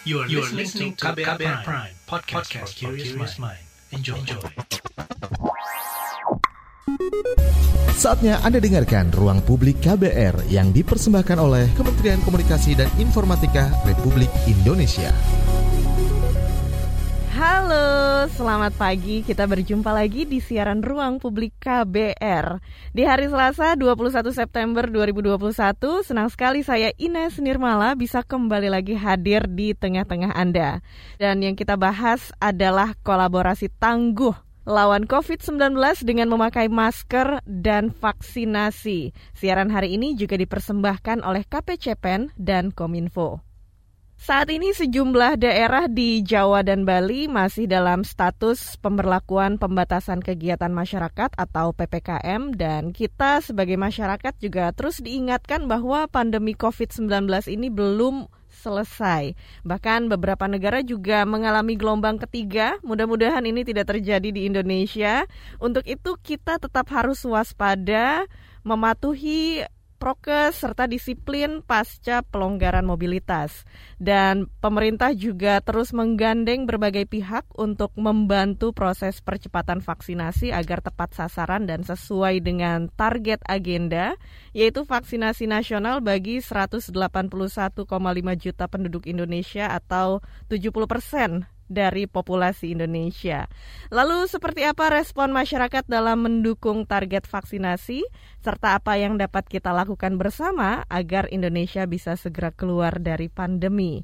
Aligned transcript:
You 0.00 0.24
are, 0.24 0.28
you 0.32 0.40
are 0.40 0.48
listening 0.56 0.96
to 0.96 1.12
KBR, 1.12 1.36
KBR 1.36 1.60
Prime, 1.60 1.60
Prime 1.60 1.94
podcast, 2.08 2.48
podcast 2.56 2.72
for 2.80 2.96
curious 2.96 3.36
mind. 3.36 3.60
Enjoy. 3.92 4.16
Enjoy. 4.16 4.40
Saatnya 8.00 8.40
Anda 8.40 8.64
dengarkan 8.64 9.12
Ruang 9.12 9.44
Publik 9.44 9.84
KBR 9.84 10.48
yang 10.48 10.72
dipersembahkan 10.72 11.36
oleh 11.36 11.68
Kementerian 11.76 12.24
Komunikasi 12.24 12.80
dan 12.80 12.88
Informatika 12.96 13.68
Republik 13.84 14.32
Indonesia. 14.48 15.12
Halo, 17.50 18.30
selamat 18.30 18.78
pagi. 18.78 19.26
Kita 19.26 19.42
berjumpa 19.42 19.90
lagi 19.90 20.22
di 20.22 20.38
siaran 20.38 20.86
Ruang 20.86 21.18
Publik 21.18 21.58
KBR. 21.58 22.62
Di 22.94 23.02
hari 23.02 23.26
Selasa 23.26 23.74
21 23.74 24.30
September 24.30 24.86
2021, 24.86 25.58
senang 26.06 26.30
sekali 26.30 26.62
saya 26.62 26.94
Ines 26.94 27.42
Nirmala 27.42 27.98
bisa 27.98 28.22
kembali 28.22 28.70
lagi 28.70 28.94
hadir 28.94 29.50
di 29.50 29.74
tengah-tengah 29.74 30.30
Anda. 30.30 30.78
Dan 31.18 31.42
yang 31.42 31.58
kita 31.58 31.74
bahas 31.74 32.30
adalah 32.38 32.94
kolaborasi 33.02 33.66
tangguh 33.82 34.38
lawan 34.62 35.10
COVID-19 35.10 35.74
dengan 36.06 36.30
memakai 36.30 36.70
masker 36.70 37.42
dan 37.50 37.90
vaksinasi. 37.90 39.10
Siaran 39.34 39.74
hari 39.74 39.98
ini 39.98 40.14
juga 40.14 40.38
dipersembahkan 40.38 41.26
oleh 41.26 41.42
KPCPEN 41.50 42.30
dan 42.38 42.70
Kominfo. 42.70 43.49
Saat 44.20 44.52
ini 44.52 44.76
sejumlah 44.76 45.40
daerah 45.40 45.88
di 45.88 46.20
Jawa 46.20 46.60
dan 46.60 46.84
Bali 46.84 47.24
masih 47.24 47.64
dalam 47.64 48.04
status 48.04 48.76
pemberlakuan 48.76 49.56
pembatasan 49.56 50.20
kegiatan 50.20 50.68
masyarakat 50.68 51.32
atau 51.40 51.72
PPKM 51.72 52.52
dan 52.52 52.92
kita 52.92 53.40
sebagai 53.40 53.80
masyarakat 53.80 54.36
juga 54.36 54.76
terus 54.76 55.00
diingatkan 55.00 55.64
bahwa 55.64 56.04
pandemi 56.04 56.52
COVID-19 56.52 57.08
ini 57.48 57.72
belum 57.72 58.28
selesai. 58.60 59.32
Bahkan 59.64 60.12
beberapa 60.12 60.44
negara 60.44 60.84
juga 60.84 61.24
mengalami 61.24 61.80
gelombang 61.80 62.20
ketiga. 62.20 62.76
Mudah-mudahan 62.84 63.48
ini 63.48 63.64
tidak 63.64 63.88
terjadi 63.88 64.28
di 64.28 64.44
Indonesia. 64.44 65.24
Untuk 65.56 65.88
itu 65.88 66.20
kita 66.20 66.60
tetap 66.60 66.92
harus 66.92 67.24
waspada, 67.24 68.28
mematuhi 68.68 69.64
prokes 70.00 70.56
serta 70.56 70.88
disiplin 70.88 71.60
pasca 71.60 72.24
pelonggaran 72.24 72.88
mobilitas. 72.88 73.68
Dan 74.00 74.48
pemerintah 74.64 75.12
juga 75.12 75.60
terus 75.60 75.92
menggandeng 75.92 76.64
berbagai 76.64 77.04
pihak 77.04 77.44
untuk 77.60 77.92
membantu 78.00 78.72
proses 78.72 79.20
percepatan 79.20 79.84
vaksinasi 79.84 80.56
agar 80.56 80.80
tepat 80.80 81.12
sasaran 81.12 81.68
dan 81.68 81.84
sesuai 81.84 82.40
dengan 82.40 82.88
target 82.96 83.44
agenda, 83.44 84.16
yaitu 84.56 84.88
vaksinasi 84.88 85.44
nasional 85.44 86.00
bagi 86.00 86.40
181,5 86.40 86.96
juta 88.40 88.64
penduduk 88.72 89.04
Indonesia 89.04 89.68
atau 89.68 90.24
70 90.48 90.88
persen 90.88 91.59
dari 91.70 92.10
populasi 92.10 92.74
Indonesia. 92.74 93.46
Lalu 93.94 94.26
seperti 94.26 94.66
apa 94.66 94.90
respon 94.90 95.30
masyarakat 95.30 95.86
dalam 95.86 96.26
mendukung 96.26 96.84
target 96.84 97.30
vaksinasi 97.30 98.02
serta 98.42 98.76
apa 98.82 98.98
yang 98.98 99.16
dapat 99.16 99.46
kita 99.46 99.70
lakukan 99.70 100.18
bersama 100.18 100.82
agar 100.90 101.30
Indonesia 101.30 101.86
bisa 101.86 102.18
segera 102.18 102.50
keluar 102.50 102.98
dari 102.98 103.30
pandemi. 103.30 104.02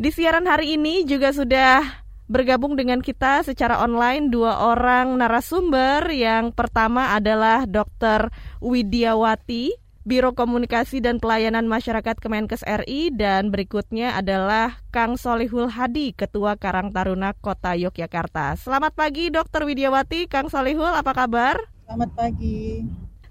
Di 0.00 0.08
siaran 0.08 0.48
hari 0.48 0.80
ini 0.80 1.04
juga 1.04 1.36
sudah 1.36 2.02
bergabung 2.32 2.80
dengan 2.80 3.04
kita 3.04 3.44
secara 3.44 3.84
online 3.84 4.32
dua 4.32 4.72
orang 4.72 5.20
narasumber. 5.20 6.08
Yang 6.08 6.56
pertama 6.56 7.12
adalah 7.12 7.68
Dr. 7.68 8.32
Widiawati 8.64 9.81
Biro 10.02 10.34
Komunikasi 10.34 10.98
dan 10.98 11.22
Pelayanan 11.22 11.70
Masyarakat 11.70 12.18
Kemenkes 12.18 12.66
RI 12.66 13.14
dan 13.14 13.54
berikutnya 13.54 14.18
adalah 14.18 14.82
Kang 14.90 15.14
Solihul 15.14 15.70
Hadi, 15.70 16.10
Ketua 16.10 16.58
Karang 16.58 16.90
Taruna 16.90 17.38
Kota 17.38 17.78
Yogyakarta. 17.78 18.58
Selamat 18.58 18.98
pagi 18.98 19.30
Dokter 19.30 19.62
Widiawati, 19.62 20.26
Kang 20.26 20.50
Solihul, 20.50 20.90
apa 20.90 21.14
kabar? 21.14 21.54
Selamat 21.86 22.10
pagi. 22.18 22.82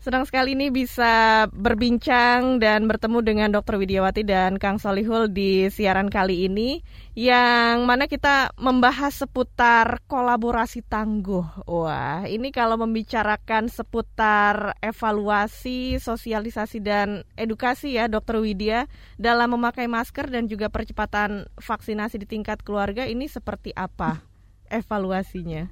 Senang 0.01 0.25
sekali 0.25 0.57
ini 0.57 0.73
bisa 0.73 1.45
berbincang 1.53 2.57
dan 2.57 2.89
bertemu 2.89 3.21
dengan 3.21 3.49
Dr. 3.53 3.77
Widiawati 3.77 4.25
dan 4.25 4.57
Kang 4.57 4.81
Solihul 4.81 5.29
di 5.29 5.69
siaran 5.69 6.09
kali 6.09 6.49
ini 6.49 6.81
yang 7.13 7.85
mana 7.85 8.09
kita 8.09 8.49
membahas 8.57 9.13
seputar 9.13 10.01
kolaborasi 10.09 10.81
tangguh. 10.81 11.45
Wah, 11.69 12.25
ini 12.25 12.49
kalau 12.49 12.81
membicarakan 12.81 13.69
seputar 13.69 14.73
evaluasi, 14.81 16.01
sosialisasi 16.01 16.81
dan 16.81 17.21
edukasi 17.37 18.01
ya 18.01 18.09
Dr. 18.09 18.41
Widya 18.41 18.89
dalam 19.21 19.53
memakai 19.53 19.85
masker 19.85 20.33
dan 20.33 20.49
juga 20.49 20.73
percepatan 20.73 21.45
vaksinasi 21.61 22.25
di 22.25 22.25
tingkat 22.25 22.65
keluarga 22.65 23.05
ini 23.05 23.29
seperti 23.29 23.69
apa 23.77 24.25
evaluasinya? 24.65 25.69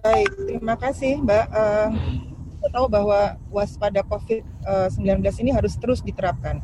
Baik, 0.00 0.32
terima 0.40 0.80
kasih 0.80 1.20
Mbak. 1.20 1.46
Uh 1.52 2.32
kita 2.62 2.78
tahu 2.78 2.86
bahwa 2.86 3.34
waspada 3.50 4.06
COVID-19 4.06 5.18
ini 5.42 5.50
harus 5.50 5.74
terus 5.82 5.98
diterapkan 5.98 6.62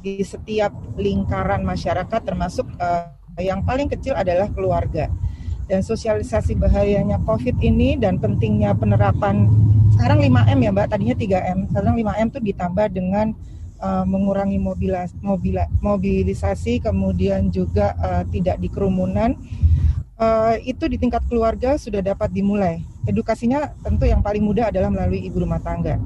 di 0.00 0.24
setiap 0.24 0.72
lingkaran 0.96 1.60
masyarakat 1.60 2.20
termasuk 2.24 2.64
uh, 2.80 3.12
yang 3.36 3.60
paling 3.60 3.92
kecil 3.92 4.16
adalah 4.16 4.48
keluarga. 4.48 5.12
Dan 5.68 5.84
sosialisasi 5.84 6.56
bahayanya 6.56 7.20
COVID 7.28 7.60
ini 7.60 8.00
dan 8.00 8.16
pentingnya 8.16 8.72
penerapan 8.72 9.52
sekarang 10.00 10.24
5M 10.24 10.58
ya 10.64 10.70
Mbak, 10.72 10.88
tadinya 10.96 11.16
3M. 11.16 11.58
Sekarang 11.68 11.92
5M 11.92 12.28
itu 12.32 12.40
ditambah 12.40 12.86
dengan 12.88 13.26
uh, 13.84 14.04
mengurangi 14.08 14.56
mobilas, 14.56 15.12
mobila, 15.20 15.68
mobilisasi 15.84 16.80
kemudian 16.80 17.52
juga 17.52 17.92
uh, 18.00 18.24
tidak 18.32 18.64
dikerumunan. 18.64 19.36
Uh, 20.14 20.62
itu 20.62 20.86
di 20.86 20.94
tingkat 20.94 21.26
keluarga 21.26 21.74
sudah 21.74 21.98
dapat 21.98 22.30
dimulai 22.30 22.86
edukasinya 23.04 23.72
tentu 23.84 24.08
yang 24.08 24.24
paling 24.24 24.40
mudah 24.40 24.72
adalah 24.72 24.88
melalui 24.88 25.20
ibu 25.24 25.44
rumah 25.44 25.60
tangga. 25.60 26.00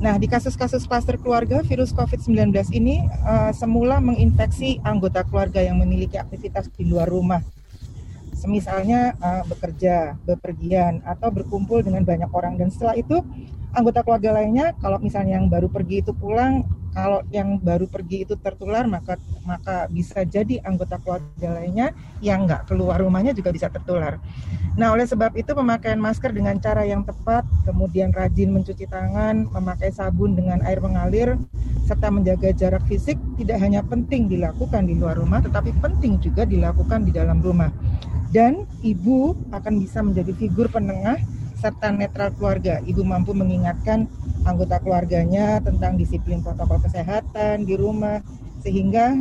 Nah, 0.00 0.18
di 0.18 0.26
kasus-kasus 0.26 0.88
klaster 0.88 1.20
keluarga, 1.20 1.62
virus 1.62 1.94
COVID-19 1.94 2.50
ini 2.74 3.04
uh, 3.22 3.52
semula 3.54 4.02
menginfeksi 4.02 4.82
anggota 4.82 5.22
keluarga 5.22 5.62
yang 5.62 5.78
memiliki 5.78 6.18
aktivitas 6.18 6.72
di 6.74 6.88
luar 6.88 7.06
rumah. 7.06 7.44
Semisalnya 8.34 9.14
uh, 9.20 9.44
bekerja, 9.44 10.16
bepergian, 10.24 11.04
atau 11.04 11.28
berkumpul 11.28 11.84
dengan 11.84 12.02
banyak 12.02 12.32
orang. 12.32 12.56
Dan 12.56 12.72
setelah 12.72 12.96
itu, 12.96 13.20
anggota 13.76 14.00
keluarga 14.00 14.40
lainnya, 14.40 14.72
kalau 14.80 14.96
misalnya 14.96 15.36
yang 15.36 15.52
baru 15.52 15.68
pergi 15.68 16.00
itu 16.00 16.16
pulang, 16.16 16.64
kalau 16.90 17.22
yang 17.30 17.58
baru 17.58 17.86
pergi 17.86 18.26
itu 18.26 18.34
tertular 18.34 18.82
maka 18.86 19.14
maka 19.46 19.86
bisa 19.90 20.26
jadi 20.26 20.58
anggota 20.66 20.98
keluarga 20.98 21.48
lainnya 21.60 21.94
yang 22.18 22.44
nggak 22.46 22.66
keluar 22.66 22.98
rumahnya 22.98 23.30
juga 23.32 23.54
bisa 23.54 23.70
tertular. 23.70 24.18
Nah 24.78 24.94
oleh 24.94 25.06
sebab 25.06 25.34
itu 25.34 25.50
pemakaian 25.50 25.98
masker 25.98 26.30
dengan 26.30 26.58
cara 26.58 26.86
yang 26.86 27.02
tepat, 27.02 27.42
kemudian 27.66 28.14
rajin 28.14 28.54
mencuci 28.54 28.86
tangan, 28.86 29.50
memakai 29.50 29.90
sabun 29.90 30.38
dengan 30.38 30.62
air 30.62 30.78
mengalir, 30.78 31.34
serta 31.90 32.06
menjaga 32.10 32.54
jarak 32.54 32.86
fisik 32.86 33.18
tidak 33.34 33.58
hanya 33.58 33.82
penting 33.82 34.30
dilakukan 34.30 34.86
di 34.86 34.94
luar 34.94 35.18
rumah, 35.18 35.42
tetapi 35.42 35.74
penting 35.82 36.22
juga 36.22 36.46
dilakukan 36.46 37.02
di 37.02 37.10
dalam 37.10 37.42
rumah. 37.42 37.70
Dan 38.30 38.62
ibu 38.86 39.34
akan 39.50 39.82
bisa 39.82 40.06
menjadi 40.06 40.30
figur 40.38 40.70
penengah 40.70 41.18
serta 41.60 41.92
netral 41.92 42.32
keluarga. 42.34 42.80
Ibu 42.80 43.04
mampu 43.04 43.36
mengingatkan 43.36 44.08
anggota 44.48 44.80
keluarganya 44.80 45.60
tentang 45.60 46.00
disiplin 46.00 46.40
protokol 46.40 46.80
kesehatan 46.80 47.68
di 47.68 47.76
rumah 47.76 48.24
sehingga 48.64 49.12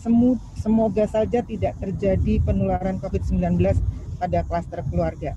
semu 0.00 0.40
semoga 0.56 1.04
saja 1.04 1.44
tidak 1.44 1.76
terjadi 1.78 2.40
penularan 2.40 2.96
COVID-19 2.98 3.60
pada 4.16 4.40
klaster 4.48 4.80
keluarga. 4.88 5.36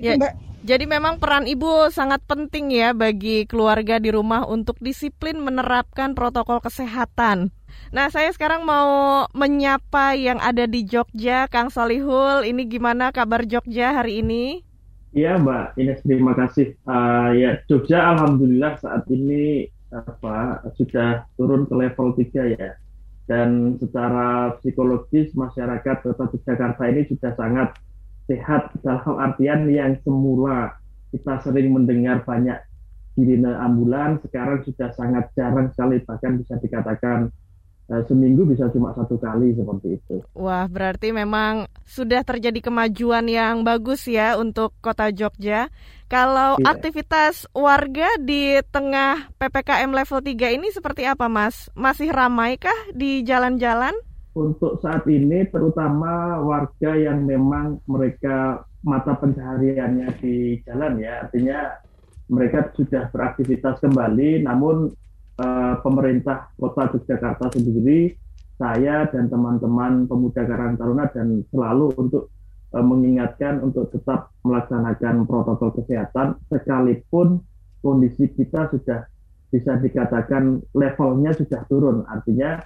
Ya, 0.00 0.16
Mbak. 0.16 0.34
Jadi 0.60 0.84
memang 0.84 1.16
peran 1.16 1.48
ibu 1.48 1.88
sangat 1.88 2.20
penting 2.28 2.68
ya 2.68 2.92
bagi 2.92 3.48
keluarga 3.48 3.96
di 3.96 4.12
rumah 4.12 4.44
untuk 4.44 4.76
disiplin 4.76 5.40
menerapkan 5.40 6.12
protokol 6.12 6.60
kesehatan. 6.60 7.48
Nah, 7.96 8.12
saya 8.12 8.28
sekarang 8.28 8.68
mau 8.68 9.24
menyapa 9.32 10.12
yang 10.20 10.36
ada 10.36 10.68
di 10.68 10.84
Jogja, 10.84 11.48
Kang 11.48 11.72
Solihul. 11.72 12.44
Ini 12.44 12.68
gimana 12.68 13.08
kabar 13.08 13.48
Jogja 13.48 13.96
hari 13.96 14.20
ini? 14.20 14.69
Iya 15.10 15.42
Mbak 15.42 15.74
Ines 15.74 16.00
terima 16.06 16.32
kasih. 16.38 16.78
Uh, 16.86 17.34
ya 17.34 17.58
Jogja 17.66 18.14
alhamdulillah 18.14 18.78
saat 18.78 19.02
ini 19.10 19.66
apa 19.90 20.62
sudah 20.78 21.26
turun 21.34 21.66
ke 21.66 21.74
level 21.74 22.14
3 22.14 22.54
ya. 22.54 22.78
Dan 23.26 23.78
secara 23.78 24.58
psikologis 24.58 25.34
masyarakat 25.34 26.02
Kota 26.02 26.30
Jakarta 26.46 26.82
ini 26.86 27.06
sudah 27.10 27.34
sangat 27.34 27.74
sehat 28.30 28.70
dalam 28.86 29.18
artian 29.18 29.66
yang 29.66 29.98
semula 30.06 30.78
kita 31.10 31.42
sering 31.42 31.74
mendengar 31.74 32.22
banyak 32.22 32.58
sirine 33.18 33.50
ambulan 33.58 34.22
sekarang 34.22 34.62
sudah 34.62 34.94
sangat 34.94 35.26
jarang 35.34 35.70
sekali 35.74 35.98
bahkan 36.06 36.38
bisa 36.38 36.54
dikatakan 36.62 37.34
Eh, 37.90 38.06
seminggu 38.06 38.46
bisa 38.46 38.70
cuma 38.70 38.94
satu 38.94 39.18
kali 39.18 39.50
seperti 39.50 39.98
itu. 39.98 40.22
Wah, 40.38 40.70
berarti 40.70 41.10
memang 41.10 41.66
sudah 41.82 42.22
terjadi 42.22 42.70
kemajuan 42.70 43.26
yang 43.26 43.66
bagus 43.66 44.06
ya 44.06 44.38
untuk 44.38 44.70
kota 44.78 45.10
Jogja. 45.10 45.74
Kalau 46.06 46.54
iya. 46.62 46.70
aktivitas 46.70 47.50
warga 47.50 48.06
di 48.22 48.62
tengah 48.70 49.34
PPKM 49.42 49.90
level 49.90 50.22
3 50.22 50.54
ini 50.54 50.70
seperti 50.70 51.02
apa, 51.06 51.26
Mas? 51.26 51.66
Masih 51.74 52.14
ramai 52.14 52.62
kah 52.62 52.78
di 52.94 53.26
jalan-jalan? 53.26 53.94
untuk 54.30 54.78
saat 54.78 55.02
ini 55.10 55.42
terutama 55.50 56.38
warga 56.38 56.94
yang 56.94 57.26
memang 57.26 57.82
mereka 57.90 58.62
mata 58.80 59.18
pencahariannya 59.18 60.08
di 60.22 60.62
jalan 60.64 61.02
ya, 61.02 61.26
artinya 61.26 61.58
mereka 62.30 62.70
sudah 62.78 63.10
beraktivitas 63.10 63.82
kembali, 63.82 64.46
namun 64.46 64.94
uh, 65.40 65.74
pemerintah 65.80 66.52
Kota 66.60 66.92
Yogyakarta 66.92 67.56
sendiri, 67.56 68.12
saya 68.60 69.08
dan 69.08 69.32
teman-teman 69.32 70.04
pemuda 70.04 70.44
Karang 70.44 70.76
Taruna 70.76 71.08
dan 71.08 71.40
selalu 71.48 71.96
untuk 71.96 72.28
uh, 72.76 72.84
mengingatkan 72.84 73.64
untuk 73.64 73.88
tetap 73.88 74.28
melaksanakan 74.44 75.24
protokol 75.24 75.72
kesehatan 75.80 76.36
sekalipun 76.52 77.40
kondisi 77.80 78.28
kita 78.36 78.68
sudah 78.68 79.08
bisa 79.50 79.80
dikatakan 79.80 80.62
levelnya 80.76 81.34
sudah 81.34 81.66
turun, 81.66 82.06
artinya 82.06 82.60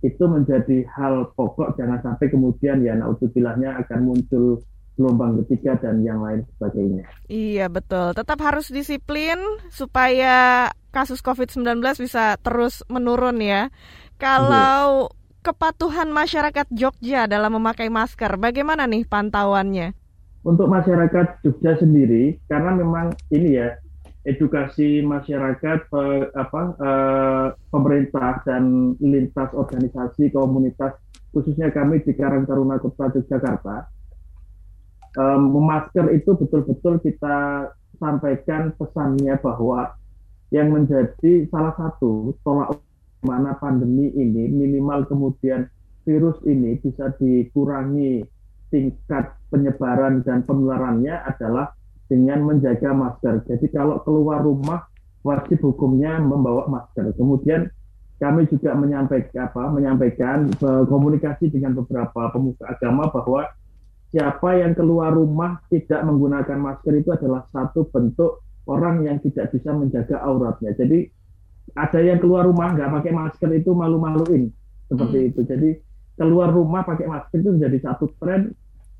itu 0.00 0.24
menjadi 0.24 0.88
hal 0.96 1.28
pokok 1.36 1.76
jangan 1.76 2.00
sampai 2.00 2.32
kemudian 2.32 2.80
ya 2.80 2.96
naudzubilahnya 2.96 3.76
akan 3.84 4.00
muncul 4.00 4.64
gelombang 5.00 5.40
ketiga 5.44 5.80
dan 5.80 6.04
yang 6.04 6.20
lain 6.20 6.44
sebagainya. 6.56 7.08
Iya 7.32 7.72
betul, 7.72 8.12
tetap 8.12 8.36
harus 8.44 8.68
disiplin 8.68 9.40
supaya 9.72 10.68
kasus 10.92 11.24
COVID-19 11.24 11.80
bisa 11.96 12.36
terus 12.44 12.84
menurun 12.92 13.40
ya. 13.40 13.72
Kalau 14.20 15.08
kepatuhan 15.40 16.12
masyarakat 16.12 16.68
Jogja 16.68 17.24
dalam 17.24 17.56
memakai 17.56 17.88
masker, 17.88 18.36
bagaimana 18.36 18.84
nih 18.84 19.08
pantauannya? 19.08 19.96
Untuk 20.44 20.68
masyarakat 20.68 21.40
Jogja 21.40 21.80
sendiri, 21.80 22.36
karena 22.44 22.76
memang 22.76 23.16
ini 23.32 23.56
ya 23.56 23.80
edukasi 24.28 25.00
masyarakat 25.00 25.80
eh, 25.88 26.24
apa 26.36 26.62
eh, 26.76 27.46
pemerintah 27.72 28.44
dan 28.44 28.92
lintas 29.00 29.48
organisasi 29.56 30.28
komunitas 30.28 30.92
khususnya 31.32 31.72
kami 31.72 32.02
di 32.04 32.12
Karang 32.12 32.44
Taruna 32.44 32.76
Kota 32.76 33.08
Yogyakarta 33.08 33.99
eh, 35.16 35.38
masker 35.40 36.06
itu 36.14 36.30
betul-betul 36.36 37.02
kita 37.02 37.70
sampaikan 37.98 38.72
pesannya 38.76 39.36
bahwa 39.40 39.94
yang 40.50 40.74
menjadi 40.74 41.46
salah 41.50 41.74
satu 41.78 42.34
tolak 42.42 42.74
mana 43.20 43.54
pandemi 43.60 44.08
ini 44.16 44.48
minimal 44.48 45.04
kemudian 45.06 45.68
virus 46.08 46.40
ini 46.48 46.80
bisa 46.80 47.12
dikurangi 47.20 48.24
tingkat 48.72 49.36
penyebaran 49.52 50.24
dan 50.24 50.42
penularannya 50.46 51.12
adalah 51.26 51.74
dengan 52.10 52.42
menjaga 52.42 52.90
masker. 52.90 53.46
Jadi 53.46 53.66
kalau 53.70 54.02
keluar 54.02 54.42
rumah 54.42 54.88
wajib 55.22 55.62
hukumnya 55.62 56.18
membawa 56.18 56.66
masker. 56.66 57.12
Kemudian 57.14 57.70
kami 58.18 58.48
juga 58.50 58.74
menyampaikan 58.76 59.48
apa 59.48 59.62
menyampaikan 59.70 60.50
komunikasi 60.60 61.48
dengan 61.48 61.78
beberapa 61.78 62.28
pemuka 62.34 62.68
agama 62.68 63.08
bahwa 63.08 63.48
siapa 64.10 64.58
yang 64.58 64.74
keluar 64.74 65.14
rumah 65.14 65.62
tidak 65.70 66.02
menggunakan 66.02 66.58
masker 66.58 66.94
itu 66.98 67.10
adalah 67.14 67.46
satu 67.54 67.86
bentuk 67.88 68.42
orang 68.66 69.06
yang 69.06 69.22
tidak 69.22 69.54
bisa 69.54 69.70
menjaga 69.70 70.18
auratnya. 70.22 70.74
Jadi 70.74 71.06
ada 71.78 71.98
yang 72.02 72.18
keluar 72.18 72.46
rumah 72.46 72.74
nggak 72.74 72.90
pakai 72.90 73.12
masker 73.14 73.50
itu 73.54 73.70
malu-maluin 73.70 74.50
seperti 74.90 75.18
hmm. 75.18 75.28
itu. 75.30 75.40
Jadi 75.46 75.70
keluar 76.18 76.50
rumah 76.50 76.82
pakai 76.82 77.06
masker 77.06 77.38
itu 77.38 77.50
menjadi 77.54 77.78
satu 77.86 78.10
tren 78.18 78.50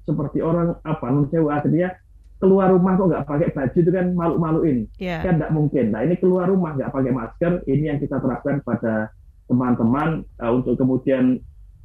seperti 0.06 0.38
orang 0.40 0.78
apa 0.86 1.06
nuncewa 1.12 1.60
akhirnya 1.60 1.98
keluar 2.40 2.72
rumah 2.72 2.96
kok 2.96 3.08
nggak 3.12 3.26
pakai 3.28 3.48
baju 3.52 3.76
itu 3.76 3.90
kan 3.92 4.06
malu-maluin 4.16 4.78
yeah. 4.96 5.20
kan 5.20 5.36
nggak 5.36 5.52
mungkin 5.52 5.92
nah 5.92 6.00
ini 6.00 6.16
keluar 6.16 6.48
rumah 6.48 6.72
nggak 6.72 6.88
pakai 6.88 7.12
masker 7.12 7.52
ini 7.68 7.92
yang 7.92 8.00
kita 8.00 8.16
terapkan 8.16 8.64
pada 8.64 9.12
teman-teman 9.44 10.24
uh, 10.40 10.50
untuk 10.56 10.80
kemudian 10.80 11.36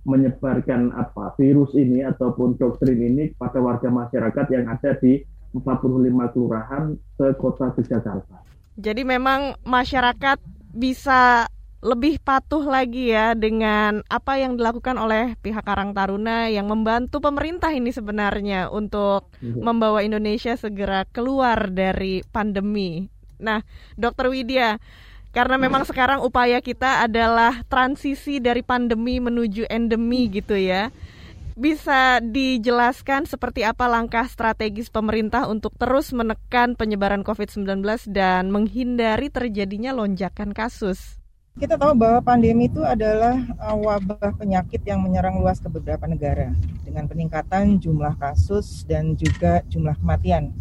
menyebarkan 0.06 0.94
apa 0.94 1.34
virus 1.36 1.74
ini 1.74 2.06
ataupun 2.06 2.56
doktrin 2.62 3.02
ini 3.02 3.34
pada 3.36 3.58
warga 3.58 3.90
masyarakat 3.90 4.46
yang 4.54 4.66
ada 4.70 4.94
di 5.02 5.20
45 5.58 6.34
kelurahan 6.34 6.94
se 7.18 7.26
kota 7.42 7.74
Jakarta. 7.82 8.46
Jadi 8.76 9.02
memang 9.08 9.56
masyarakat 9.64 10.38
bisa 10.76 11.48
lebih 11.86 12.18
patuh 12.18 12.66
lagi 12.66 13.14
ya 13.14 13.38
dengan 13.38 14.02
apa 14.10 14.42
yang 14.42 14.58
dilakukan 14.58 14.98
oleh 14.98 15.38
pihak 15.38 15.62
Karang 15.62 15.94
Taruna 15.94 16.50
yang 16.50 16.66
membantu 16.66 17.22
pemerintah 17.22 17.70
ini 17.70 17.94
sebenarnya 17.94 18.74
untuk 18.74 19.30
ya. 19.38 19.54
membawa 19.62 20.02
Indonesia 20.02 20.58
segera 20.58 21.06
keluar 21.06 21.70
dari 21.70 22.26
pandemi. 22.26 23.06
Nah, 23.38 23.62
Dokter 23.94 24.34
Widya, 24.34 24.82
karena 25.36 25.60
memang 25.60 25.84
sekarang 25.84 26.24
upaya 26.24 26.64
kita 26.64 27.04
adalah 27.04 27.60
transisi 27.68 28.40
dari 28.40 28.64
pandemi 28.64 29.20
menuju 29.20 29.68
endemi 29.68 30.32
gitu 30.32 30.56
ya. 30.56 30.96
Bisa 31.60 32.24
dijelaskan 32.24 33.28
seperti 33.28 33.68
apa 33.68 33.88
langkah 33.92 34.24
strategis 34.32 34.88
pemerintah 34.88 35.48
untuk 35.52 35.76
terus 35.76 36.16
menekan 36.16 36.80
penyebaran 36.80 37.24
COVID-19 37.28 37.84
dan 38.16 38.48
menghindari 38.48 39.28
terjadinya 39.28 39.92
lonjakan 39.92 40.56
kasus? 40.56 41.20
Kita 41.56 41.80
tahu 41.80 41.96
bahwa 41.96 42.20
pandemi 42.20 42.68
itu 42.68 42.84
adalah 42.84 43.40
uh, 43.60 43.76
wabah 43.76 44.36
penyakit 44.36 44.84
yang 44.84 45.00
menyerang 45.00 45.40
luas 45.40 45.60
ke 45.64 45.72
beberapa 45.72 46.04
negara 46.04 46.52
dengan 46.84 47.08
peningkatan 47.08 47.80
jumlah 47.80 48.20
kasus 48.20 48.84
dan 48.84 49.16
juga 49.16 49.64
jumlah 49.72 49.96
kematian. 50.00 50.52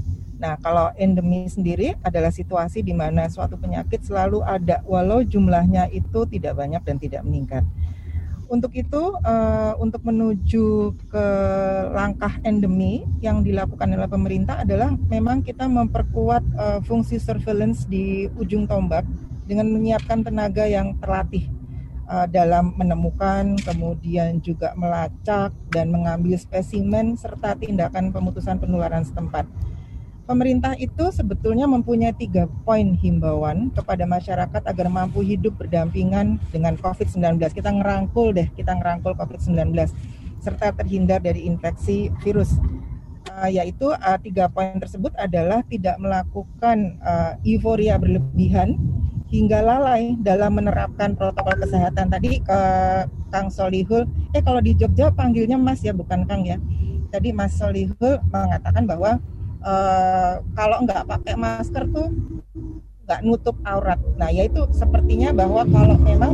Nah, 0.45 0.61
kalau 0.61 0.93
endemi 1.01 1.49
sendiri 1.49 1.97
adalah 2.05 2.29
situasi 2.29 2.85
di 2.85 2.93
mana 2.93 3.33
suatu 3.33 3.57
penyakit 3.57 4.05
selalu 4.05 4.45
ada 4.45 4.85
walau 4.85 5.25
jumlahnya 5.25 5.89
itu 5.89 6.29
tidak 6.29 6.61
banyak 6.61 6.85
dan 6.85 7.01
tidak 7.01 7.25
meningkat. 7.25 7.65
Untuk 8.53 8.77
itu, 8.77 9.17
uh, 9.25 9.73
untuk 9.81 10.05
menuju 10.05 10.93
ke 11.09 11.27
langkah 11.97 12.37
endemi 12.45 13.09
yang 13.25 13.41
dilakukan 13.41 13.89
oleh 13.89 14.05
pemerintah 14.05 14.61
adalah 14.61 14.93
memang 15.09 15.41
kita 15.41 15.65
memperkuat 15.65 16.45
uh, 16.61 16.81
fungsi 16.85 17.17
surveillance 17.17 17.89
di 17.89 18.29
ujung 18.37 18.69
tombak 18.69 19.09
dengan 19.49 19.73
menyiapkan 19.73 20.29
tenaga 20.29 20.69
yang 20.69 20.93
terlatih 21.01 21.49
uh, 22.05 22.29
dalam 22.29 22.77
menemukan, 22.77 23.57
kemudian 23.65 24.45
juga 24.45 24.77
melacak 24.77 25.57
dan 25.73 25.89
mengambil 25.89 26.37
spesimen 26.37 27.17
serta 27.17 27.57
tindakan 27.57 28.13
pemutusan 28.13 28.61
penularan 28.61 29.09
setempat. 29.09 29.49
Pemerintah 30.25 30.73
itu 30.81 31.13
sebetulnya 31.13 31.69
mempunyai 31.69 32.17
tiga 32.17 32.49
poin 32.65 32.97
himbauan 32.97 33.69
kepada 33.77 34.09
masyarakat 34.09 34.63
agar 34.65 34.89
mampu 34.89 35.21
hidup 35.21 35.53
berdampingan 35.61 36.41
dengan 36.49 36.81
COVID-19. 36.81 37.37
Kita 37.53 37.69
ngerangkul 37.69 38.33
deh, 38.33 38.49
kita 38.57 38.73
ngerangkul 38.73 39.13
COVID-19 39.21 39.77
serta 40.41 40.73
terhindar 40.73 41.21
dari 41.21 41.45
infeksi 41.45 42.09
virus. 42.25 42.57
Uh, 43.37 43.53
yaitu 43.53 43.93
uh, 43.93 44.17
tiga 44.21 44.49
poin 44.49 44.81
tersebut 44.81 45.13
adalah 45.21 45.61
tidak 45.69 46.01
melakukan 46.01 46.97
uh, 47.05 47.37
euforia 47.45 48.01
berlebihan 48.01 48.81
hingga 49.29 49.61
lalai 49.61 50.17
dalam 50.25 50.57
menerapkan 50.57 51.13
protokol 51.21 51.53
kesehatan. 51.61 52.09
Tadi 52.09 52.41
ke 52.41 52.61
Kang 53.29 53.53
Solihul, 53.53 54.09
eh 54.33 54.41
kalau 54.41 54.65
di 54.65 54.73
Jogja 54.73 55.13
panggilnya 55.13 55.61
Mas 55.61 55.85
ya, 55.85 55.93
bukan 55.93 56.25
Kang 56.25 56.49
ya. 56.49 56.57
Tadi 57.13 57.29
Mas 57.37 57.61
Solihul 57.61 58.25
mengatakan 58.33 58.89
bahwa 58.89 59.21
uh, 59.65 60.45
kalau 60.55 60.85
nggak 60.85 61.09
pakai 61.09 61.35
masker 61.35 61.89
tuh 61.91 62.09
nggak 63.05 63.21
nutup 63.21 63.57
aurat. 63.69 64.01
Nah, 64.17 64.33
yaitu 64.33 64.65
sepertinya 64.73 65.33
bahwa 65.33 65.65
kalau 65.69 65.97
memang 66.01 66.33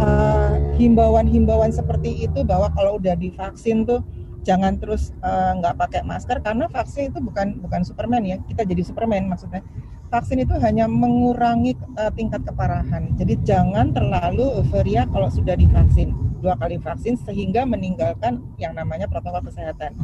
uh, 0.00 0.54
himbauan-himbauan 0.80 1.72
seperti 1.72 2.28
itu 2.28 2.40
bahwa 2.44 2.72
kalau 2.72 2.96
udah 2.96 3.16
divaksin 3.16 3.84
tuh 3.84 4.00
jangan 4.46 4.78
terus 4.78 5.10
nggak 5.58 5.74
uh, 5.74 5.78
pakai 5.80 6.00
masker 6.06 6.38
karena 6.38 6.70
vaksin 6.70 7.10
itu 7.10 7.18
bukan 7.18 7.58
bukan 7.58 7.82
Superman 7.82 8.22
ya 8.22 8.38
kita 8.46 8.62
jadi 8.62 8.86
Superman 8.86 9.26
maksudnya 9.26 9.58
vaksin 10.06 10.38
itu 10.38 10.54
hanya 10.62 10.86
mengurangi 10.86 11.74
uh, 11.98 12.14
tingkat 12.14 12.46
keparahan. 12.46 13.10
Jadi 13.18 13.42
jangan 13.42 13.90
terlalu 13.90 14.62
euforia 14.62 15.04
kalau 15.10 15.26
sudah 15.26 15.58
divaksin 15.58 16.14
dua 16.40 16.54
kali 16.56 16.76
vaksin 16.80 17.16
sehingga 17.20 17.64
meninggalkan 17.64 18.42
yang 18.60 18.76
namanya 18.76 19.08
protokol 19.08 19.44
kesehatan. 19.48 19.96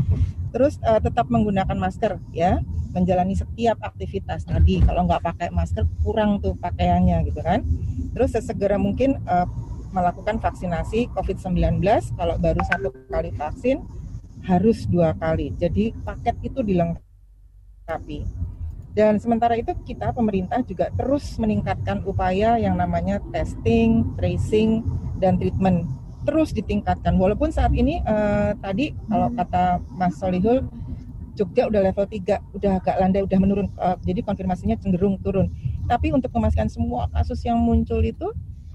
Terus 0.53 0.77
uh, 0.85 1.01
tetap 1.01 1.29
menggunakan 1.33 1.77
masker 1.77 2.21
ya, 2.33 2.61
menjalani 2.93 3.33
setiap 3.33 3.81
aktivitas 3.81 4.45
tadi. 4.45 4.85
Kalau 4.85 5.09
nggak 5.09 5.25
pakai 5.25 5.49
masker 5.49 5.89
kurang 6.05 6.41
tuh 6.45 6.53
pakaiannya 6.57 7.25
gitu 7.29 7.41
kan. 7.41 7.65
Terus 8.13 8.37
sesegera 8.37 8.77
mungkin 8.77 9.21
uh, 9.25 9.49
melakukan 9.93 10.41
vaksinasi 10.41 11.13
COVID-19. 11.13 11.81
Kalau 12.17 12.35
baru 12.37 12.61
satu 12.65 12.93
kali 13.09 13.33
vaksin 13.33 13.81
harus 14.45 14.85
dua 14.89 15.17
kali. 15.17 15.55
Jadi 15.57 15.97
paket 16.05 16.37
itu 16.45 16.61
dilengkapi 16.61 18.25
dan 18.93 19.17
sementara 19.17 19.57
itu 19.57 19.73
kita 19.89 20.13
pemerintah 20.13 20.61
juga 20.61 20.93
terus 20.93 21.41
meningkatkan 21.41 22.05
upaya 22.05 22.61
yang 22.61 22.77
namanya 22.77 23.25
testing, 23.33 24.05
tracing, 24.21 24.85
dan 25.17 25.41
treatment 25.41 25.89
terus 26.23 26.55
ditingkatkan. 26.55 27.15
Walaupun 27.19 27.51
saat 27.51 27.75
ini 27.75 28.01
uh, 28.07 28.55
tadi 28.59 28.95
kalau 29.11 29.29
kata 29.35 29.83
Mas 29.95 30.17
Solihul 30.19 30.67
Jogja 31.33 31.65
udah 31.65 31.81
level 31.81 32.05
3, 32.05 32.61
udah 32.61 32.73
agak 32.77 32.97
landai, 33.01 33.25
udah 33.25 33.39
menurun. 33.41 33.69
Uh, 33.81 33.97
jadi 34.05 34.21
konfirmasinya 34.21 34.77
cenderung 34.77 35.17
turun. 35.25 35.49
Tapi 35.89 36.13
untuk 36.13 36.29
memastikan 36.37 36.69
semua 36.69 37.09
kasus 37.09 37.41
yang 37.49 37.57
muncul 37.57 38.05
itu 38.05 38.31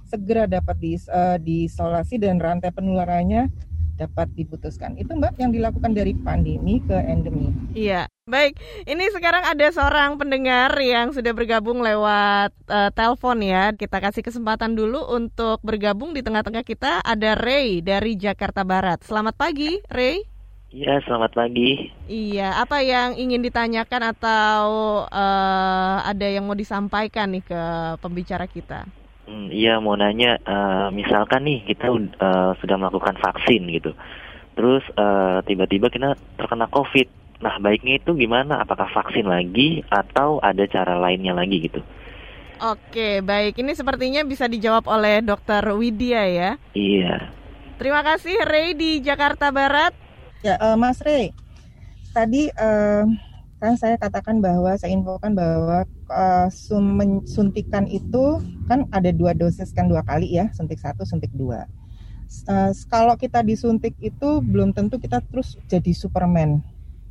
segera 0.09 0.49
dapat 0.49 0.75
di, 0.81 0.97
uh, 1.11 1.37
diisolasi 1.37 2.17
dan 2.17 2.41
rantai 2.41 2.73
penularannya 2.73 3.51
dapat 3.97 4.29
diputuskan. 4.37 4.93
Itu 4.95 5.17
Mbak 5.17 5.41
yang 5.41 5.49
dilakukan 5.49 5.91
dari 5.97 6.13
pandemi 6.13 6.79
ke 6.85 6.93
endemi. 6.93 7.49
Iya, 7.73 8.05
baik. 8.29 8.61
Ini 8.85 9.09
sekarang 9.11 9.43
ada 9.43 9.67
seorang 9.73 10.21
pendengar 10.21 10.71
yang 10.77 11.11
sudah 11.11 11.33
bergabung 11.33 11.81
lewat 11.81 12.53
uh, 12.69 12.93
telepon 12.93 13.41
ya. 13.41 13.73
Kita 13.73 13.97
kasih 13.97 14.21
kesempatan 14.21 14.77
dulu 14.77 15.01
untuk 15.09 15.57
bergabung 15.65 16.13
di 16.13 16.21
tengah-tengah 16.21 16.61
kita. 16.61 17.01
Ada 17.01 17.33
Ray 17.33 17.81
dari 17.81 18.13
Jakarta 18.15 18.61
Barat. 18.61 19.01
Selamat 19.01 19.33
pagi, 19.33 19.81
Ray. 19.89 20.21
Iya, 20.67 20.99
selamat 21.07 21.31
pagi. 21.31 21.89
Iya, 22.11 22.59
apa 22.59 22.83
yang 22.83 23.15
ingin 23.15 23.39
ditanyakan 23.39 24.13
atau 24.13 24.61
uh, 25.07 25.97
ada 26.03 26.27
yang 26.27 26.43
mau 26.43 26.59
disampaikan 26.59 27.31
nih 27.31 27.41
ke 27.41 27.61
pembicara 28.03 28.45
kita? 28.45 28.83
Hmm, 29.27 29.51
iya, 29.51 29.83
mau 29.83 29.99
nanya, 29.99 30.39
uh, 30.47 30.87
misalkan 30.95 31.43
nih 31.43 31.67
kita 31.67 31.91
uh, 31.91 32.55
sudah 32.63 32.79
melakukan 32.79 33.19
vaksin 33.19 33.67
gitu, 33.75 33.91
terus 34.55 34.87
uh, 34.95 35.43
tiba-tiba 35.43 35.91
kita 35.91 36.15
terkena 36.39 36.71
COVID. 36.71 37.11
Nah, 37.43 37.59
baiknya 37.59 37.99
itu 37.99 38.15
gimana? 38.15 38.63
Apakah 38.63 38.87
vaksin 38.87 39.27
lagi 39.27 39.83
atau 39.91 40.39
ada 40.39 40.63
cara 40.65 40.95
lainnya 40.95 41.35
lagi 41.35 41.59
gitu? 41.59 41.83
Oke, 42.57 43.21
baik. 43.21 43.59
Ini 43.61 43.77
sepertinya 43.77 44.25
bisa 44.25 44.49
dijawab 44.49 44.89
oleh 44.89 45.21
Dokter 45.21 45.61
Widya 45.75 46.23
ya. 46.25 46.51
Iya. 46.73 47.29
Terima 47.77 48.01
kasih 48.01 48.41
Ray 48.41 48.73
di 48.73 49.03
Jakarta 49.05 49.53
Barat. 49.53 49.93
Ya, 50.41 50.57
uh, 50.57 50.73
Mas 50.73 50.97
Ray. 51.05 51.29
Tadi 52.15 52.49
uh, 52.49 53.05
kan 53.57 53.73
saya 53.73 53.97
katakan 53.97 54.37
bahwa 54.37 54.77
saya 54.77 54.93
infokan 54.93 55.33
bahwa 55.33 55.81
uh, 56.13 56.47
suntikan 57.25 57.89
itu 57.89 58.37
kan 58.69 58.85
ada 58.93 59.09
dua 59.09 59.33
dosis 59.33 59.73
kan 59.73 59.89
dua 59.89 60.05
kali 60.05 60.37
ya 60.37 60.53
suntik 60.53 60.77
satu 60.77 61.01
suntik 61.03 61.33
dua. 61.33 61.65
Uh, 62.45 62.69
kalau 62.91 63.17
kita 63.17 63.41
disuntik 63.41 63.97
itu 63.97 64.43
belum 64.45 64.77
tentu 64.77 65.01
kita 65.01 65.25
terus 65.25 65.57
jadi 65.65 65.89
superman. 65.95 66.61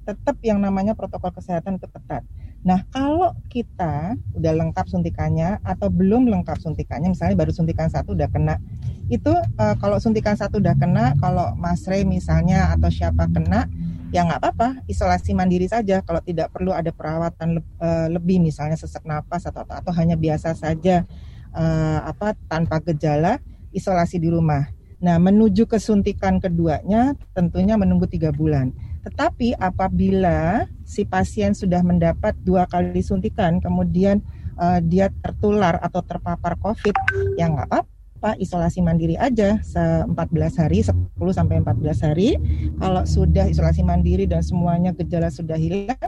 Tetap 0.07 0.39
yang 0.47 0.63
namanya 0.63 0.95
protokol 0.95 1.35
kesehatan 1.35 1.83
itu 1.83 1.91
ketat. 1.91 2.23
Nah 2.63 2.87
kalau 2.95 3.35
kita 3.51 4.15
udah 4.35 4.53
lengkap 4.55 4.87
suntikannya 4.87 5.59
atau 5.67 5.91
belum 5.91 6.31
lengkap 6.31 6.63
suntikannya 6.63 7.11
misalnya 7.11 7.35
baru 7.39 7.51
suntikan 7.51 7.91
satu 7.91 8.15
udah 8.15 8.31
kena 8.31 8.63
itu 9.07 9.31
uh, 9.35 9.75
kalau 9.79 10.03
suntikan 10.03 10.35
satu 10.35 10.59
udah 10.59 10.75
kena 10.75 11.15
kalau 11.23 11.55
Mas 11.55 11.87
Ray 11.87 12.03
misalnya 12.03 12.75
atau 12.75 12.91
siapa 12.91 13.31
kena 13.31 13.71
ya 14.17 14.25
nggak 14.25 14.41
apa-apa 14.41 14.69
isolasi 14.89 15.37
mandiri 15.37 15.69
saja 15.69 16.01
kalau 16.01 16.25
tidak 16.25 16.49
perlu 16.49 16.73
ada 16.73 16.89
perawatan 16.89 17.61
le 17.61 17.63
uh, 17.85 18.09
lebih 18.09 18.41
misalnya 18.41 18.73
sesak 18.73 19.05
napas 19.05 19.45
atau 19.45 19.61
atau, 19.61 19.77
atau 19.77 19.93
hanya 19.93 20.17
biasa 20.17 20.57
saja 20.57 21.05
uh, 21.53 22.01
apa 22.09 22.33
tanpa 22.49 22.81
gejala 22.81 23.45
isolasi 23.77 24.17
di 24.17 24.33
rumah. 24.33 24.73
Nah 25.05 25.21
menuju 25.21 25.69
kesuntikan 25.69 26.41
keduanya 26.41 27.13
tentunya 27.37 27.77
menunggu 27.77 28.09
tiga 28.09 28.33
bulan. 28.33 28.73
Tetapi 29.05 29.53
apabila 29.61 30.65
si 30.89 31.05
pasien 31.05 31.53
sudah 31.53 31.85
mendapat 31.85 32.33
dua 32.41 32.65
kali 32.65 33.05
suntikan 33.05 33.61
kemudian 33.61 34.25
uh, 34.57 34.81
dia 34.81 35.13
tertular 35.21 35.77
atau 35.85 36.01
terpapar 36.01 36.57
COVID 36.57 36.97
ya 37.37 37.53
nggak 37.53 37.69
apa-apa 37.69 37.96
apa 38.17 38.33
isolasi 38.41 38.81
mandiri 38.81 39.13
aja 39.21 39.61
14 39.61 40.09
hari 40.57 40.81
10 40.81 40.97
sampai 41.37 41.61
14 41.61 42.07
hari 42.09 42.41
kalau 42.81 43.05
sudah 43.05 43.45
isolasi 43.45 43.85
mandiri 43.85 44.25
dan 44.25 44.41
semuanya 44.41 44.97
gejala 44.97 45.29
sudah 45.29 45.61
hilang 45.61 46.01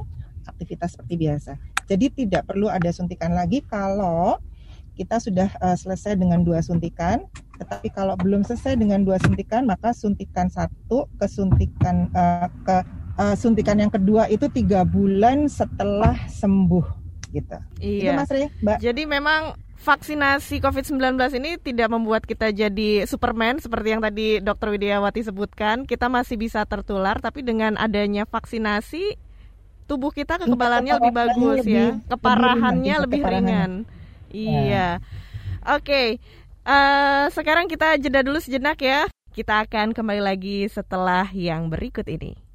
aktivitas 0.49 0.97
seperti 0.97 1.21
biasa 1.21 1.61
jadi 1.85 2.09
tidak 2.09 2.49
perlu 2.49 2.73
ada 2.73 2.88
suntikan 2.88 3.37
lagi 3.37 3.61
kalau 3.69 4.41
kita 4.97 5.21
sudah 5.21 5.53
uh, 5.61 5.77
selesai 5.77 6.17
dengan 6.17 6.43
dua 6.43 6.65
suntikan 6.65 7.29
tetapi 7.61 7.93
kalau 7.93 8.17
belum 8.17 8.41
selesai 8.41 8.81
dengan 8.81 9.05
dua 9.05 9.21
suntikan 9.21 9.69
maka 9.69 9.93
suntikan 9.93 10.49
satu 10.49 11.07
ke 11.21 11.27
suntikan 11.29 12.09
uh, 12.17 12.49
ke 12.65 12.77
uh, 13.21 13.37
suntikan 13.37 13.79
yang 13.79 13.93
kedua 13.93 14.27
itu 14.33 14.49
tiga 14.49 14.83
bulan 14.83 15.47
setelah 15.47 16.17
sembuh 16.27 16.99
gitu. 17.31 17.59
Iya. 17.79 18.00
Itu 18.00 18.11
Mas 18.17 18.31
Ria, 18.33 18.49
Mbak. 18.65 18.79
Jadi 18.81 19.03
memang 19.05 19.53
vaksinasi 19.79 20.59
COVID-19 20.59 20.99
ini 21.39 21.57
tidak 21.57 21.89
membuat 21.89 22.27
kita 22.27 22.51
jadi 22.51 23.07
Superman 23.07 23.63
seperti 23.63 23.89
yang 23.95 24.03
tadi 24.03 24.43
Dr. 24.43 24.75
Widiawati 24.75 25.23
sebutkan. 25.23 25.87
Kita 25.87 26.11
masih 26.11 26.35
bisa 26.35 26.67
tertular, 26.67 27.23
tapi 27.23 27.47
dengan 27.47 27.79
adanya 27.79 28.27
vaksinasi, 28.27 29.15
tubuh 29.87 30.11
kita 30.11 30.43
kekebalannya 30.43 30.99
lebih 30.99 31.15
bagus 31.15 31.63
lebih, 31.63 31.75
ya, 31.75 31.87
keparahannya 32.11 32.95
lebih, 33.07 33.23
lebih 33.23 33.33
ringan. 33.33 33.71
Iya. 34.35 34.61
Ya. 34.67 34.89
Oke, 35.69 35.85
okay. 35.85 36.07
uh, 36.67 36.73
eh, 36.73 37.25
sekarang 37.33 37.67
kita 37.71 37.97
jeda 37.97 38.21
dulu 38.21 38.43
sejenak 38.43 38.79
ya. 38.83 39.07
Kita 39.33 39.63
akan 39.63 39.95
kembali 39.95 40.23
lagi 40.25 40.67
setelah 40.67 41.31
yang 41.31 41.71
berikut 41.71 42.05
ini. 42.11 42.48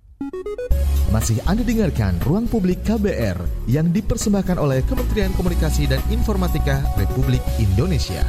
Masih 1.13 1.37
Anda 1.45 1.61
dengarkan 1.61 2.17
Ruang 2.25 2.49
Publik 2.49 2.81
KBR 2.81 3.37
yang 3.69 3.93
dipersembahkan 3.93 4.57
oleh 4.57 4.81
Kementerian 4.89 5.29
Komunikasi 5.37 5.85
dan 5.85 6.01
Informatika 6.09 6.81
Republik 6.97 7.39
Indonesia. 7.61 8.25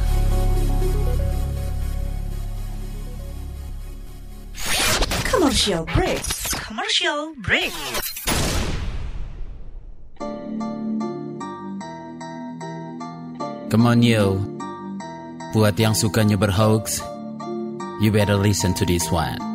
Commercial 5.25 5.81
break. 5.89 6.21
Commercial 6.61 7.33
break. 7.41 7.73
Come 13.73 13.89
on 13.89 14.05
yo. 14.05 14.37
Buat 15.57 15.81
yang 15.81 15.97
sukanya 15.97 16.37
berhoax, 16.37 17.01
you 17.97 18.13
better 18.13 18.37
listen 18.37 18.77
to 18.77 18.85
this 18.85 19.09
one. 19.09 19.54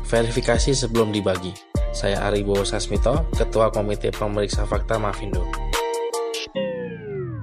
verifikasi 0.11 0.75
sebelum 0.75 1.15
dibagi. 1.15 1.55
Saya 1.95 2.27
Aribo 2.27 2.67
Sasmito, 2.67 3.31
Ketua 3.31 3.71
Komite 3.71 4.11
Pemeriksa 4.11 4.67
Fakta 4.67 4.99
Mafindo. 4.99 5.47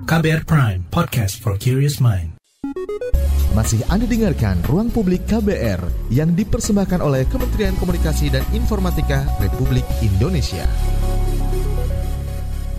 KBR 0.05 0.45
Prime, 0.45 0.85
podcast 0.93 1.41
for 1.41 1.57
curious 1.57 2.01
mind. 2.01 2.37
Masih 3.57 3.81
Anda 3.89 4.05
dengarkan 4.05 4.61
Ruang 4.69 4.93
Publik 4.93 5.25
KBR 5.27 6.13
yang 6.13 6.37
dipersembahkan 6.37 7.01
oleh 7.01 7.25
Kementerian 7.27 7.75
Komunikasi 7.81 8.29
dan 8.31 8.45
Informatika 8.53 9.25
Republik 9.41 9.85
Indonesia. 10.05 10.69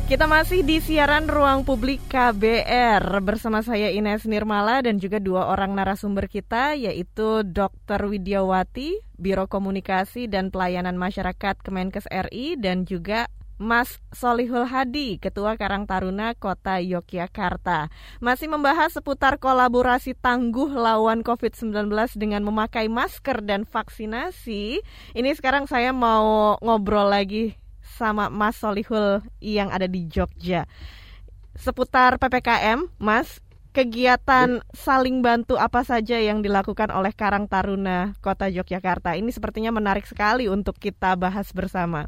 Kita 0.09 0.25
masih 0.25 0.65
di 0.65 0.81
siaran 0.81 1.29
Ruang 1.29 1.61
Publik 1.61 2.01
KBR 2.09 3.21
bersama 3.21 3.61
saya 3.61 3.93
Ines 3.93 4.25
Nirmala 4.25 4.81
dan 4.81 4.97
juga 4.97 5.21
dua 5.21 5.53
orang 5.53 5.77
narasumber 5.77 6.25
kita 6.25 6.73
yaitu 6.73 7.45
Dr. 7.45 8.09
Widyawati, 8.09 9.05
Biro 9.21 9.45
Komunikasi 9.45 10.25
dan 10.25 10.49
Pelayanan 10.49 10.97
Masyarakat 10.97 11.61
Kemenkes 11.61 12.09
RI 12.09 12.57
dan 12.57 12.89
juga 12.89 13.29
Mas 13.61 14.01
Solihul 14.09 14.65
Hadi, 14.65 15.21
Ketua 15.21 15.61
Karang 15.61 15.85
Taruna 15.85 16.33
Kota 16.33 16.81
Yogyakarta. 16.81 17.93
Masih 18.17 18.49
membahas 18.49 18.89
seputar 18.97 19.37
kolaborasi 19.37 20.17
tangguh 20.17 20.73
lawan 20.73 21.21
COVID-19 21.21 21.85
dengan 22.17 22.41
memakai 22.41 22.89
masker 22.89 23.45
dan 23.45 23.61
vaksinasi. 23.61 24.81
Ini 25.13 25.31
sekarang 25.37 25.69
saya 25.69 25.93
mau 25.93 26.57
ngobrol 26.65 27.13
lagi 27.13 27.68
sama 27.99 28.31
Mas 28.31 28.55
Solihul 28.55 29.19
yang 29.43 29.67
ada 29.67 29.83
di 29.91 30.07
Jogja. 30.07 30.63
Seputar 31.59 32.15
PPKM, 32.15 32.87
Mas, 32.95 33.43
kegiatan 33.75 34.63
saling 34.71 35.19
bantu 35.19 35.59
apa 35.59 35.83
saja 35.83 36.15
yang 36.15 36.39
dilakukan 36.39 36.87
oleh 36.95 37.11
Karang 37.11 37.51
Taruna 37.51 38.15
Kota 38.23 38.47
Yogyakarta. 38.47 39.19
Ini 39.19 39.27
sepertinya 39.35 39.75
menarik 39.75 40.07
sekali 40.07 40.47
untuk 40.47 40.79
kita 40.79 41.19
bahas 41.19 41.51
bersama. 41.51 42.07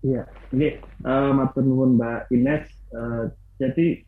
Iya, 0.00 0.24
ini 0.56 0.80
uh, 1.04 1.36
Mbak 1.36 2.32
Ines. 2.32 2.64
Uh, 2.88 3.28
jadi 3.60 4.00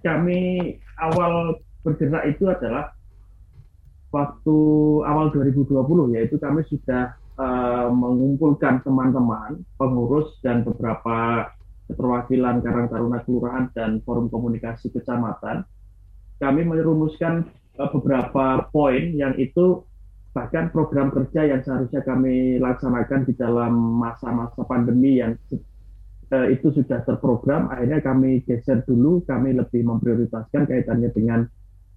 kami 0.00 0.74
awal 0.96 1.60
bergerak 1.84 2.24
itu 2.32 2.48
adalah 2.48 2.96
waktu 4.08 4.56
awal 5.04 5.28
2020 5.32 6.16
yaitu 6.16 6.40
kami 6.40 6.64
sudah 6.66 7.14
uh, 7.38 7.88
mengumpulkan 7.88 8.82
teman-teman 8.82 9.62
pengurus 9.78 10.36
dan 10.42 10.66
beberapa 10.66 11.48
perwakilan 11.88 12.60
Karang 12.60 12.92
Taruna 12.92 13.24
Kelurahan 13.24 13.72
dan 13.72 14.04
Forum 14.04 14.28
Komunikasi 14.28 14.92
Kecamatan, 14.92 15.64
kami 16.42 16.60
merumuskan 16.66 17.48
uh, 17.78 17.88
beberapa 17.94 18.68
poin 18.68 19.14
yang 19.16 19.38
itu 19.40 19.86
bahkan 20.36 20.68
program 20.70 21.08
kerja 21.08 21.48
yang 21.48 21.64
seharusnya 21.64 22.04
kami 22.04 22.60
laksanakan 22.60 23.24
di 23.24 23.32
dalam 23.34 23.72
masa-masa 23.74 24.60
pandemi 24.68 25.18
yang 25.18 25.34
uh, 26.30 26.46
itu 26.52 26.68
sudah 26.74 27.02
terprogram, 27.02 27.72
akhirnya 27.72 28.04
kami 28.04 28.44
geser 28.44 28.84
dulu, 28.84 29.24
kami 29.24 29.56
lebih 29.56 29.82
memprioritaskan 29.88 30.68
kaitannya 30.68 31.10
dengan 31.16 31.48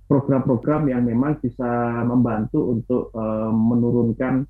program-program 0.07 0.91
yang 0.91 1.07
memang 1.07 1.39
bisa 1.39 2.03
membantu 2.03 2.59
untuk 2.71 3.03
uh, 3.15 3.51
menurunkan 3.51 4.43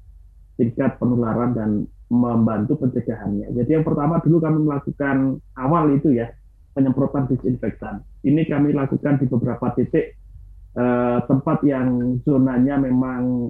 tingkat 0.61 1.01
penularan 1.01 1.57
dan 1.57 1.69
membantu 2.13 2.77
pencegahannya. 2.85 3.49
Jadi 3.57 3.81
yang 3.81 3.85
pertama 3.87 4.21
dulu 4.21 4.37
kami 4.37 4.61
melakukan 4.61 5.41
awal 5.57 5.89
itu 5.97 6.13
ya 6.13 6.29
penyemprotan 6.77 7.25
disinfektan. 7.25 8.05
Ini 8.21 8.45
kami 8.45 8.77
lakukan 8.77 9.17
di 9.17 9.25
beberapa 9.25 9.73
titik 9.73 10.13
eh, 10.77 11.19
tempat 11.25 11.65
yang 11.65 12.21
zonanya 12.21 12.77
memang 12.77 13.49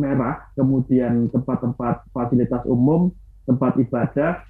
merah, 0.00 0.48
kemudian 0.56 1.28
tempat-tempat 1.28 2.08
fasilitas 2.16 2.64
umum, 2.64 3.12
tempat 3.44 3.76
ibadah, 3.76 4.40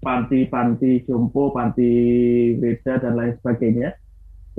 panti-panti 0.00 1.04
jompo, 1.04 1.52
panti 1.52 1.92
weda 2.56 3.04
dan 3.04 3.12
lain 3.12 3.36
sebagainya. 3.44 3.92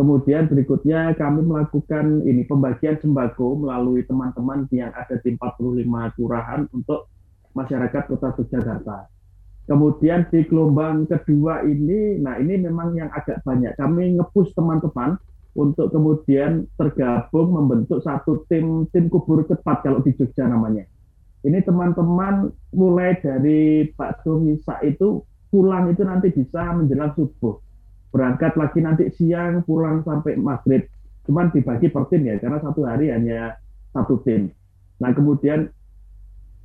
Kemudian 0.01 0.49
berikutnya 0.49 1.13
kami 1.13 1.45
melakukan 1.45 2.25
ini 2.25 2.41
pembagian 2.49 2.97
sembako 2.97 3.61
melalui 3.61 4.01
teman-teman 4.01 4.65
yang 4.73 4.89
ada 4.97 5.13
di 5.21 5.37
45 5.37 6.17
kelurahan 6.17 6.65
untuk 6.73 7.05
masyarakat 7.53 8.09
Kota 8.09 8.33
Yogyakarta. 8.33 9.05
Kemudian 9.69 10.25
di 10.33 10.41
gelombang 10.49 11.05
kedua 11.05 11.61
ini, 11.69 12.17
nah 12.17 12.41
ini 12.41 12.57
memang 12.65 12.97
yang 12.97 13.13
agak 13.13 13.45
banyak. 13.45 13.77
Kami 13.77 14.17
ngepus 14.17 14.57
teman-teman 14.57 15.21
untuk 15.53 15.93
kemudian 15.93 16.65
tergabung 16.81 17.53
membentuk 17.53 18.01
satu 18.01 18.41
tim 18.49 18.89
tim 18.89 19.05
kubur 19.05 19.45
cepat 19.45 19.85
kalau 19.85 20.01
di 20.01 20.17
Jogja 20.17 20.49
namanya. 20.49 20.81
Ini 21.45 21.61
teman-teman 21.61 22.49
mulai 22.73 23.21
dari 23.21 23.85
Pak 23.93 24.25
Misa 24.41 24.81
itu 24.81 25.21
pulang 25.53 25.93
itu 25.93 26.01
nanti 26.01 26.33
bisa 26.33 26.73
menjelang 26.73 27.13
subuh. 27.13 27.61
Berangkat 28.11 28.59
lagi 28.59 28.79
nanti 28.83 29.07
siang, 29.15 29.63
pulang 29.63 30.03
sampai 30.03 30.35
maghrib. 30.35 30.83
Cuman 31.23 31.49
dibagi 31.55 31.87
per 31.87 32.11
tim 32.11 32.27
ya, 32.27 32.35
karena 32.37 32.59
satu 32.59 32.83
hari 32.83 33.07
hanya 33.07 33.55
satu 33.95 34.19
tim. 34.23 34.51
Nah 34.99 35.11
kemudian 35.15 35.71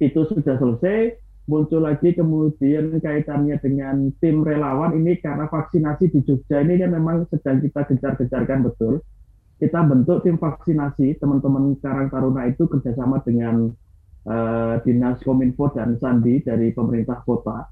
itu 0.03 0.21
sudah 0.29 0.59
selesai, 0.61 1.17
muncul 1.47 1.87
lagi 1.87 2.13
kemudian 2.13 2.99
kaitannya 2.99 3.57
dengan 3.63 4.11
tim 4.19 4.43
relawan 4.43 4.99
ini 4.99 5.17
karena 5.23 5.47
vaksinasi 5.47 6.11
di 6.11 6.21
Jogja 6.27 6.61
ini 6.61 6.83
kan 6.83 6.91
memang 6.93 7.31
sedang 7.31 7.63
kita 7.63 7.87
gencar-gencarkan 7.87 8.61
betul. 8.67 9.01
Kita 9.57 9.81
bentuk 9.89 10.21
tim 10.21 10.37
vaksinasi, 10.37 11.17
teman-teman 11.17 11.81
Karang 11.81 12.13
Taruna 12.13 12.45
itu 12.45 12.69
kerjasama 12.69 13.25
dengan 13.25 13.73
uh, 14.29 14.75
Dinas 14.85 15.17
Kominfo 15.25 15.73
dan 15.73 15.97
Sandi 15.97 16.45
dari 16.45 16.77
pemerintah 16.77 17.25
kota. 17.25 17.65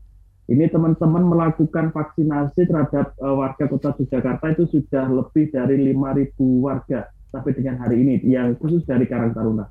Ini 0.44 0.68
teman-teman 0.68 1.24
melakukan 1.24 1.88
vaksinasi 1.88 2.68
terhadap 2.68 3.16
uh, 3.16 3.32
warga 3.32 3.64
kota 3.64 3.96
Yogyakarta 3.96 4.52
itu 4.52 4.68
sudah 4.68 5.08
lebih 5.08 5.48
dari 5.48 5.80
5.000 5.96 6.36
warga 6.60 7.08
sampai 7.32 7.56
dengan 7.56 7.80
hari 7.80 8.04
ini 8.04 8.20
yang 8.28 8.52
khusus 8.60 8.84
dari 8.84 9.08
Karang 9.08 9.32
Taruna 9.32 9.64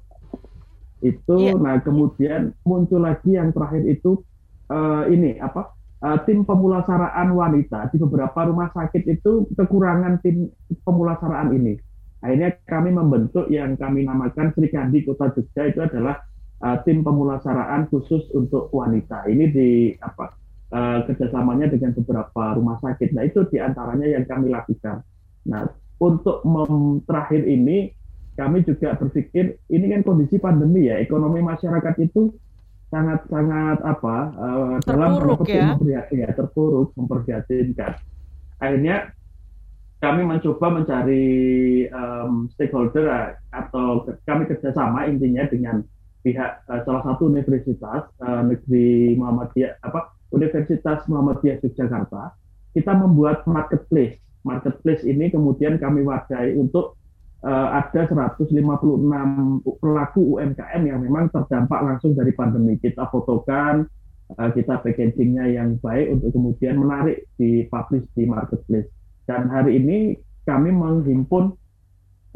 itu 1.03 1.37
yeah. 1.51 1.59
nah 1.59 1.75
kemudian 1.83 2.55
muncul 2.63 3.03
lagi 3.03 3.35
yang 3.35 3.51
terakhir 3.51 3.83
itu 3.91 4.23
uh, 4.71 5.03
ini 5.11 5.35
apa 5.37 5.75
uh, 5.99 6.17
tim 6.23 6.47
pemulasaraan 6.47 7.35
wanita 7.35 7.91
di 7.91 7.99
beberapa 7.99 8.47
rumah 8.47 8.71
sakit 8.71 9.03
itu 9.11 9.51
kekurangan 9.51 10.23
tim 10.23 10.47
pemulasaraan 10.87 11.51
ini. 11.59 11.75
Akhirnya 12.23 12.55
kami 12.63 12.95
membentuk 12.95 13.51
yang 13.51 13.75
kami 13.75 14.07
namakan 14.07 14.55
Sri 14.55 14.71
Kandi 14.71 15.03
Kota 15.03 15.35
Jogja 15.35 15.67
itu 15.67 15.83
adalah 15.83 16.23
uh, 16.63 16.79
tim 16.87 17.03
pemulasaraan 17.03 17.91
khusus 17.91 18.31
untuk 18.31 18.71
wanita. 18.71 19.27
Ini 19.27 19.45
di 19.51 19.69
apa 19.99 20.31
uh, 20.73 21.05
kerjasamanya 21.05 21.69
dengan 21.69 21.93
beberapa 21.93 22.57
rumah 22.57 22.81
sakit 22.81 23.13
nah 23.13 23.21
itu 23.21 23.45
di 23.53 23.61
antaranya 23.61 24.09
yang 24.09 24.25
kami 24.25 24.49
lakukan 24.49 25.05
nah 25.45 25.69
untuk 26.01 26.41
terakhir 27.05 27.45
ini 27.45 27.93
kami 28.33 28.65
juga 28.65 28.97
berpikir 28.97 29.61
ini 29.69 29.85
kan 29.93 30.01
kondisi 30.01 30.41
pandemi 30.41 30.89
ya, 30.89 30.97
ekonomi 30.97 31.39
masyarakat 31.45 31.95
itu 32.01 32.33
sangat-sangat 32.89 33.81
apa 33.81 34.17
uh, 34.37 34.75
dalam 34.85 35.41
ya. 35.45 36.05
ya 36.13 36.29
terpuruk, 36.33 36.93
memprihatinkan. 36.93 37.97
Akhirnya 38.61 39.13
kami 39.97 40.21
mencoba 40.25 40.67
mencari 40.69 41.25
um, 41.89 42.49
stakeholder 42.53 43.05
uh, 43.09 43.29
atau 43.49 44.05
kami 44.25 44.45
kerjasama 44.49 45.09
intinya 45.09 45.45
dengan 45.49 45.81
pihak 46.21 46.65
uh, 46.69 46.81
salah 46.85 47.01
satu 47.05 47.29
universitas 47.29 48.09
uh, 48.21 48.41
negeri 48.45 49.17
Muhammadiyah 49.17 49.81
apa 49.81 50.13
Universitas 50.33 51.05
Muhammadiyah 51.05 51.61
Yogyakarta 51.61 52.33
kita 52.73 52.91
membuat 52.97 53.45
marketplace 53.45 54.17
marketplace 54.43 55.01
ini 55.07 55.31
kemudian 55.31 55.79
kami 55.79 56.03
wadai 56.03 56.53
untuk 56.59 56.99
uh, 57.43 57.67
ada 57.79 58.05
156 58.07 58.51
pelaku 59.79 60.21
UMKM 60.37 60.81
yang 60.83 60.99
memang 61.01 61.31
terdampak 61.31 61.79
langsung 61.81 62.13
dari 62.13 62.35
pandemi. 62.35 62.75
Kita 62.77 63.07
fotokan, 63.09 63.87
uh, 64.35 64.49
kita 64.51 64.83
packagingnya 64.83 65.55
yang 65.55 65.79
baik 65.79 66.19
untuk 66.19 66.35
kemudian 66.35 66.79
menarik 66.79 67.25
di 67.39 67.65
publish 67.71 68.05
di 68.13 68.27
marketplace. 68.27 68.91
Dan 69.23 69.47
hari 69.47 69.79
ini 69.79 70.19
kami 70.43 70.75
menghimpun 70.75 71.55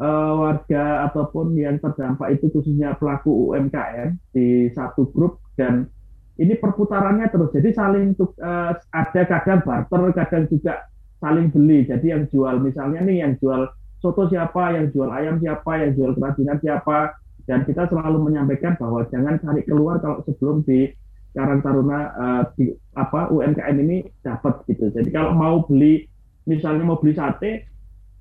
uh, 0.00 0.32
warga 0.40 1.12
ataupun 1.12 1.52
yang 1.60 1.76
terdampak 1.76 2.40
itu 2.40 2.48
khususnya 2.48 2.96
pelaku 2.96 3.52
UMKM 3.52 4.16
di 4.32 4.72
satu 4.72 5.12
grup 5.12 5.44
dan 5.60 5.92
ini 6.38 6.54
perputarannya 6.54 7.26
terus. 7.34 7.50
Jadi 7.50 7.74
saling 7.74 8.14
uh, 8.18 8.72
ada 8.94 9.22
kadang 9.26 9.60
barter, 9.66 10.00
kadang 10.14 10.44
juga 10.46 10.86
saling 11.18 11.50
beli. 11.50 11.82
Jadi 11.84 12.14
yang 12.14 12.24
jual 12.30 12.62
misalnya 12.62 13.02
nih 13.02 13.26
yang 13.26 13.34
jual 13.42 13.66
soto 13.98 14.30
siapa, 14.30 14.78
yang 14.78 14.94
jual 14.94 15.10
ayam 15.10 15.42
siapa, 15.42 15.82
yang 15.82 15.98
jual 15.98 16.14
kerajinan 16.14 16.58
siapa, 16.62 17.18
dan 17.50 17.66
kita 17.66 17.90
selalu 17.90 18.30
menyampaikan 18.30 18.78
bahwa 18.78 19.02
jangan 19.10 19.42
cari 19.42 19.66
keluar 19.66 19.98
kalau 19.98 20.22
sebelum 20.22 20.62
di 20.62 20.94
Karang 21.34 21.60
Taruna 21.60 22.00
uh, 22.14 22.42
di 22.54 22.70
apa 22.94 23.28
UMKM 23.34 23.76
ini 23.82 24.06
dapat 24.22 24.62
gitu. 24.70 24.94
Jadi 24.94 25.10
kalau 25.10 25.34
mau 25.34 25.66
beli 25.66 26.06
misalnya 26.46 26.86
mau 26.86 27.02
beli 27.02 27.18
sate, 27.18 27.66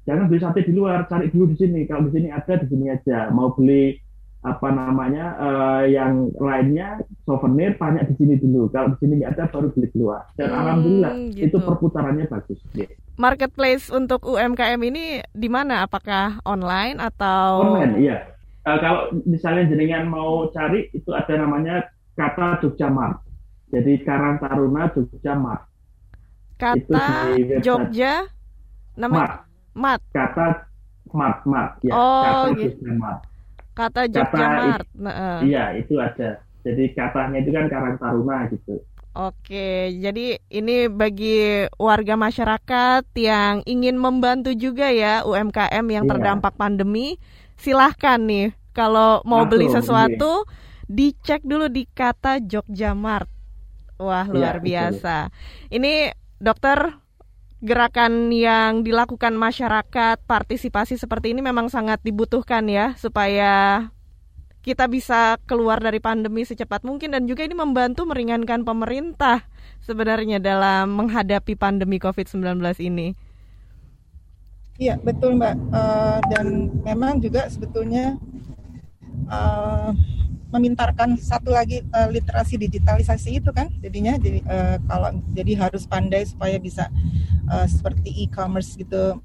jangan 0.10 0.25
beli 0.25 0.39
sate 0.41 0.65
di 0.65 0.73
luar, 0.73 1.06
cari 1.06 1.30
dulu 1.30 1.53
di 1.53 1.58
sini. 1.62 1.86
Kalau 1.86 2.10
di 2.10 2.17
sini 2.17 2.27
ada 2.34 2.53
di 2.58 2.65
sini 2.67 2.86
aja. 2.89 3.30
Mau 3.30 3.53
beli 3.53 3.95
apa 4.47 4.67
namanya 4.71 5.36
uh, 5.36 5.83
yang 5.83 6.31
lainnya 6.39 7.03
souvenir 7.27 7.75
tanya 7.75 8.07
di 8.07 8.15
sini 8.15 8.39
dulu. 8.39 8.71
Kalau 8.71 8.95
di 8.95 8.97
sini 9.03 9.19
nggak 9.19 9.36
ada 9.36 9.45
baru 9.51 9.67
beli 9.75 9.91
keluar. 9.91 10.23
Dan 10.39 10.47
hmm, 10.47 10.60
alhamdulillah 10.63 11.13
gitu. 11.36 11.43
itu 11.51 11.57
perputarannya 11.60 12.25
bagus. 12.31 12.60
Yeah. 12.71 12.91
marketplace 13.19 13.91
untuk 13.91 14.23
UMKM 14.23 14.79
ini 14.88 15.19
di 15.36 15.49
mana? 15.51 15.83
Apakah 15.83 16.39
online 16.47 17.03
atau 17.03 17.75
online 17.75 17.93
iya. 17.99 18.17
Uh, 18.63 18.77
kalau 18.83 19.01
misalnya 19.23 19.67
jenengan 19.67 20.07
mau 20.07 20.47
cari 20.51 20.91
itu 20.95 21.12
ada 21.12 21.36
namanya 21.36 21.88
kata 22.15 22.63
Jogja 22.63 22.88
Mart. 22.88 23.19
Jadi 23.67 23.99
Karang 24.07 24.39
Taruna 24.39 24.88
Jogja 24.95 25.36
Mart. 25.36 25.67
Kata 26.55 27.36
Jogja 27.60 28.31
nama 28.95 29.43
Mart. 29.77 30.01
kata 30.10 30.67
Mart 31.13 31.39
Mart 31.45 31.71
ya 31.86 31.93
oh, 31.93 32.23
kata 32.25 32.47
gitu. 32.57 32.81
Jogja 32.81 32.93
Mart 32.97 33.21
Kata 33.77 34.09
Jogja 34.09 34.47
Mart. 34.57 34.87
Nah, 34.97 35.45
iya, 35.45 35.77
itu 35.77 36.01
ada. 36.01 36.41
Jadi 36.65 36.97
katanya 36.97 37.37
itu 37.37 37.53
kan 37.53 37.69
Karang 37.69 37.95
Taruna 38.01 38.49
gitu. 38.49 38.81
Oke, 39.17 39.97
jadi 39.97 40.37
ini 40.53 40.93
bagi 40.93 41.65
warga 41.81 42.13
masyarakat 42.13 43.01
yang 43.17 43.65
ingin 43.65 43.97
membantu 43.97 44.53
juga 44.53 44.93
ya 44.93 45.25
UMKM 45.25 45.85
yang 45.89 46.05
iya. 46.05 46.11
terdampak 46.13 46.53
pandemi, 46.53 47.17
silahkan 47.57 48.21
nih 48.21 48.53
kalau 48.77 49.25
mau 49.25 49.41
Masuk, 49.41 49.57
beli 49.57 49.67
sesuatu 49.73 50.45
iya. 50.45 50.53
dicek 50.85 51.41
dulu 51.41 51.65
di 51.65 51.89
kata 51.89 52.45
Jogja 52.45 52.93
Mart. 52.93 53.25
Wah 53.97 54.29
iya, 54.29 54.33
luar 54.33 54.57
iya, 54.61 54.65
biasa. 54.69 55.17
Betul. 55.33 55.73
Ini 55.81 55.93
dokter 56.37 56.77
gerakan 57.61 58.29
yang 58.29 58.85
dilakukan 58.85 59.33
masyarakat, 59.33 60.21
partisipasi 60.29 60.97
seperti 60.97 61.33
ini 61.33 61.41
memang 61.41 61.73
sangat 61.73 61.97
dibutuhkan 62.05 62.69
ya 62.69 62.93
supaya 62.99 63.89
kita 64.61 64.85
bisa 64.91 65.39
keluar 65.47 65.79
dari 65.79 66.03
pandemi 66.03 66.43
secepat 66.43 66.83
mungkin 66.83 67.15
dan 67.15 67.23
juga 67.23 67.47
ini 67.47 67.55
membantu 67.55 68.03
meringankan 68.03 68.67
pemerintah 68.67 69.47
sebenarnya 69.79 70.43
dalam 70.43 70.91
menghadapi 70.91 71.55
pandemi 71.55 71.97
COVID-19 72.03 72.59
ini. 72.83 73.15
Iya 74.77 75.01
betul 75.01 75.41
Mbak 75.41 75.55
uh, 75.73 76.19
dan 76.29 76.69
memang 76.85 77.17
juga 77.17 77.49
sebetulnya 77.49 78.13
uh, 79.25 79.89
memintarkan 80.47 81.19
satu 81.19 81.51
lagi 81.51 81.83
uh, 81.91 82.07
literasi 82.07 82.55
digitalisasi 82.55 83.43
itu 83.43 83.51
kan 83.51 83.67
jadinya 83.83 84.15
jadi 84.15 84.39
uh, 84.47 84.77
kalau 84.88 85.12
jadi 85.36 85.67
harus 85.67 85.83
pandai 85.83 86.23
supaya 86.23 86.55
bisa 86.55 86.88
uh, 87.51 87.67
seperti 87.67 88.12
e-commerce 88.23 88.79
gitu 88.79 89.19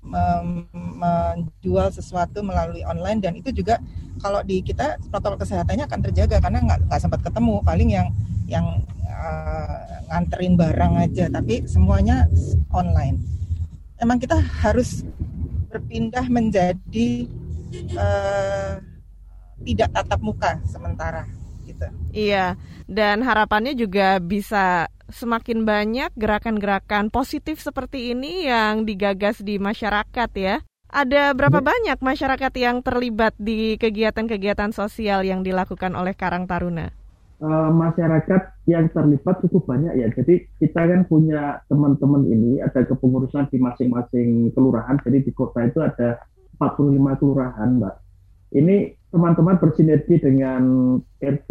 menjual 0.99 1.95
sesuatu 1.95 2.43
melalui 2.43 2.83
online 2.83 3.23
dan 3.23 3.39
itu 3.39 3.55
juga 3.55 3.79
kalau 4.23 4.41
di 4.47 4.63
kita 4.63 5.03
protokol 5.11 5.43
kesehatannya 5.43 5.91
akan 5.91 6.01
terjaga 6.11 6.39
karena 6.39 6.63
nggak 6.63 6.81
nggak 6.87 7.01
sempat 7.03 7.21
ketemu. 7.27 7.59
Paling 7.67 7.91
yang 7.91 8.09
yang 8.47 8.67
uh, 9.11 9.79
nganterin 10.13 10.55
barang 10.55 10.95
aja 11.03 11.27
tapi 11.27 11.67
semuanya 11.67 12.31
online. 12.71 13.19
Emang 13.99 14.23
kita 14.23 14.39
harus 14.39 15.07
berpindah 15.71 16.27
menjadi 16.31 17.27
uh, 17.99 18.79
tidak 19.63 19.89
tatap 19.95 20.21
muka 20.21 20.59
sementara 20.67 21.27
gitu. 21.65 21.87
Iya, 22.13 22.59
dan 22.91 23.23
harapannya 23.23 23.73
juga 23.79 24.19
bisa 24.19 24.91
semakin 25.13 25.63
banyak 25.69 26.11
gerakan-gerakan 26.17 27.13
positif 27.13 27.61
seperti 27.61 28.17
ini 28.17 28.49
yang 28.49 28.89
digagas 28.89 29.45
di 29.45 29.61
masyarakat 29.61 30.31
ya. 30.35 30.65
Ada 30.93 31.33
berapa 31.33 31.65
ya. 31.65 31.67
banyak 31.73 31.99
masyarakat 32.05 32.53
yang 32.61 32.85
terlibat 32.85 33.33
di 33.41 33.81
kegiatan-kegiatan 33.81 34.77
sosial 34.77 35.25
yang 35.25 35.41
dilakukan 35.41 35.97
oleh 35.97 36.13
Karang 36.13 36.45
Taruna? 36.45 36.93
Uh, 37.43 37.73
masyarakat 37.75 38.55
yang 38.71 38.87
terlibat 38.93 39.41
cukup 39.41 39.73
banyak 39.73 39.99
ya. 39.99 40.13
Jadi 40.13 40.47
kita 40.61 40.85
kan 40.85 41.09
punya 41.09 41.65
teman-teman 41.67 42.29
ini 42.29 42.61
ada 42.61 42.85
kepengurusan 42.85 43.49
di 43.49 43.59
masing-masing 43.59 44.53
kelurahan. 44.53 45.01
Jadi 45.01 45.27
di 45.27 45.33
kota 45.33 45.65
itu 45.65 45.81
ada 45.81 46.21
45 46.61 47.19
kelurahan, 47.19 47.69
Mbak. 47.81 47.95
Ini 48.53 48.77
teman-teman 49.13 49.61
bersinergi 49.61 50.17
dengan 50.19 50.63
RT, 51.21 51.51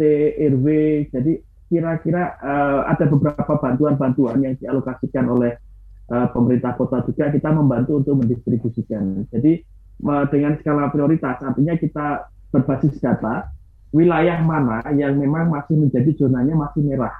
RW. 0.50 0.66
Jadi 1.14 1.32
kira-kira 1.70 2.36
uh, 2.42 2.84
ada 2.90 3.08
beberapa 3.08 3.56
bantuan-bantuan 3.56 4.42
yang 4.42 4.54
dialokasikan 4.58 5.24
oleh 5.30 5.56
uh, 6.12 6.28
pemerintah 6.34 6.76
kota 6.76 7.00
juga 7.06 7.30
kita 7.32 7.48
membantu 7.54 8.02
untuk 8.02 8.20
mendistribusikan. 8.20 9.24
Jadi 9.30 9.62
uh, 10.04 10.26
dengan 10.28 10.58
skala 10.60 10.90
prioritas 10.92 11.40
artinya 11.40 11.78
kita 11.78 12.28
berbasis 12.52 13.00
data 13.00 13.48
wilayah 13.94 14.42
mana 14.44 14.84
yang 14.92 15.16
memang 15.16 15.48
masih 15.48 15.78
menjadi 15.78 16.12
zonanya 16.18 16.52
masih 16.58 16.84
merah. 16.84 17.14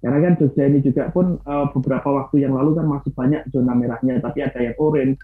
Karena 0.00 0.16
kan 0.16 0.32
Jogja 0.40 0.64
ini 0.64 0.80
juga 0.80 1.12
pun 1.12 1.36
uh, 1.44 1.68
beberapa 1.76 2.08
waktu 2.08 2.48
yang 2.48 2.56
lalu 2.56 2.72
kan 2.80 2.88
masih 2.88 3.12
banyak 3.12 3.44
zona 3.52 3.76
merahnya, 3.76 4.16
tapi 4.24 4.40
ada 4.40 4.56
yang 4.64 4.72
orange, 4.80 5.20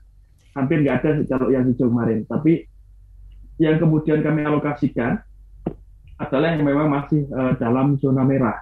hampir 0.53 0.85
nggak 0.85 1.01
ada 1.01 1.11
kalau 1.25 1.49
yang 1.49 1.65
hijau 1.65 1.89
kemarin. 1.89 2.29
Tapi 2.29 2.69
yang 3.57 3.77
kemudian 3.81 4.21
kami 4.21 4.45
alokasikan 4.45 5.21
adalah 6.17 6.57
yang 6.57 6.65
memang 6.65 6.89
masih 6.89 7.29
uh, 7.33 7.53
dalam 7.61 8.01
zona 8.01 8.25
merah. 8.25 8.57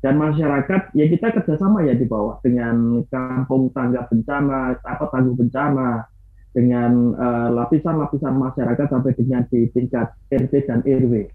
Dan 0.00 0.16
masyarakat, 0.16 0.96
ya 0.96 1.06
kita 1.12 1.28
kerjasama 1.28 1.84
ya 1.84 1.92
di 1.92 2.08
bawah 2.08 2.40
dengan 2.40 3.04
kampung 3.12 3.68
tangga 3.76 4.08
bencana, 4.08 4.80
apa 4.80 5.04
tangguh 5.12 5.36
bencana, 5.36 6.08
dengan 6.50 7.14
eh, 7.14 7.48
lapisan-lapisan 7.54 8.34
uh, 8.34 8.40
masyarakat 8.50 8.86
sampai 8.90 9.12
dengan 9.14 9.46
di 9.46 9.70
tingkat 9.70 10.10
RT 10.32 10.66
dan 10.66 10.80
RW. 10.82 11.30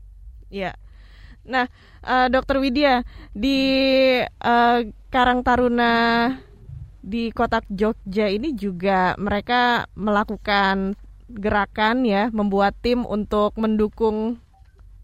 Ya. 0.51 0.75
Nah, 1.45 1.69
uh, 2.03 2.27
Dokter 2.27 2.57
Widya 2.57 3.05
di 3.31 3.61
uh, 4.25 4.79
Karang 5.13 5.45
Taruna 5.45 6.33
di 7.05 7.29
Kota 7.29 7.61
Jogja 7.69 8.27
ini 8.33 8.57
juga 8.57 9.13
mereka 9.21 9.85
melakukan 9.93 10.97
gerakan 11.29 12.05
ya, 12.05 12.29
membuat 12.29 12.77
tim 12.81 13.03
untuk 13.05 13.57
mendukung 13.57 14.39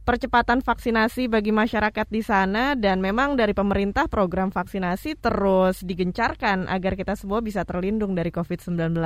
percepatan 0.01 0.65
vaksinasi 0.65 1.29
bagi 1.29 1.53
masyarakat 1.53 2.09
di 2.09 2.25
sana 2.25 2.73
dan 2.73 2.99
memang 2.99 3.37
dari 3.37 3.53
pemerintah 3.53 4.09
program 4.09 4.49
vaksinasi 4.49 5.13
terus 5.21 5.85
digencarkan 5.85 6.65
agar 6.65 6.97
kita 6.97 7.13
semua 7.13 7.39
bisa 7.39 7.61
terlindung 7.61 8.17
dari 8.17 8.33
COVID-19. 8.33 8.97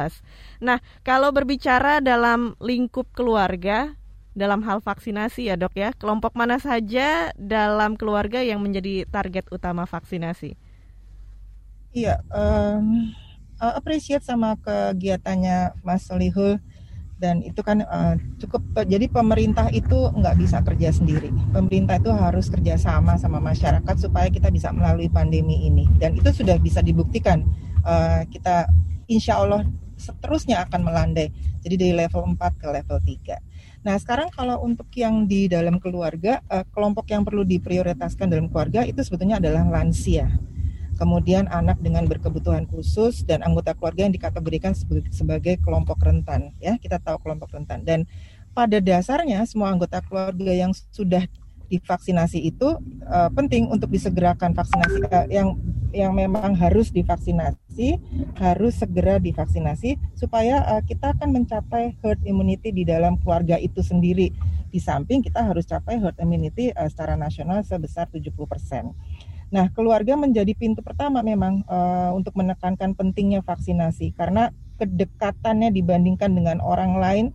Nah, 0.64 0.80
kalau 1.04 1.36
berbicara 1.36 2.00
dalam 2.00 2.56
lingkup 2.64 3.12
keluarga 3.12 3.92
dalam 4.36 4.64
hal 4.64 4.84
vaksinasi 4.84 5.52
ya, 5.52 5.56
Dok 5.56 5.76
ya, 5.76 5.92
kelompok 5.96 6.36
mana 6.36 6.60
saja 6.60 7.32
dalam 7.40 7.96
keluarga 8.00 8.44
yang 8.44 8.60
menjadi 8.64 9.08
target 9.08 9.48
utama 9.52 9.88
vaksinasi? 9.88 10.56
Iya, 11.96 12.20
um, 12.28 13.16
appreciate 13.60 14.28
sama 14.28 14.60
kegiatannya 14.60 15.80
Mas 15.80 16.04
Solihul 16.04 16.60
dan 17.16 17.40
itu 17.42 17.64
kan 17.64 17.80
uh, 17.88 18.20
cukup 18.44 18.62
jadi 18.84 19.08
pemerintah 19.08 19.72
itu 19.72 20.12
nggak 20.12 20.36
bisa 20.36 20.60
kerja 20.62 20.92
sendiri. 20.92 21.32
Pemerintah 21.56 21.96
itu 21.96 22.12
harus 22.12 22.52
kerjasama 22.52 23.16
sama 23.16 23.40
masyarakat 23.40 23.96
supaya 23.96 24.28
kita 24.28 24.52
bisa 24.52 24.76
melalui 24.76 25.08
pandemi 25.08 25.68
ini. 25.68 25.88
Dan 25.96 26.20
itu 26.20 26.32
sudah 26.36 26.60
bisa 26.60 26.84
dibuktikan. 26.84 27.48
Uh, 27.86 28.28
kita 28.28 28.68
insya 29.08 29.40
Allah 29.40 29.64
seterusnya 29.96 30.68
akan 30.68 30.82
melandai. 30.84 31.32
Jadi 31.64 31.76
dari 31.82 31.94
level 31.96 32.36
4 32.36 32.62
ke 32.62 32.68
level 32.70 33.00
3 33.02 33.56
nah 33.86 33.94
sekarang 34.02 34.34
kalau 34.34 34.66
untuk 34.66 34.90
yang 34.98 35.30
di 35.30 35.46
dalam 35.46 35.78
keluarga 35.78 36.42
uh, 36.50 36.66
kelompok 36.74 37.06
yang 37.06 37.22
perlu 37.22 37.46
diprioritaskan 37.46 38.34
dalam 38.34 38.50
keluarga 38.50 38.82
itu 38.82 38.98
sebetulnya 39.06 39.38
adalah 39.38 39.62
lansia 39.62 40.26
kemudian 40.96 41.46
anak 41.52 41.78
dengan 41.84 42.08
berkebutuhan 42.08 42.66
khusus 42.72 43.22
dan 43.28 43.44
anggota 43.44 43.76
keluarga 43.76 44.08
yang 44.08 44.16
dikategorikan 44.16 44.74
sebagai 45.12 45.60
kelompok 45.62 46.00
rentan 46.02 46.56
ya. 46.58 46.80
Kita 46.80 46.98
tahu 46.98 47.22
kelompok 47.22 47.54
rentan. 47.54 47.84
Dan 47.84 48.08
pada 48.56 48.80
dasarnya 48.80 49.44
semua 49.44 49.76
anggota 49.76 50.00
keluarga 50.00 50.52
yang 50.56 50.72
sudah 50.72 51.28
divaksinasi 51.68 52.46
itu 52.46 52.78
uh, 53.10 53.30
penting 53.34 53.68
untuk 53.68 53.90
disegerakan 53.92 54.54
vaksinasi. 54.54 55.00
Uh, 55.10 55.28
yang 55.28 55.48
yang 55.96 56.12
memang 56.12 56.52
harus 56.60 56.92
divaksinasi 56.92 58.00
harus 58.36 58.76
segera 58.76 59.16
divaksinasi 59.16 59.96
supaya 60.16 60.60
uh, 60.68 60.84
kita 60.84 61.16
akan 61.16 61.32
mencapai 61.32 61.96
herd 62.04 62.20
immunity 62.28 62.72
di 62.76 62.84
dalam 62.84 63.16
keluarga 63.20 63.56
itu 63.60 63.80
sendiri. 63.80 64.32
Di 64.70 64.84
samping 64.84 65.24
kita 65.24 65.40
harus 65.40 65.64
capai 65.64 66.00
herd 66.00 66.20
immunity 66.20 66.72
uh, 66.76 66.88
secara 66.92 67.16
nasional 67.16 67.64
sebesar 67.64 68.12
70%. 68.12 68.32
Nah, 69.56 69.72
keluarga 69.72 70.20
menjadi 70.20 70.52
pintu 70.52 70.84
pertama 70.84 71.24
memang 71.24 71.64
uh, 71.72 72.12
untuk 72.12 72.36
menekankan 72.36 72.92
pentingnya 72.92 73.40
vaksinasi 73.40 74.12
karena 74.12 74.52
kedekatannya 74.76 75.72
dibandingkan 75.72 76.36
dengan 76.36 76.60
orang 76.60 77.00
lain 77.00 77.26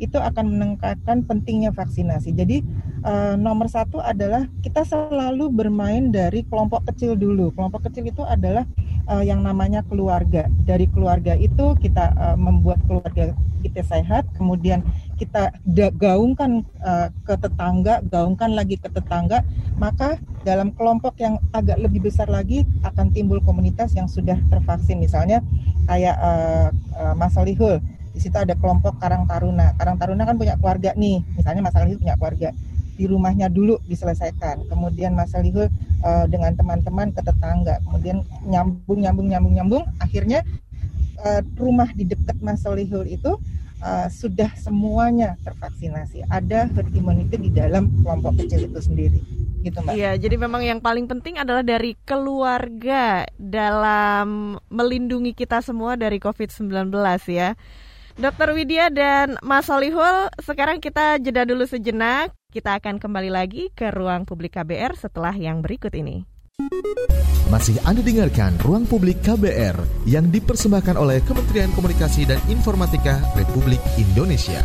itu 0.00 0.16
akan 0.16 0.56
meningkatkan 0.56 1.24
pentingnya 1.28 1.76
vaksinasi. 1.76 2.32
Jadi 2.32 2.64
uh, 3.04 3.36
nomor 3.36 3.68
satu 3.68 4.00
adalah 4.00 4.48
kita 4.64 4.88
selalu 4.88 5.52
bermain 5.52 6.08
dari 6.08 6.48
kelompok 6.48 6.88
kecil 6.88 7.12
dulu. 7.12 7.52
Kelompok 7.52 7.92
kecil 7.92 8.08
itu 8.08 8.24
adalah 8.24 8.64
uh, 9.08 9.20
yang 9.20 9.44
namanya 9.44 9.84
keluarga. 9.84 10.48
Dari 10.64 10.88
keluarga 10.88 11.36
itu 11.36 11.76
kita 11.76 12.12
uh, 12.16 12.36
membuat 12.40 12.80
keluarga 12.88 13.36
kita 13.64 13.82
sehat, 13.84 14.24
kemudian 14.36 14.84
kita 15.16 15.48
gaungkan 15.96 16.60
uh, 16.84 17.08
ke 17.24 17.34
tetangga, 17.40 18.04
gaungkan 18.04 18.52
lagi 18.52 18.76
ke 18.76 18.92
tetangga, 18.92 19.40
maka 19.80 20.20
dalam 20.44 20.76
kelompok 20.76 21.16
yang 21.16 21.40
agak 21.56 21.80
lebih 21.80 22.04
besar 22.04 22.28
lagi 22.28 22.68
akan 22.84 23.10
timbul 23.16 23.40
komunitas 23.40 23.96
yang 23.96 24.06
sudah 24.06 24.36
tervaksin. 24.52 25.00
Misalnya 25.00 25.40
kayak 25.88 26.16
uh, 26.20 26.68
uh, 27.00 27.14
Mas 27.16 27.32
Solihul, 27.32 27.80
di 28.12 28.20
situ 28.20 28.36
ada 28.36 28.52
kelompok 28.52 29.00
Karang 29.00 29.24
Taruna. 29.24 29.72
Karang 29.80 29.96
Taruna 29.96 30.28
kan 30.28 30.36
punya 30.36 30.60
keluarga 30.60 30.92
nih, 30.92 31.24
misalnya 31.32 31.64
Mas 31.64 31.72
Solihul 31.72 32.00
punya 32.00 32.16
keluarga 32.20 32.50
di 32.96 33.04
rumahnya 33.04 33.48
dulu 33.52 33.80
diselesaikan. 33.88 34.68
Kemudian 34.68 35.16
Mas 35.16 35.32
Solihul 35.32 35.72
uh, 36.04 36.24
dengan 36.28 36.52
teman-teman 36.52 37.12
ke 37.16 37.24
tetangga, 37.24 37.80
kemudian 37.88 38.20
nyambung 38.44 39.00
nyambung 39.00 39.28
nyambung 39.32 39.54
nyambung, 39.56 39.84
akhirnya 39.96 40.44
uh, 41.24 41.40
rumah 41.56 41.88
di 41.96 42.04
dekat 42.04 42.36
Mas 42.44 42.60
Solihul 42.60 43.08
itu 43.08 43.40
uh, 43.82 44.08
sudah 44.08 44.48
semuanya 44.56 45.36
tervaksinasi. 45.44 46.24
Ada 46.28 46.70
herd 46.70 46.92
immunity 46.94 47.36
di 47.36 47.50
dalam 47.52 47.92
kelompok 48.00 48.40
kecil 48.44 48.68
itu 48.68 48.80
sendiri. 48.80 49.20
Gitu, 49.66 49.78
Mbak. 49.82 49.92
Iya, 49.98 50.14
jadi 50.14 50.36
memang 50.38 50.62
yang 50.62 50.78
paling 50.78 51.10
penting 51.10 51.42
adalah 51.42 51.66
dari 51.66 51.98
keluarga 52.06 53.26
dalam 53.34 54.60
melindungi 54.70 55.34
kita 55.34 55.58
semua 55.58 55.98
dari 55.98 56.22
COVID-19 56.22 56.70
ya. 57.26 57.58
Dokter 58.16 58.48
Widya 58.56 58.88
dan 58.88 59.36
Mas 59.44 59.68
Solihul, 59.68 60.32
sekarang 60.40 60.80
kita 60.80 61.20
jeda 61.20 61.44
dulu 61.44 61.68
sejenak. 61.68 62.32
Kita 62.48 62.80
akan 62.80 62.96
kembali 62.96 63.28
lagi 63.28 63.68
ke 63.76 63.92
ruang 63.92 64.24
publik 64.24 64.56
KBR 64.56 64.96
setelah 64.96 65.36
yang 65.36 65.60
berikut 65.60 65.92
ini. 65.92 66.35
Masih 67.46 67.78
Anda 67.86 68.02
dengarkan 68.02 68.58
Ruang 68.58 68.90
Publik 68.90 69.22
KBR 69.22 69.76
yang 70.02 70.34
dipersembahkan 70.34 70.98
oleh 70.98 71.22
Kementerian 71.22 71.70
Komunikasi 71.70 72.26
dan 72.26 72.42
Informatika 72.50 73.22
Republik 73.38 73.78
Indonesia. 73.94 74.64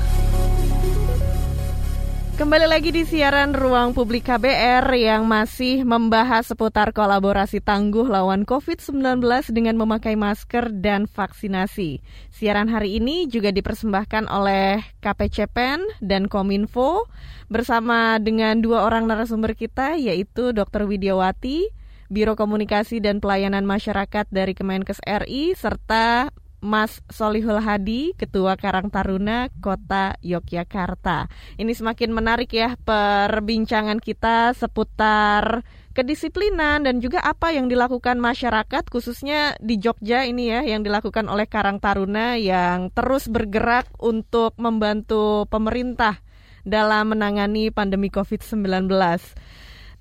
Kembali 2.42 2.66
lagi 2.66 2.90
di 2.90 3.06
siaran 3.06 3.54
Ruang 3.54 3.94
Publik 3.94 4.26
KBR 4.26 4.90
yang 4.98 5.30
masih 5.30 5.86
membahas 5.86 6.50
seputar 6.50 6.90
kolaborasi 6.90 7.62
tangguh 7.62 8.10
lawan 8.10 8.50
COVID-19 8.50 9.22
dengan 9.54 9.78
memakai 9.78 10.18
masker 10.18 10.74
dan 10.74 11.06
vaksinasi. 11.06 12.02
Siaran 12.34 12.66
hari 12.66 12.98
ini 12.98 13.30
juga 13.30 13.54
dipersembahkan 13.54 14.26
oleh 14.26 14.82
KPCPEN 15.06 16.02
dan 16.02 16.26
Kominfo 16.26 17.06
bersama 17.46 18.18
dengan 18.18 18.58
dua 18.58 18.90
orang 18.90 19.06
narasumber 19.06 19.54
kita 19.54 20.02
yaitu 20.02 20.50
Dr. 20.50 20.90
Widiawati, 20.90 21.81
Biro 22.12 22.36
Komunikasi 22.36 23.00
dan 23.00 23.24
Pelayanan 23.24 23.64
Masyarakat 23.64 24.28
dari 24.28 24.52
Kemenkes 24.52 25.00
RI 25.08 25.56
serta 25.56 26.28
Mas 26.60 27.00
Solihul 27.08 27.64
Hadi, 27.64 28.14
Ketua 28.20 28.60
Karang 28.60 28.92
Taruna 28.92 29.48
Kota 29.64 30.20
Yogyakarta. 30.20 31.32
Ini 31.56 31.72
semakin 31.72 32.12
menarik 32.12 32.52
ya 32.52 32.76
perbincangan 32.76 33.98
kita 34.04 34.52
seputar 34.54 35.64
kedisiplinan 35.96 36.84
dan 36.84 37.00
juga 37.00 37.24
apa 37.24 37.56
yang 37.56 37.72
dilakukan 37.72 38.20
masyarakat 38.20 38.84
khususnya 38.92 39.56
di 39.64 39.80
Jogja 39.80 40.28
ini 40.28 40.52
ya 40.52 40.62
yang 40.68 40.84
dilakukan 40.84 41.32
oleh 41.32 41.48
Karang 41.48 41.80
Taruna 41.80 42.36
yang 42.36 42.92
terus 42.92 43.32
bergerak 43.32 43.88
untuk 44.04 44.54
membantu 44.60 45.48
pemerintah 45.48 46.20
dalam 46.68 47.16
menangani 47.16 47.72
pandemi 47.72 48.12
COVID-19. 48.12 48.86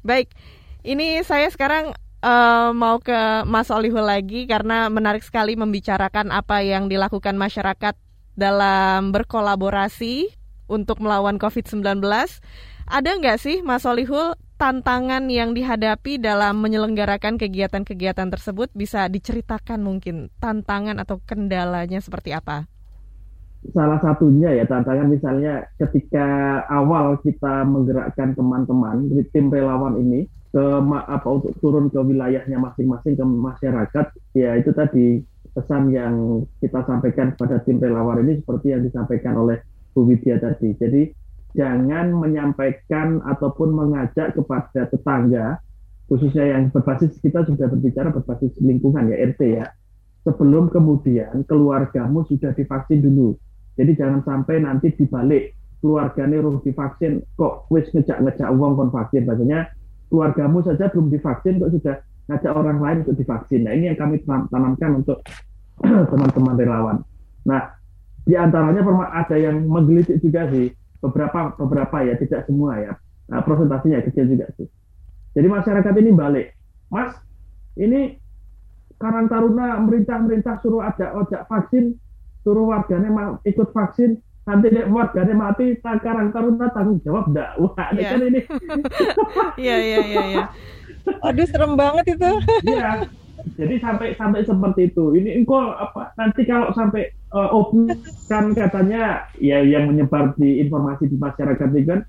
Baik, 0.01 0.29
ini 0.85 1.21
saya 1.25 1.49
sekarang 1.53 1.93
uh, 2.25 2.71
mau 2.73 3.01
ke 3.01 3.45
Mas 3.45 3.69
Olihul 3.69 4.05
lagi 4.05 4.49
karena 4.49 4.89
menarik 4.89 5.25
sekali 5.25 5.57
membicarakan 5.57 6.33
apa 6.33 6.65
yang 6.65 6.89
dilakukan 6.89 7.37
masyarakat 7.37 7.97
dalam 8.37 9.13
berkolaborasi 9.13 10.33
untuk 10.71 11.03
melawan 11.03 11.37
COVID-19. 11.37 12.01
Ada 12.91 13.11
nggak 13.19 13.39
sih 13.39 13.61
Mas 13.61 13.85
Olihul 13.85 14.39
tantangan 14.57 15.25
yang 15.33 15.57
dihadapi 15.57 16.21
dalam 16.21 16.61
menyelenggarakan 16.61 17.41
kegiatan-kegiatan 17.41 18.29
tersebut 18.29 18.69
bisa 18.77 19.09
diceritakan 19.09 19.81
mungkin 19.81 20.29
tantangan 20.37 21.01
atau 21.01 21.21
kendalanya 21.25 22.01
seperti 22.01 22.37
apa? 22.37 22.69
Salah 23.77 24.01
satunya 24.01 24.57
ya 24.57 24.65
tantangan 24.65 25.05
misalnya 25.13 25.69
ketika 25.77 26.61
awal 26.73 27.21
kita 27.21 27.69
menggerakkan 27.69 28.33
teman-teman 28.33 29.13
tim 29.37 29.53
relawan 29.53 30.01
ini 30.01 30.25
ke 30.51 30.65
apa 31.07 31.29
untuk 31.31 31.55
turun 31.63 31.87
ke 31.89 31.99
wilayahnya 32.03 32.59
masing-masing 32.59 33.15
ke 33.15 33.23
masyarakat 33.23 34.07
ya 34.35 34.59
itu 34.59 34.75
tadi 34.75 35.23
pesan 35.55 35.91
yang 35.95 36.47
kita 36.59 36.83
sampaikan 36.87 37.35
pada 37.35 37.63
tim 37.63 37.79
relawan 37.79 38.23
ini 38.27 38.43
seperti 38.43 38.75
yang 38.75 38.83
disampaikan 38.87 39.35
oleh 39.39 39.63
Bu 39.95 40.07
Widya 40.07 40.39
tadi. 40.39 40.75
Jadi 40.79 41.03
jangan 41.59 42.15
menyampaikan 42.15 43.19
ataupun 43.27 43.75
mengajak 43.75 44.39
kepada 44.39 44.87
tetangga 44.87 45.59
khususnya 46.07 46.59
yang 46.59 46.75
berbasis 46.75 47.15
kita 47.23 47.47
sudah 47.47 47.71
berbicara 47.71 48.11
berbasis 48.11 48.55
lingkungan 48.59 49.15
ya 49.15 49.17
RT 49.31 49.43
ya 49.47 49.67
sebelum 50.27 50.71
kemudian 50.71 51.47
keluargamu 51.47 52.27
sudah 52.27 52.51
divaksin 52.55 53.03
dulu. 53.03 53.39
Jadi 53.79 53.95
jangan 53.95 54.27
sampai 54.27 54.63
nanti 54.63 54.91
dibalik 54.95 55.55
keluarganya 55.81 56.43
harus 56.43 56.61
divaksin 56.67 57.23
kok 57.39 57.71
wis 57.71 57.87
ngejak-ngejak 57.95 58.49
uang 58.51 58.75
kon 58.77 58.91
vaksin. 58.91 59.25
Keluargamu 60.11 60.61
saja 60.67 60.91
belum 60.91 61.09
divaksin 61.09 61.63
kok 61.63 61.71
sudah 61.73 61.97
ngajak 62.27 62.53
orang 62.53 62.79
lain 62.83 62.99
untuk 63.07 63.17
divaksin. 63.17 63.67
Nah 63.67 63.73
ini 63.75 63.95
yang 63.95 63.99
kami 63.99 64.23
tanamkan 64.27 64.91
untuk 65.01 65.23
teman-teman 66.11 66.55
relawan. 66.59 66.97
Nah 67.47 67.79
di 68.27 68.35
antaranya 68.37 68.85
ada 69.11 69.37
yang 69.39 69.65
menggelitik 69.65 70.21
juga 70.21 70.51
sih 70.53 70.71
beberapa 71.01 71.57
beberapa 71.57 72.05
ya 72.05 72.15
tidak 72.21 72.45
semua 72.45 72.77
ya 72.77 72.93
nah, 73.31 73.41
presentasinya 73.41 74.05
kecil 74.05 74.27
juga 74.27 74.51
sih. 74.59 74.67
Jadi 75.31 75.47
masyarakat 75.47 75.95
ini 76.03 76.11
balik, 76.11 76.47
Mas 76.91 77.15
ini 77.79 78.19
Karang 79.01 79.31
Taruna 79.31 79.81
merintah-merintah 79.81 80.61
suruh 80.61 80.85
ada 80.85 81.17
ojek 81.17 81.49
vaksin, 81.49 81.97
suruh 82.45 82.69
warganya 82.69 83.41
ikut 83.49 83.73
vaksin, 83.73 84.21
nanti 84.49 84.67
dek 84.73 84.89
warganya 84.89 85.35
mati 85.37 85.77
sekarang 85.79 86.33
taruna 86.33 86.73
tanggung 86.73 86.99
jawab 87.05 87.29
enggak 87.29 87.51
wah 87.61 87.75
yeah. 87.93 88.11
kan 88.17 88.21
ini? 88.25 88.41
Iya 89.63 89.77
iya 89.77 89.99
iya 90.05 90.23
iya. 90.33 90.45
Aduh 91.25 91.47
serem 91.49 91.77
banget 91.77 92.17
itu. 92.17 92.31
Iya. 92.65 93.09
Jadi 93.57 93.75
sampai 93.81 94.17
sampai 94.17 94.45
seperti 94.45 94.93
itu. 94.93 95.17
Ini 95.17 95.45
engkau 95.45 95.73
apa 95.77 96.13
nanti 96.17 96.45
kalau 96.45 96.73
sampai 96.77 97.13
uh, 97.33 97.53
open 97.53 97.89
kan 98.29 98.53
katanya 98.57 99.29
ya 99.41 99.61
yang 99.65 99.89
menyebar 99.93 100.37
di 100.37 100.61
informasi 100.61 101.09
di 101.09 101.17
masyarakat 101.17 101.69
itu 101.73 101.89
kan 101.89 102.01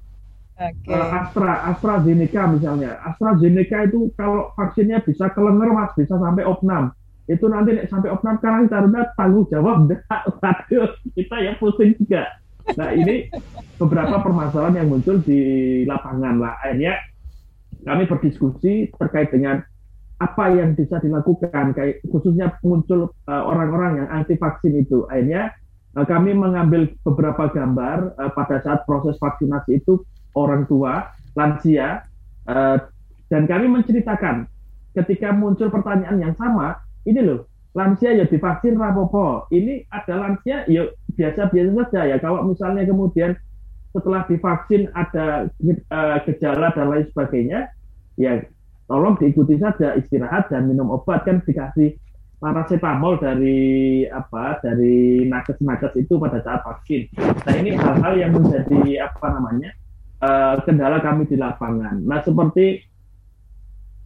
okay. 0.60 0.92
uh, 0.92 0.96
eh, 0.96 1.08
Astra 1.24 1.54
AstraZeneca 1.72 2.52
misalnya. 2.52 3.00
AstraZeneca 3.04 3.88
itu 3.88 4.12
kalau 4.16 4.52
vaksinnya 4.56 5.04
bisa 5.04 5.32
kelenger 5.32 5.72
mas 5.72 5.92
bisa 5.96 6.16
sampai 6.16 6.44
opnam 6.48 6.96
itu 7.32 7.48
nanti 7.48 7.80
sampai 7.88 8.12
opnam 8.12 8.36
karena 8.44 8.68
Taruna 8.68 9.02
tanggung 9.16 9.48
jawab 9.48 9.88
waduh 9.88 10.92
kita 11.16 11.36
ya 11.40 11.56
pusing 11.56 11.96
juga. 11.96 12.28
Nah 12.76 12.92
ini 12.92 13.32
beberapa 13.80 14.20
permasalahan 14.20 14.84
yang 14.84 14.88
muncul 14.92 15.24
di 15.24 15.82
lapangan 15.88 16.44
lah. 16.44 16.60
Akhirnya 16.62 17.00
kami 17.88 18.04
berdiskusi 18.06 18.92
terkait 19.00 19.32
dengan 19.32 19.64
apa 20.22 20.46
yang 20.54 20.76
bisa 20.76 21.00
dilakukan. 21.00 21.74
Kayak 21.74 22.04
khususnya 22.12 22.54
muncul 22.62 23.16
uh, 23.26 23.44
orang-orang 23.48 24.06
yang 24.06 24.08
anti 24.12 24.36
vaksin 24.38 24.78
itu. 24.78 25.08
Akhirnya 25.10 25.56
uh, 25.96 26.06
kami 26.06 26.36
mengambil 26.36 26.92
beberapa 27.02 27.50
gambar 27.50 28.20
uh, 28.20 28.32
pada 28.36 28.62
saat 28.62 28.84
proses 28.84 29.18
vaksinasi 29.18 29.82
itu 29.82 30.04
orang 30.36 30.68
tua 30.70 31.10
lansia 31.34 32.06
uh, 32.46 32.78
dan 33.32 33.48
kami 33.48 33.72
menceritakan 33.72 34.46
ketika 34.92 35.32
muncul 35.32 35.72
pertanyaan 35.72 36.20
yang 36.20 36.36
sama 36.36 36.84
ini 37.06 37.20
loh 37.22 37.50
lansia 37.72 38.12
ya 38.20 38.26
divaksin 38.28 38.76
rapopo 38.76 39.48
ini 39.56 39.88
ada 39.88 40.20
lansia 40.20 40.68
ya 40.68 40.92
biasa-biasa 41.16 41.72
saja 41.72 42.02
ya 42.16 42.18
kalau 42.20 42.44
misalnya 42.44 42.84
kemudian 42.84 43.36
setelah 43.92 44.24
divaksin 44.28 44.92
ada 44.92 45.48
uh, 45.92 46.18
gejala 46.28 46.72
dan 46.76 46.88
lain 46.92 47.08
sebagainya 47.12 47.72
ya 48.20 48.44
tolong 48.92 49.16
diikuti 49.20 49.56
saja 49.56 49.96
istirahat 49.96 50.52
dan 50.52 50.68
minum 50.68 50.92
obat 50.92 51.24
kan 51.24 51.40
dikasih 51.48 51.96
paracetamol 52.44 53.22
dari 53.22 54.04
apa 54.10 54.60
dari 54.60 55.24
nakes-nakes 55.30 55.94
itu 55.94 56.18
pada 56.18 56.42
saat 56.42 56.66
vaksin. 56.66 57.06
Nah 57.22 57.54
ini 57.54 57.78
hal-hal 57.78 58.14
yang 58.18 58.34
menjadi 58.34 59.06
apa 59.06 59.26
namanya 59.30 59.72
uh, 60.26 60.58
kendala 60.66 61.00
kami 61.00 61.30
di 61.30 61.38
lapangan. 61.38 62.02
Nah 62.02 62.20
seperti 62.26 62.82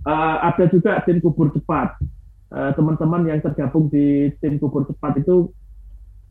uh, 0.03 0.37
ada 0.51 0.67
juga 0.67 0.99
tim 1.07 1.23
kubur 1.23 1.49
cepat 1.55 1.95
eh, 2.55 2.71
teman-teman 2.73 3.27
yang 3.27 3.39
tergabung 3.43 3.91
di 3.91 4.31
tim 4.39 4.55
kubur 4.57 4.87
cepat 4.87 5.19
itu 5.19 5.51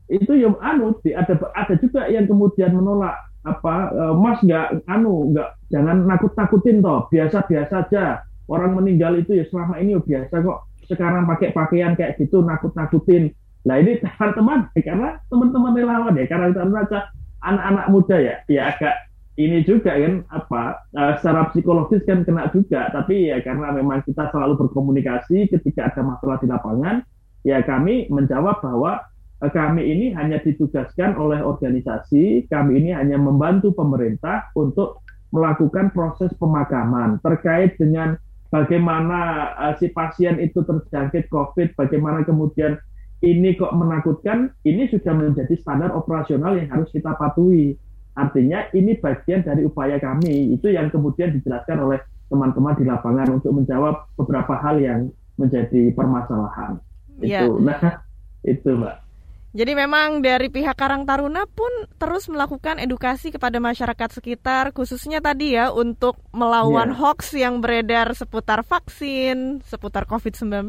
itu 0.09 0.33
yang 0.37 0.57
anu 0.61 0.97
ada 1.01 1.33
ada 1.57 1.73
juga 1.81 2.05
yang 2.09 2.29
kemudian 2.29 2.77
menolak 2.77 3.17
apa 3.45 3.93
uh, 3.93 4.13
mas 4.17 4.41
nggak 4.41 4.85
anu 4.89 5.33
nggak 5.33 5.49
jangan 5.69 6.05
nakut 6.05 6.33
nakutin 6.33 6.81
toh 6.81 7.05
biasa 7.09 7.45
biasa 7.45 7.89
aja. 7.89 8.05
Orang 8.45 8.77
meninggal 8.77 9.17
itu 9.17 9.33
ya 9.33 9.45
selama 9.49 9.81
ini 9.81 9.97
biasa 9.97 10.45
kok 10.45 10.69
sekarang 10.85 11.25
pakai 11.25 11.49
pakaian 11.49 11.97
kayak 11.97 12.17
gitu 12.21 12.45
nakut 12.45 12.73
nakutin 12.77 13.33
nah 13.65 13.81
ini 13.81 13.97
teman-teman 14.03 14.69
karena 14.77 15.17
teman-teman 15.27 15.73
relawan 15.73 16.13
ya 16.13 16.25
karena 16.29 16.53
kita 16.53 16.99
anak-anak 17.41 17.85
muda 17.89 18.17
ya 18.21 18.35
ya 18.45 18.61
agak 18.73 18.93
ini 19.35 19.67
juga 19.67 19.99
kan 19.99 20.23
apa 20.31 20.63
uh, 20.95 21.13
secara 21.19 21.51
psikologis 21.51 22.07
kan 22.07 22.23
kena 22.23 22.47
juga. 22.55 22.87
Tapi 22.91 23.31
ya 23.31 23.43
karena 23.43 23.75
memang 23.75 24.03
kita 24.07 24.31
selalu 24.31 24.67
berkomunikasi 24.67 25.51
ketika 25.51 25.91
ada 25.91 26.01
masalah 26.07 26.39
di 26.39 26.47
lapangan 26.47 27.03
ya 27.43 27.59
kami 27.61 28.07
menjawab 28.07 28.63
bahwa 28.63 29.03
uh, 29.43 29.51
kami 29.51 29.83
ini 29.85 30.15
hanya 30.15 30.39
ditugaskan 30.39 31.19
oleh 31.19 31.43
organisasi 31.43 32.47
kami 32.47 32.79
ini 32.79 32.95
hanya 32.95 33.19
membantu 33.19 33.75
pemerintah 33.75 34.49
untuk 34.55 35.03
melakukan 35.35 35.91
proses 35.91 36.31
pemakaman 36.39 37.19
terkait 37.19 37.75
dengan 37.75 38.15
bagaimana 38.47 39.51
uh, 39.59 39.73
si 39.75 39.91
pasien 39.91 40.39
itu 40.39 40.63
terjangkit 40.63 41.27
COVID 41.27 41.75
bagaimana 41.75 42.23
kemudian 42.23 42.79
ini 43.19 43.55
kok 43.59 43.75
menakutkan 43.75 44.55
ini 44.63 44.87
sudah 44.87 45.11
menjadi 45.11 45.53
standar 45.59 45.91
operasional 45.91 46.55
yang 46.55 46.71
harus 46.71 46.87
kita 46.95 47.13
patuhi 47.19 47.75
Artinya 48.15 48.71
ini 48.71 48.95
bagian 48.95 49.43
dari 49.43 49.67
upaya 49.67 49.99
kami 49.99 50.55
itu 50.55 50.71
yang 50.71 50.87
kemudian 50.87 51.35
dijelaskan 51.35 51.83
oleh 51.83 51.99
teman-teman 52.31 52.73
di 52.79 52.83
lapangan 52.87 53.27
untuk 53.35 53.51
menjawab 53.53 54.07
beberapa 54.15 54.55
hal 54.57 54.79
yang 54.79 54.99
menjadi 55.35 55.91
permasalahan. 55.91 56.79
Ya. 57.19 57.43
Itu, 57.45 57.59
nah 57.59 57.79
itu 58.43 58.71
mbak. 58.71 59.05
Jadi 59.55 59.71
memang 59.71 60.19
dari 60.19 60.51
pihak 60.51 60.75
Karang 60.75 61.07
Taruna 61.07 61.47
pun 61.47 61.87
terus 61.95 62.27
melakukan 62.27 62.75
edukasi 62.75 63.31
kepada 63.31 63.55
masyarakat 63.63 64.19
sekitar, 64.19 64.75
khususnya 64.75 65.23
tadi 65.23 65.55
ya 65.55 65.71
untuk 65.71 66.19
melawan 66.35 66.91
ya. 66.91 66.95
hoax 66.99 67.31
yang 67.39 67.63
beredar 67.63 68.11
seputar 68.11 68.67
vaksin, 68.67 69.63
seputar 69.63 70.03
COVID-19 70.11 70.67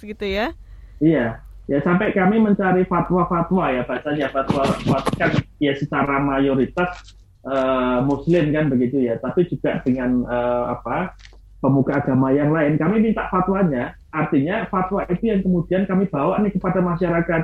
gitu 0.00 0.24
ya. 0.24 0.56
Iya, 0.96 1.44
ya 1.70 1.78
sampai 1.82 2.10
kami 2.10 2.42
mencari 2.42 2.82
fatwa-fatwa 2.86 3.70
ya 3.70 3.82
bacanya 3.86 4.26
fatwa, 4.34 4.66
fatwa 4.82 4.98
kan 5.14 5.30
ya 5.62 5.72
secara 5.78 6.18
mayoritas 6.18 7.14
uh, 7.46 8.02
muslim 8.02 8.50
kan 8.50 8.66
begitu 8.70 9.06
ya. 9.06 9.18
Tapi 9.18 9.46
juga 9.46 9.78
dengan 9.82 10.26
uh, 10.26 10.74
apa 10.74 11.14
pemuka 11.62 12.02
agama 12.02 12.34
yang 12.34 12.50
lain. 12.50 12.74
Kami 12.74 12.98
minta 12.98 13.30
fatwanya 13.30 13.94
artinya 14.10 14.66
fatwa 14.66 15.06
itu 15.06 15.30
yang 15.30 15.40
kemudian 15.46 15.82
kami 15.86 16.10
bawa 16.10 16.42
nih 16.42 16.52
kepada 16.52 16.82
masyarakat 16.82 17.42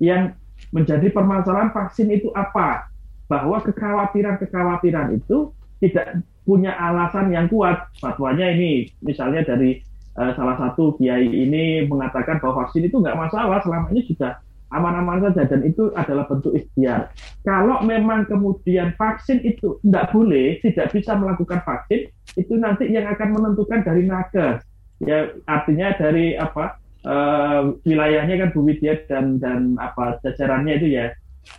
yang 0.00 0.32
menjadi 0.72 1.12
permasalahan 1.12 1.72
vaksin 1.72 2.08
itu 2.08 2.32
apa? 2.32 2.88
Bahwa 3.28 3.62
kekhawatiran-kekhawatiran 3.62 5.14
itu 5.14 5.52
tidak 5.78 6.24
punya 6.48 6.72
alasan 6.74 7.30
yang 7.30 7.46
kuat. 7.46 7.92
Fatwanya 8.00 8.48
ini 8.50 8.90
misalnya 9.04 9.44
dari 9.44 9.84
uh, 10.20 10.32
salah 10.36 10.56
satu 10.60 11.00
kiai 11.00 11.24
ini 11.24 11.88
mengatakan 11.88 12.36
bahwa 12.44 12.68
vaksin 12.68 12.84
itu 12.84 13.00
nggak 13.00 13.16
masalah 13.16 13.64
selama 13.64 13.88
ini 13.96 14.04
sudah 14.04 14.36
aman-aman 14.70 15.18
saja 15.26 15.50
dan 15.50 15.66
itu 15.66 15.90
adalah 15.98 16.30
bentuk 16.30 16.54
ikhtiar. 16.54 17.10
Kalau 17.42 17.82
memang 17.82 18.28
kemudian 18.30 18.94
vaksin 18.94 19.42
itu 19.42 19.82
tidak 19.82 20.14
boleh, 20.14 20.62
tidak 20.62 20.94
bisa 20.94 21.18
melakukan 21.18 21.58
vaksin, 21.66 22.06
itu 22.38 22.54
nanti 22.54 22.86
yang 22.86 23.10
akan 23.10 23.34
menentukan 23.34 23.82
dari 23.82 24.06
nakes. 24.06 24.62
Ya 25.02 25.32
artinya 25.48 25.96
dari 25.98 26.38
apa 26.38 26.78
uh, 27.02 27.74
wilayahnya 27.82 28.46
kan 28.46 28.48
Bu 28.54 28.62
Widya 28.62 29.00
dan 29.10 29.42
dan 29.42 29.74
apa 29.80 30.22
jajarannya 30.22 30.78
itu 30.78 30.88
ya. 30.94 31.10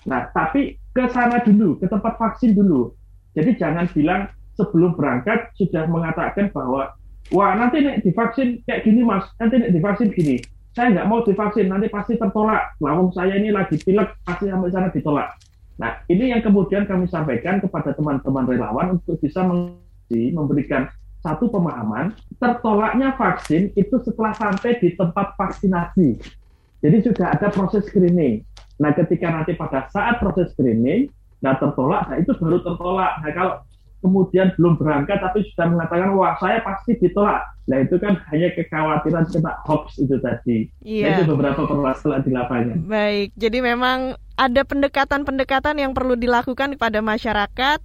Nah, 0.07 0.29
tapi 0.31 0.77
ke 0.93 1.09
sana 1.11 1.41
dulu, 1.43 1.81
ke 1.81 1.89
tempat 1.89 2.15
vaksin 2.15 2.55
dulu. 2.55 2.93
Jadi 3.35 3.59
jangan 3.59 3.91
bilang 3.91 4.29
sebelum 4.55 4.93
berangkat 4.95 5.51
sudah 5.57 5.89
mengatakan 5.89 6.53
bahwa 6.53 6.93
wah 7.31 7.55
nanti 7.57 7.81
nih 7.81 8.03
divaksin 8.03 8.63
kayak 8.67 8.83
gini 8.83 9.01
mas, 9.01 9.25
nanti 9.39 9.55
nih 9.59 9.71
divaksin 9.73 10.11
gini 10.11 10.39
saya 10.71 10.87
nggak 10.95 11.07
mau 11.07 11.19
divaksin, 11.27 11.67
nanti 11.67 11.91
pasti 11.91 12.15
tertolak. 12.15 12.79
Lawang 12.79 13.11
saya 13.11 13.35
ini 13.35 13.51
lagi 13.51 13.75
pilek, 13.75 14.23
pasti 14.23 14.47
sampai 14.47 14.71
sana 14.71 14.87
ditolak. 14.87 15.35
Nah, 15.75 15.99
ini 16.07 16.31
yang 16.31 16.39
kemudian 16.39 16.87
kami 16.87 17.11
sampaikan 17.11 17.59
kepada 17.59 17.91
teman-teman 17.91 18.47
relawan 18.47 18.87
untuk 18.95 19.19
bisa 19.19 19.43
memberikan 20.11 20.87
satu 21.21 21.51
pemahaman, 21.51 22.15
tertolaknya 22.39 23.13
vaksin 23.19 23.75
itu 23.75 23.99
setelah 24.01 24.31
sampai 24.31 24.79
di 24.79 24.95
tempat 24.95 25.35
vaksinasi. 25.35 26.17
Jadi 26.81 26.97
sudah 27.03 27.35
ada 27.35 27.51
proses 27.51 27.85
screening. 27.91 28.41
Nah, 28.79 28.95
ketika 28.95 29.27
nanti 29.29 29.53
pada 29.53 29.91
saat 29.91 30.23
proses 30.23 30.49
screening, 30.55 31.11
nah 31.43 31.59
tertolak, 31.59 32.09
nah 32.09 32.17
itu 32.17 32.31
baru 32.39 32.63
tertolak. 32.63 33.11
Nah, 33.21 33.31
kalau 33.35 33.53
kemudian 34.01 34.51
belum 34.57 34.81
berangkat 34.81 35.21
tapi 35.21 35.45
sudah 35.53 35.69
mengatakan 35.69 36.11
wah 36.17 36.33
saya 36.41 36.59
pasti 36.65 36.97
ditolak. 36.97 37.45
Nah 37.69 37.77
itu 37.85 37.95
kan 38.01 38.17
hanya 38.33 38.49
kekhawatiran 38.57 39.29
kena 39.29 39.53
hoax 39.63 40.01
itu 40.01 40.17
tadi. 40.19 40.67
Iya. 40.81 41.05
Nah, 41.05 41.09
itu 41.15 41.23
beberapa 41.29 41.61
permasalahan 41.69 42.25
di 42.25 42.31
lapangan. 42.33 42.77
Baik, 42.89 43.29
jadi 43.37 43.57
memang 43.61 44.17
ada 44.35 44.61
pendekatan-pendekatan 44.65 45.77
yang 45.77 45.93
perlu 45.93 46.17
dilakukan 46.17 46.75
kepada 46.75 46.99
masyarakat 46.99 47.79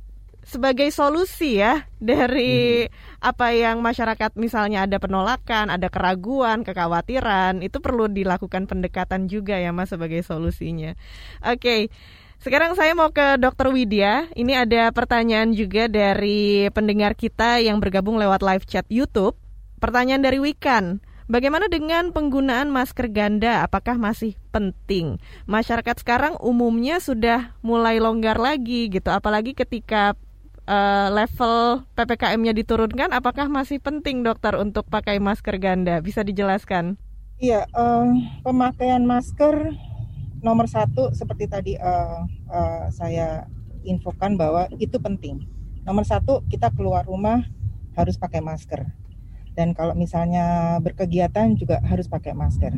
sebagai 0.46 0.87
solusi 0.94 1.59
ya 1.59 1.90
dari 1.98 2.87
hmm. 2.87 3.18
apa 3.18 3.50
yang 3.50 3.83
masyarakat 3.83 4.38
misalnya 4.38 4.87
ada 4.87 5.02
penolakan, 5.02 5.74
ada 5.74 5.90
keraguan, 5.90 6.62
kekhawatiran, 6.62 7.66
itu 7.66 7.83
perlu 7.83 8.07
dilakukan 8.07 8.70
pendekatan 8.70 9.26
juga 9.26 9.59
ya 9.59 9.74
Mas 9.74 9.90
sebagai 9.90 10.22
solusinya. 10.22 10.94
Oke. 11.42 11.61
Okay. 11.61 11.83
Sekarang 12.37 12.77
saya 12.77 12.92
mau 12.92 13.11
ke 13.11 13.40
Dr. 13.40 13.72
Widya. 13.72 14.29
Ini 14.37 14.68
ada 14.68 14.92
pertanyaan 14.92 15.57
juga 15.57 15.88
dari 15.88 16.68
pendengar 16.70 17.16
kita 17.16 17.59
yang 17.64 17.81
bergabung 17.81 18.20
lewat 18.20 18.44
live 18.44 18.64
chat 18.68 18.87
YouTube. 18.92 19.35
Pertanyaan 19.81 20.22
dari 20.25 20.38
Wikan. 20.40 21.01
Bagaimana 21.27 21.66
dengan 21.66 22.14
penggunaan 22.14 22.70
masker 22.70 23.11
ganda? 23.11 23.66
Apakah 23.66 23.99
masih 23.99 24.38
penting? 24.55 25.18
Masyarakat 25.51 25.99
sekarang 25.99 26.38
umumnya 26.38 27.03
sudah 27.03 27.59
mulai 27.66 27.99
longgar 27.99 28.38
lagi 28.38 28.87
gitu, 28.87 29.11
apalagi 29.11 29.51
ketika 29.51 30.14
uh, 30.70 31.11
level 31.11 31.83
ppkm-nya 31.99 32.55
diturunkan. 32.55 33.11
Apakah 33.11 33.51
masih 33.51 33.83
penting, 33.83 34.22
dokter, 34.22 34.55
untuk 34.55 34.87
pakai 34.87 35.18
masker 35.18 35.59
ganda? 35.59 35.99
Bisa 35.99 36.22
dijelaskan? 36.22 36.94
Iya, 37.42 37.66
uh, 37.75 38.07
pemakaian 38.46 39.03
masker 39.03 39.75
nomor 40.46 40.70
satu 40.70 41.11
seperti 41.11 41.50
tadi 41.50 41.72
uh, 41.74 42.22
uh, 42.46 42.87
saya 42.94 43.50
infokan 43.82 44.38
bahwa 44.38 44.70
itu 44.78 44.94
penting. 45.02 45.42
Nomor 45.82 46.06
satu 46.06 46.46
kita 46.46 46.70
keluar 46.70 47.02
rumah 47.02 47.42
harus 47.98 48.14
pakai 48.14 48.38
masker 48.38 48.87
dan 49.56 49.72
kalau 49.72 49.96
misalnya 49.96 50.76
berkegiatan 50.85 51.56
juga 51.56 51.80
harus 51.82 52.06
pakai 52.06 52.37
masker. 52.37 52.76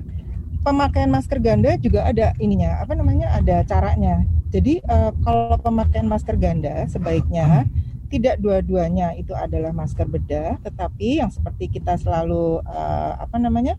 Pemakaian 0.62 1.10
masker 1.10 1.42
ganda 1.42 1.74
juga 1.76 2.06
ada 2.06 2.32
ininya 2.38 2.78
apa 2.78 2.94
namanya 2.94 3.34
ada 3.34 3.66
caranya. 3.66 4.22
Jadi 4.48 4.80
uh, 4.86 5.12
kalau 5.26 5.58
pemakaian 5.60 6.06
masker 6.06 6.38
ganda 6.38 6.86
sebaiknya 6.88 7.66
tidak 8.08 8.40
dua-duanya 8.40 9.12
itu 9.20 9.36
adalah 9.36 9.74
masker 9.76 10.08
bedah, 10.08 10.56
tetapi 10.64 11.20
yang 11.20 11.28
seperti 11.28 11.68
kita 11.68 12.00
selalu 12.00 12.64
uh, 12.64 13.12
apa 13.20 13.36
namanya 13.36 13.76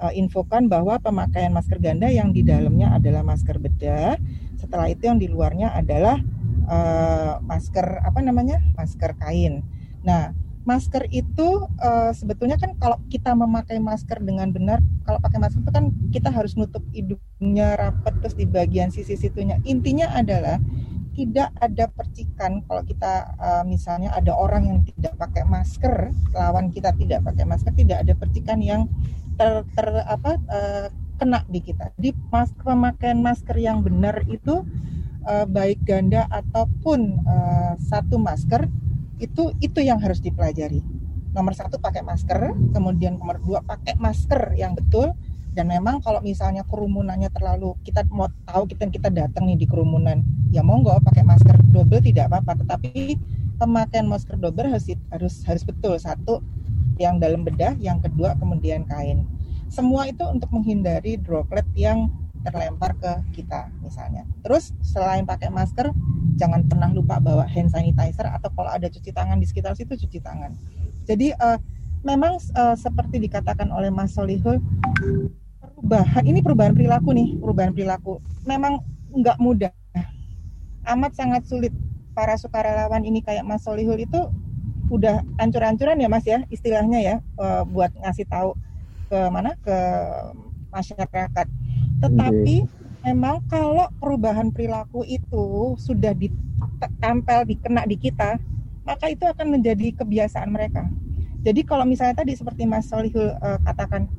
uh, 0.00 0.12
infokan 0.16 0.66
bahwa 0.66 0.96
pemakaian 0.98 1.52
masker 1.52 1.78
ganda 1.78 2.08
yang 2.08 2.32
di 2.32 2.40
dalamnya 2.40 2.96
adalah 2.96 3.20
masker 3.20 3.60
bedah. 3.60 4.16
Setelah 4.56 4.88
itu 4.88 5.06
yang 5.06 5.20
di 5.20 5.28
luarnya 5.28 5.76
adalah 5.76 6.16
uh, 6.66 7.38
masker 7.44 8.00
apa 8.02 8.18
namanya? 8.24 8.58
masker 8.74 9.14
kain. 9.20 9.60
Nah, 10.00 10.32
masker 10.64 11.08
itu 11.12 11.68
uh, 11.80 12.12
sebetulnya 12.16 12.56
kan 12.56 12.76
kalau 12.80 12.96
kita 13.12 13.32
memakai 13.36 13.80
masker 13.80 14.20
dengan 14.24 14.52
benar, 14.52 14.80
kalau 15.04 15.20
pakai 15.20 15.38
masker 15.40 15.60
itu 15.60 15.72
kan 15.72 15.92
kita 16.12 16.28
harus 16.32 16.56
nutup 16.56 16.84
hidungnya 16.92 17.76
rapat 17.76 18.16
terus 18.24 18.36
di 18.36 18.48
bagian 18.48 18.88
sisi 18.88 19.16
situnya. 19.16 19.60
Intinya 19.68 20.12
adalah 20.16 20.60
tidak 21.10 21.50
ada 21.58 21.84
percikan 21.90 22.62
kalau 22.64 22.80
kita 22.86 23.34
uh, 23.36 23.64
misalnya 23.66 24.14
ada 24.14 24.32
orang 24.32 24.62
yang 24.64 24.78
tidak 24.86 25.18
pakai 25.18 25.42
masker 25.44 26.14
lawan 26.32 26.70
kita 26.70 26.94
tidak 26.96 27.26
pakai 27.26 27.44
masker 27.44 27.74
tidak 27.74 28.06
ada 28.06 28.14
percikan 28.14 28.62
yang 28.62 28.86
ter, 29.40 29.64
ter 29.72 29.88
apa 30.04 30.36
uh, 30.36 30.86
kena 31.16 31.40
di 31.48 31.64
kita. 31.64 31.96
Di 31.96 32.12
mas, 32.28 32.52
pemakaian 32.60 33.16
masker 33.16 33.56
yang 33.56 33.80
benar 33.80 34.20
itu 34.28 34.60
uh, 35.24 35.48
baik 35.48 35.80
ganda 35.88 36.28
ataupun 36.28 37.24
uh, 37.24 37.72
satu 37.80 38.20
masker 38.20 38.68
itu 39.16 39.56
itu 39.64 39.80
yang 39.80 39.96
harus 39.96 40.20
dipelajari. 40.20 40.84
Nomor 41.32 41.56
satu 41.56 41.80
pakai 41.80 42.04
masker, 42.04 42.52
kemudian 42.76 43.16
nomor 43.16 43.40
dua 43.40 43.64
pakai 43.64 43.96
masker 43.96 44.60
yang 44.60 44.76
betul. 44.76 45.16
Dan 45.50 45.66
memang 45.66 45.98
kalau 45.98 46.22
misalnya 46.22 46.62
kerumunannya 46.62 47.26
terlalu 47.34 47.74
kita 47.82 48.06
mau 48.14 48.30
tahu 48.46 48.70
kita 48.70 48.86
kita 48.86 49.10
datang 49.10 49.50
nih 49.50 49.58
di 49.58 49.66
kerumunan, 49.66 50.22
ya 50.54 50.62
monggo 50.62 50.94
pakai 51.02 51.26
masker 51.26 51.58
double 51.74 51.98
tidak 51.98 52.30
apa-apa. 52.30 52.62
Tetapi 52.62 53.18
pemakaian 53.58 54.06
masker 54.06 54.38
double 54.38 54.70
harus 54.70 54.86
harus 55.10 55.34
harus 55.42 55.62
betul 55.66 55.98
satu 55.98 56.38
yang 57.00 57.16
dalam 57.16 57.40
bedah, 57.48 57.80
yang 57.80 57.96
kedua 58.04 58.36
kemudian 58.36 58.84
kain. 58.84 59.24
Semua 59.72 60.04
itu 60.04 60.20
untuk 60.28 60.52
menghindari 60.52 61.16
droplet 61.16 61.64
yang 61.72 62.12
terlempar 62.44 62.92
ke 63.00 63.40
kita 63.40 63.72
misalnya. 63.80 64.28
Terus 64.44 64.76
selain 64.84 65.24
pakai 65.24 65.48
masker, 65.48 65.92
jangan 66.36 66.68
pernah 66.68 66.92
lupa 66.92 67.16
bawa 67.20 67.48
hand 67.48 67.72
sanitizer 67.72 68.28
atau 68.28 68.52
kalau 68.52 68.68
ada 68.68 68.88
cuci 68.88 69.12
tangan 69.12 69.40
di 69.40 69.46
sekitar 69.48 69.72
situ 69.72 69.96
cuci 69.96 70.20
tangan. 70.20 70.52
Jadi 71.08 71.32
uh, 71.36 71.56
memang 72.04 72.36
uh, 72.56 72.76
seperti 72.76 73.20
dikatakan 73.20 73.68
oleh 73.72 73.88
Mas 73.88 74.16
Solihul, 74.16 74.60
perubahan 75.60 76.24
ini 76.24 76.40
perubahan 76.44 76.72
perilaku 76.76 77.12
nih, 77.16 77.36
perubahan 77.40 77.72
perilaku 77.72 78.20
memang 78.44 78.80
nggak 79.12 79.36
mudah, 79.40 79.72
amat 80.88 81.12
sangat 81.16 81.44
sulit. 81.48 81.72
Para 82.10 82.34
sukarelawan 82.34 83.06
ini 83.06 83.22
kayak 83.22 83.46
Mas 83.46 83.62
Solihul 83.64 84.02
itu 84.02 84.28
udah 84.90 85.22
ancur-ancuran 85.38 86.02
ya 86.02 86.10
mas 86.10 86.26
ya 86.26 86.42
istilahnya 86.50 86.98
ya 86.98 87.16
uh, 87.38 87.62
buat 87.62 87.94
ngasih 87.94 88.26
tahu 88.26 88.58
ke 89.06 89.18
mana? 89.30 89.54
Ke 89.62 89.78
masyarakat. 90.70 91.46
Tetapi 92.02 92.56
okay. 92.66 93.06
memang 93.06 93.42
kalau 93.46 93.86
perubahan 93.98 94.50
perilaku 94.50 95.06
itu 95.06 95.74
sudah 95.78 96.14
ditempel 96.14 97.46
dikena 97.46 97.86
di 97.86 97.96
kita 97.98 98.38
maka 98.84 99.06
itu 99.12 99.22
akan 99.22 99.60
menjadi 99.60 99.94
kebiasaan 100.02 100.50
mereka. 100.50 100.88
Jadi 101.40 101.64
kalau 101.64 101.86
misalnya 101.88 102.20
tadi 102.20 102.36
seperti 102.36 102.68
Mas 102.68 102.90
Solihul 102.90 103.32
uh, 103.38 103.58
katakan 103.64 104.10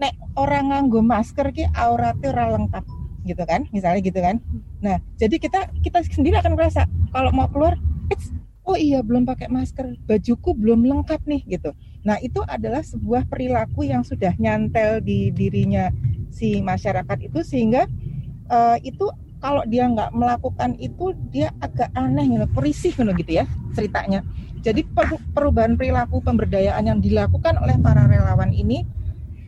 nek 0.00 0.16
orang 0.38 0.72
nganggo 0.72 1.04
masker 1.04 1.52
ki 1.52 1.68
auratnya 1.76 2.32
ora 2.32 2.56
lengkap 2.56 2.84
gitu 3.22 3.42
kan 3.44 3.68
misalnya 3.70 4.00
gitu 4.00 4.18
kan. 4.18 4.38
Nah 4.80 4.98
jadi 5.20 5.36
kita 5.36 5.70
kita 5.84 6.02
sendiri 6.08 6.38
akan 6.40 6.56
merasa 6.56 6.88
kalau 7.12 7.30
mau 7.34 7.46
keluar 7.50 7.76
oh 8.62 8.78
iya 8.78 9.02
belum 9.02 9.26
pakai 9.26 9.50
masker, 9.50 9.98
bajuku 10.06 10.54
belum 10.54 10.86
lengkap 10.86 11.20
nih 11.26 11.42
gitu. 11.58 11.74
Nah 12.06 12.18
itu 12.22 12.42
adalah 12.46 12.82
sebuah 12.82 13.26
perilaku 13.26 13.86
yang 13.86 14.06
sudah 14.06 14.34
nyantel 14.38 15.02
di 15.02 15.34
dirinya 15.34 15.90
si 16.30 16.62
masyarakat 16.62 17.18
itu 17.26 17.42
sehingga 17.42 17.86
uh, 18.48 18.78
itu 18.82 19.10
kalau 19.42 19.66
dia 19.66 19.90
nggak 19.90 20.14
melakukan 20.14 20.78
itu 20.78 21.10
dia 21.34 21.50
agak 21.58 21.90
aneh 21.98 22.30
gitu, 22.30 22.46
perisih 22.54 22.92
gitu 22.94 23.32
ya 23.42 23.44
ceritanya. 23.74 24.22
Jadi 24.62 24.86
perubahan 25.34 25.74
perilaku 25.74 26.22
pemberdayaan 26.22 26.86
yang 26.86 26.98
dilakukan 27.02 27.58
oleh 27.58 27.74
para 27.82 28.06
relawan 28.06 28.54
ini 28.54 28.86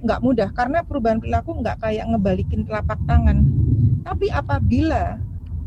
nggak 0.02 0.20
mudah 0.20 0.50
karena 0.50 0.82
perubahan 0.82 1.22
perilaku 1.22 1.62
nggak 1.62 1.78
kayak 1.78 2.10
ngebalikin 2.10 2.66
telapak 2.66 2.98
tangan. 3.06 3.46
Tapi 4.02 4.28
apabila 4.34 5.22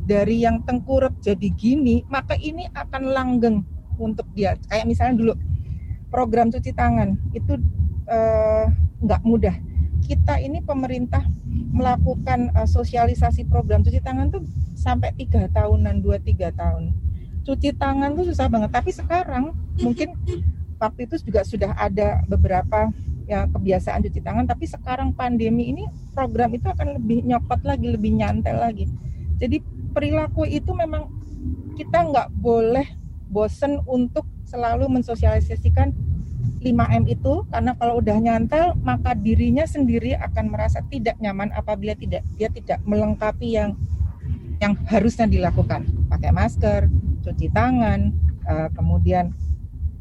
dari 0.07 0.39
yang 0.39 0.63
tengkurap 0.63 1.19
jadi 1.19 1.51
gini, 1.51 2.07
maka 2.07 2.39
ini 2.39 2.71
akan 2.71 3.03
langgeng 3.11 3.57
untuk 3.99 4.23
dia. 4.31 4.55
Kayak 4.71 4.87
misalnya 4.87 5.15
dulu 5.19 5.33
program 6.07 6.47
cuci 6.47 6.71
tangan 6.71 7.19
itu 7.35 7.59
eh, 8.07 8.65
nggak 9.03 9.21
uh, 9.21 9.25
mudah. 9.27 9.55
Kita 10.07 10.39
ini 10.39 10.63
pemerintah 10.63 11.27
melakukan 11.51 12.55
uh, 12.55 12.63
sosialisasi 12.63 13.51
program 13.51 13.83
cuci 13.83 13.99
tangan 13.99 14.31
tuh 14.31 14.47
sampai 14.79 15.11
tiga 15.19 15.51
tahunan, 15.51 15.99
dua 15.99 16.23
tiga 16.23 16.55
tahun. 16.55 16.95
Cuci 17.43 17.75
tangan 17.75 18.15
tuh 18.15 18.31
susah 18.31 18.47
banget. 18.47 18.71
Tapi 18.71 18.95
sekarang 18.95 19.51
mungkin 19.83 20.15
waktu 20.79 21.11
itu 21.11 21.19
juga 21.27 21.43
sudah 21.43 21.75
ada 21.75 22.23
beberapa 22.31 22.95
ya 23.27 23.43
kebiasaan 23.51 24.07
cuci 24.07 24.23
tangan 24.23 24.47
tapi 24.47 24.63
sekarang 24.63 25.11
pandemi 25.11 25.75
ini 25.75 25.83
program 26.15 26.47
itu 26.55 26.71
akan 26.71 26.95
lebih 26.95 27.27
nyopot 27.27 27.59
lagi 27.67 27.91
lebih 27.91 28.15
nyantel 28.15 28.55
lagi 28.55 28.87
jadi 29.35 29.59
perilaku 29.97 30.45
itu 30.45 30.69
memang 30.77 31.09
kita 31.73 32.05
nggak 32.05 32.29
boleh 32.37 32.85
bosen 33.33 33.81
untuk 33.89 34.29
selalu 34.45 34.85
mensosialisasikan 34.93 35.89
5M 36.61 37.09
itu 37.09 37.41
karena 37.49 37.73
kalau 37.73 37.97
udah 37.97 38.17
nyantel 38.21 38.77
maka 38.85 39.17
dirinya 39.17 39.65
sendiri 39.65 40.13
akan 40.13 40.53
merasa 40.53 40.85
tidak 40.93 41.17
nyaman 41.17 41.49
apabila 41.57 41.97
tidak 41.97 42.21
dia 42.37 42.49
tidak 42.53 42.77
melengkapi 42.85 43.57
yang 43.57 43.73
yang 44.61 44.77
harusnya 44.85 45.25
dilakukan. 45.25 45.85
Pakai 46.09 46.29
masker 46.29 46.89
cuci 47.25 47.49
tangan 47.49 48.13
uh, 48.45 48.69
kemudian 48.77 49.33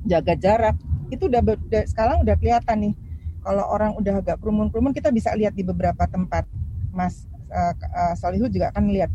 jaga 0.05 0.37
jarak. 0.37 0.77
Itu 1.09 1.33
udah, 1.33 1.41
udah 1.41 1.83
sekarang 1.89 2.21
udah 2.21 2.37
kelihatan 2.37 2.93
nih 2.93 2.95
kalau 3.41 3.65
orang 3.69 3.97
udah 3.97 4.21
agak 4.21 4.37
kerumun-kerumun 4.45 4.93
kita 4.93 5.09
bisa 5.09 5.33
lihat 5.37 5.57
di 5.57 5.65
beberapa 5.65 6.05
tempat. 6.09 6.45
Mas 6.93 7.29
uh, 7.53 7.73
uh, 7.73 8.15
Solihu 8.17 8.49
juga 8.49 8.73
akan 8.73 8.93
lihat 8.93 9.13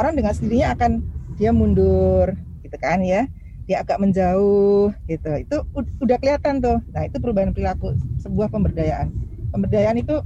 orang 0.00 0.16
dengan 0.16 0.32
sendirinya 0.32 0.72
akan 0.72 0.90
dia 1.36 1.50
mundur 1.52 2.32
gitu 2.64 2.76
kan 2.80 3.04
ya 3.04 3.28
dia 3.68 3.84
agak 3.84 4.00
menjauh 4.02 4.90
gitu 5.06 5.30
itu 5.36 5.56
udah 6.00 6.16
kelihatan 6.18 6.58
tuh 6.58 6.80
nah 6.90 7.06
itu 7.06 7.16
perubahan 7.20 7.52
perilaku 7.52 7.94
sebuah 8.18 8.48
pemberdayaan 8.50 9.12
pemberdayaan 9.52 10.00
itu 10.00 10.18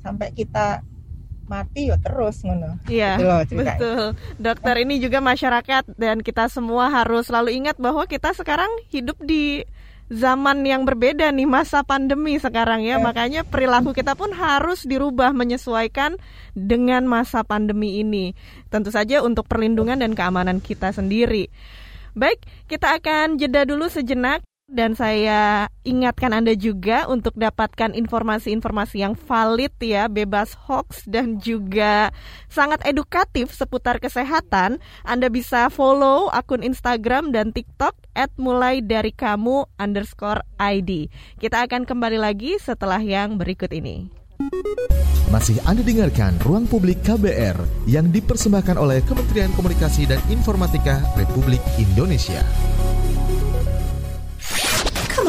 sampai 0.00 0.30
kita 0.32 0.80
mati 1.46 1.88
ya 1.88 1.96
terus 2.02 2.42
ngono. 2.42 2.76
Iya. 2.90 3.42
Gitu 3.46 3.54
betul. 3.62 4.18
Dokter 4.36 4.74
ini 4.82 4.98
juga 4.98 5.22
masyarakat 5.22 5.94
dan 5.94 6.20
kita 6.20 6.50
semua 6.50 6.90
harus 6.90 7.30
selalu 7.30 7.54
ingat 7.54 7.78
bahwa 7.78 8.02
kita 8.04 8.34
sekarang 8.34 8.68
hidup 8.90 9.16
di 9.22 9.62
zaman 10.06 10.62
yang 10.62 10.86
berbeda 10.86 11.30
nih 11.34 11.48
masa 11.48 11.82
pandemi 11.82 12.38
sekarang 12.38 12.86
ya. 12.86 12.98
ya. 12.98 13.02
Makanya 13.02 13.40
perilaku 13.42 13.92
kita 13.92 14.14
pun 14.14 14.30
harus 14.34 14.86
dirubah 14.86 15.34
menyesuaikan 15.34 16.18
dengan 16.54 17.04
masa 17.06 17.42
pandemi 17.42 18.00
ini. 18.00 18.32
Tentu 18.70 18.94
saja 18.94 19.22
untuk 19.22 19.50
perlindungan 19.50 19.98
dan 19.98 20.14
keamanan 20.14 20.62
kita 20.62 20.94
sendiri. 20.94 21.50
Baik, 22.16 22.40
kita 22.70 22.96
akan 22.96 23.36
jeda 23.36 23.68
dulu 23.68 23.92
sejenak 23.92 24.40
dan 24.66 24.98
saya 24.98 25.70
ingatkan 25.86 26.34
Anda 26.34 26.58
juga 26.58 27.06
untuk 27.06 27.38
dapatkan 27.38 27.94
informasi-informasi 27.94 28.98
yang 28.98 29.14
valid 29.14 29.70
ya, 29.78 30.10
bebas 30.10 30.58
hoax 30.66 31.06
dan 31.06 31.38
juga 31.38 32.10
sangat 32.50 32.82
edukatif 32.82 33.54
seputar 33.54 34.02
kesehatan. 34.02 34.82
Anda 35.06 35.30
bisa 35.30 35.70
follow 35.70 36.26
akun 36.34 36.66
Instagram 36.66 37.30
dan 37.30 37.54
TikTok 37.54 37.94
at 38.18 38.34
mulai 38.34 38.82
dari 38.82 39.14
kamu 39.14 39.70
underscore 39.78 40.42
ID. 40.58 41.06
Kita 41.38 41.62
akan 41.62 41.86
kembali 41.86 42.18
lagi 42.18 42.58
setelah 42.58 42.98
yang 42.98 43.38
berikut 43.38 43.70
ini. 43.70 44.10
Masih 45.30 45.58
Anda 45.66 45.82
dengarkan 45.82 46.38
Ruang 46.42 46.70
Publik 46.70 47.02
KBR 47.02 47.88
yang 47.90 48.10
dipersembahkan 48.14 48.78
oleh 48.78 49.02
Kementerian 49.02 49.50
Komunikasi 49.54 50.06
dan 50.06 50.22
Informatika 50.30 51.02
Republik 51.18 51.62
Indonesia. 51.82 52.46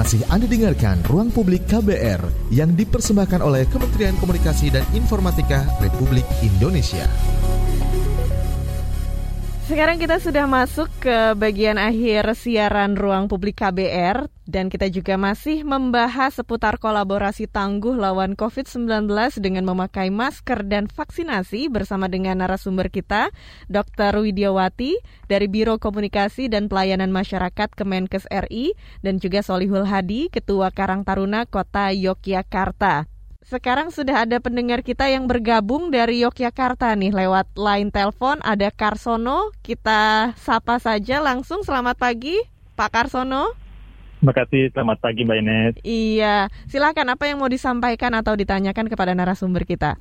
Masih 0.00 0.24
Anda 0.32 0.48
dengarkan 0.48 1.04
Ruang 1.04 1.28
Publik 1.28 1.68
KBR 1.68 2.24
yang 2.48 2.72
dipersembahkan 2.72 3.44
oleh 3.44 3.68
Kementerian 3.68 4.16
Komunikasi 4.16 4.72
dan 4.72 4.80
Informatika 4.96 5.68
Republik 5.76 6.24
Indonesia. 6.40 7.04
Sekarang 9.70 10.02
kita 10.02 10.18
sudah 10.18 10.50
masuk 10.50 10.90
ke 10.98 11.30
bagian 11.38 11.78
akhir 11.78 12.34
siaran 12.34 12.98
Ruang 12.98 13.30
Publik 13.30 13.62
KBR 13.62 14.26
dan 14.42 14.66
kita 14.66 14.90
juga 14.90 15.14
masih 15.14 15.62
membahas 15.62 16.34
seputar 16.34 16.82
kolaborasi 16.82 17.46
tangguh 17.46 17.94
lawan 17.94 18.34
COVID-19 18.34 19.06
dengan 19.38 19.62
memakai 19.70 20.10
masker 20.10 20.66
dan 20.66 20.90
vaksinasi 20.90 21.70
bersama 21.70 22.10
dengan 22.10 22.42
narasumber 22.42 22.90
kita, 22.90 23.30
Dr. 23.70 24.18
Widiawati 24.18 24.98
dari 25.30 25.46
Biro 25.46 25.78
Komunikasi 25.78 26.50
dan 26.50 26.66
Pelayanan 26.66 27.14
Masyarakat 27.14 27.70
Kemenkes 27.70 28.26
RI 28.26 28.74
dan 29.06 29.22
juga 29.22 29.46
Solihul 29.46 29.86
Hadi, 29.86 30.34
Ketua 30.34 30.74
Karang 30.74 31.06
Taruna 31.06 31.46
Kota 31.46 31.94
Yogyakarta. 31.94 33.19
Sekarang 33.40 33.88
sudah 33.88 34.28
ada 34.28 34.36
pendengar 34.36 34.84
kita 34.84 35.08
yang 35.08 35.24
bergabung 35.24 35.88
dari 35.88 36.20
Yogyakarta 36.20 36.92
nih 36.92 37.08
lewat 37.08 37.56
line 37.56 37.88
telepon 37.88 38.36
ada 38.44 38.68
Karsono. 38.68 39.48
Kita 39.64 40.36
sapa 40.36 40.76
saja 40.76 41.24
langsung. 41.24 41.64
Selamat 41.64 41.96
pagi, 41.96 42.36
Pak 42.76 42.92
Karsono. 42.92 43.56
Terima 44.20 44.36
kasih, 44.36 44.68
selamat 44.76 44.98
pagi 45.00 45.24
Mbak 45.24 45.38
Ines. 45.40 45.74
Iya, 45.80 46.52
silakan 46.68 47.16
apa 47.16 47.32
yang 47.32 47.40
mau 47.40 47.48
disampaikan 47.48 48.12
atau 48.12 48.36
ditanyakan 48.36 48.92
kepada 48.92 49.16
narasumber 49.16 49.64
kita. 49.64 49.96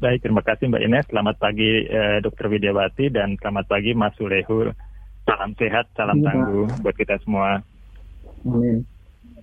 Baik, 0.00 0.24
terima 0.24 0.40
kasih 0.40 0.72
Mbak 0.72 0.82
Ines. 0.88 1.06
Selamat 1.12 1.36
pagi 1.36 1.84
eh, 1.84 2.24
Dr. 2.24 2.48
Widiawati 2.48 3.12
dan 3.12 3.36
selamat 3.36 3.68
pagi 3.68 3.92
Mas 3.92 4.16
Sulehul. 4.16 4.72
Salam 5.28 5.52
sehat, 5.60 5.92
salam 5.92 6.24
ya. 6.24 6.32
tangguh 6.32 6.64
buat 6.80 6.96
kita 6.96 7.20
semua. 7.20 7.60
Amin 8.48 8.88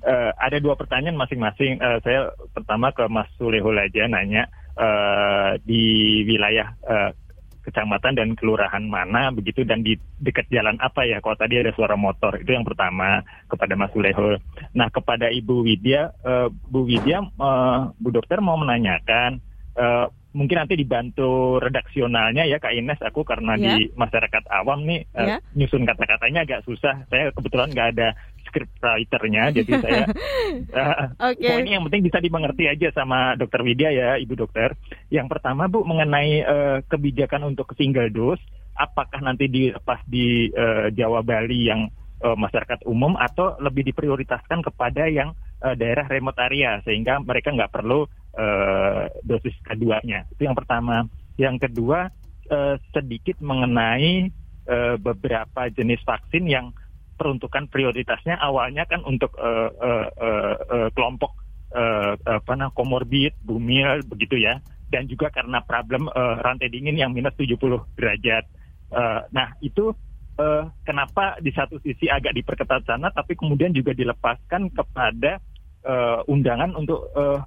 uh, 0.04 0.32
ada 0.38 0.58
dua 0.60 0.76
pertanyaan 0.76 1.18
masing-masing. 1.18 1.80
Uh, 1.80 2.00
saya 2.04 2.32
pertama 2.52 2.91
ke 2.91 3.04
Mas 3.08 3.28
Sulehul 3.36 3.80
aja 3.80 4.08
nanya 4.08 4.47
uh, 4.80 5.60
di 5.64 6.24
wilayah 6.28 6.76
uh, 6.86 7.12
kecamatan 7.60 8.18
dan 8.18 8.30
kelurahan 8.34 8.82
mana 8.82 9.30
begitu 9.30 9.62
dan 9.68 9.86
di 9.86 9.93
dekat 10.18 10.50
jalan 10.50 10.80
apa 10.82 11.06
ya 11.06 11.22
kalau 11.22 11.38
tadi 11.38 11.60
ada 11.60 11.70
suara 11.76 11.93
motor 11.93 12.39
itu 12.39 12.56
yang 12.56 12.66
pertama 12.66 13.22
kepada 13.45 13.78
Mas 13.78 13.93
Sulehul. 13.93 14.41
Nah 14.74 14.89
kepada 14.89 15.30
Ibu 15.30 15.68
Widya, 15.68 16.10
uh, 16.26 16.47
Bu 16.50 16.88
Widya, 16.88 17.22
uh, 17.38 17.93
Bu 18.00 18.10
Dokter 18.10 18.41
mau 18.41 18.58
menanyakan 18.58 19.43
uh, 19.78 20.08
mungkin 20.30 20.62
nanti 20.62 20.78
dibantu 20.78 21.58
redaksionalnya 21.58 22.45
ya 22.45 22.62
Kak 22.62 22.74
Ines 22.74 23.02
aku 23.02 23.26
karena 23.26 23.58
yeah. 23.58 23.78
di 23.82 23.89
masyarakat 23.97 24.43
awam 24.54 24.86
nih 24.86 25.10
yeah. 25.18 25.41
uh, 25.41 25.58
nyusun 25.58 25.89
kata-katanya 25.89 26.45
agak 26.45 26.62
susah. 26.66 27.06
Saya 27.10 27.34
kebetulan 27.34 27.74
nggak 27.74 27.89
ada 27.97 28.08
script 28.50 28.74
writernya 28.82 29.54
jadi 29.54 29.72
saya 29.80 30.04
uh, 30.82 31.06
okay. 31.32 31.54
poinnya 31.54 31.78
yang 31.78 31.86
penting 31.88 32.04
bisa 32.10 32.20
dimengerti 32.20 32.66
aja 32.66 32.89
sama 32.91 33.38
dokter 33.38 33.62
Widya 33.62 33.89
ya 33.93 34.10
ibu 34.18 34.34
dokter. 34.34 34.74
Yang 35.14 35.28
pertama 35.38 35.70
bu 35.70 35.86
mengenai 35.86 36.41
uh, 36.43 36.78
kebijakan 36.89 37.54
untuk 37.54 37.72
single 37.78 38.10
dose 38.10 38.41
apakah 38.80 39.20
nanti 39.20 39.52
dilepas 39.52 40.02
di 40.08 40.50
uh, 40.56 40.88
Jawa 40.89 41.22
Bali 41.22 41.68
yang 41.68 41.91
uh, 42.24 42.36
masyarakat 42.36 42.88
umum 42.88 43.20
atau 43.20 43.60
lebih 43.60 43.88
diprioritaskan 43.91 44.64
kepada 44.64 45.06
yang 45.12 45.36
uh, 45.60 45.76
daerah 45.76 46.08
remote 46.08 46.39
area 46.39 46.80
sehingga 46.88 47.20
mereka 47.20 47.52
nggak 47.52 47.72
perlu 47.72 48.08
uh, 48.39 49.04
dosis 49.28 49.56
keduanya. 49.68 50.26
Itu 50.32 50.47
yang 50.47 50.56
pertama. 50.56 51.06
Yang 51.39 51.72
kedua 51.72 52.12
uh, 52.52 52.76
sedikit 52.91 53.39
mengenai 53.39 54.32
uh, 54.68 54.95
beberapa 55.00 55.68
jenis 55.72 56.00
vaksin 56.04 56.47
yang 56.47 56.72
peruntukan 57.20 57.67
prioritasnya 57.67 58.39
awalnya 58.39 58.88
kan 58.88 59.03
untuk 59.03 59.36
uh, 59.36 59.67
uh, 59.76 60.07
uh, 60.15 60.55
uh, 60.63 60.89
kelompok 60.95 61.36
uh, 61.76 62.15
apa 62.15 62.72
komorbid, 62.72 63.36
bumil 63.43 63.99
begitu 64.07 64.39
ya, 64.39 64.63
dan 64.88 65.05
juga 65.05 65.30
karena 65.30 65.59
problem 65.61 66.07
uh, 66.07 66.39
rantai 66.39 66.72
dingin 66.72 66.95
yang 66.95 67.11
minus 67.11 67.36
70 67.36 67.59
derajat. 67.99 68.47
Uh, 68.89 69.22
nah 69.30 69.53
itu 69.61 69.93
uh, 70.39 70.63
kenapa 70.88 71.38
di 71.43 71.51
satu 71.53 71.78
sisi 71.84 72.07
agak 72.07 72.34
diperketat 72.34 72.88
sana, 72.88 73.11
tapi 73.11 73.36
kemudian 73.38 73.76
juga 73.76 73.93
dilepaskan 73.93 74.72
kepada 74.74 75.38
uh, 75.86 76.26
undangan 76.26 76.74
untuk 76.74 77.11
uh, 77.13 77.43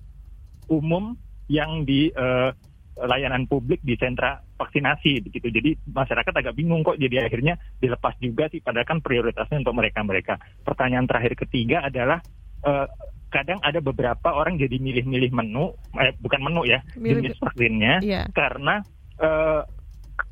umum 0.71 1.19
yang 1.51 1.83
di 1.83 2.13
uh, 2.15 2.55
layanan 2.97 3.49
publik 3.49 3.81
di 3.81 3.97
sentra 3.97 4.41
vaksinasi 4.61 5.25
begitu. 5.25 5.49
Jadi 5.49 5.71
masyarakat 5.89 6.33
agak 6.33 6.55
bingung 6.55 6.85
kok 6.85 7.01
jadi 7.01 7.25
akhirnya 7.25 7.57
dilepas 7.81 8.15
juga 8.21 8.53
sih 8.53 8.61
padahal 8.61 8.85
kan 8.85 8.99
prioritasnya 9.01 9.65
untuk 9.65 9.77
mereka-mereka. 9.77 10.37
Pertanyaan 10.63 11.09
terakhir 11.09 11.35
ketiga 11.41 11.81
adalah 11.89 12.21
uh, 12.69 12.87
kadang 13.33 13.59
ada 13.65 13.81
beberapa 13.81 14.29
orang 14.29 14.61
jadi 14.61 14.77
milih-milih 14.77 15.33
menu 15.33 15.73
eh, 15.97 16.13
bukan 16.21 16.41
menu 16.45 16.69
ya, 16.69 16.85
Milih, 17.01 17.33
jenis 17.33 17.41
vaksinnya 17.41 18.05
yeah. 18.05 18.29
karena 18.37 18.85
uh, 19.25 19.65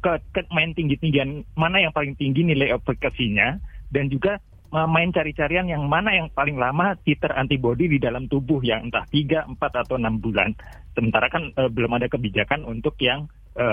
ke, 0.05 0.21
ke 0.37 0.41
main 0.53 0.77
tinggi-tinggian 0.77 1.49
mana 1.57 1.81
yang 1.81 1.97
paling 1.97 2.13
tinggi 2.21 2.45
nilai 2.45 2.77
efekasinya 2.77 3.57
dan 3.89 4.13
juga 4.13 4.37
main 4.71 5.11
cari-carian 5.11 5.67
yang 5.67 5.91
mana 5.91 6.15
yang 6.15 6.31
paling 6.31 6.55
lama 6.55 6.95
titer 7.03 7.35
antibody 7.35 7.91
di 7.91 7.99
dalam 7.99 8.31
tubuh 8.31 8.63
yang 8.63 8.87
entah 8.87 9.03
3, 9.11 9.51
4 9.59 9.59
atau 9.59 9.99
6 9.99 10.23
bulan. 10.23 10.55
Sementara 10.95 11.27
kan 11.27 11.51
e, 11.55 11.63
belum 11.67 11.99
ada 11.99 12.07
kebijakan 12.07 12.63
untuk 12.63 12.95
yang 13.03 13.27
e, 13.59 13.67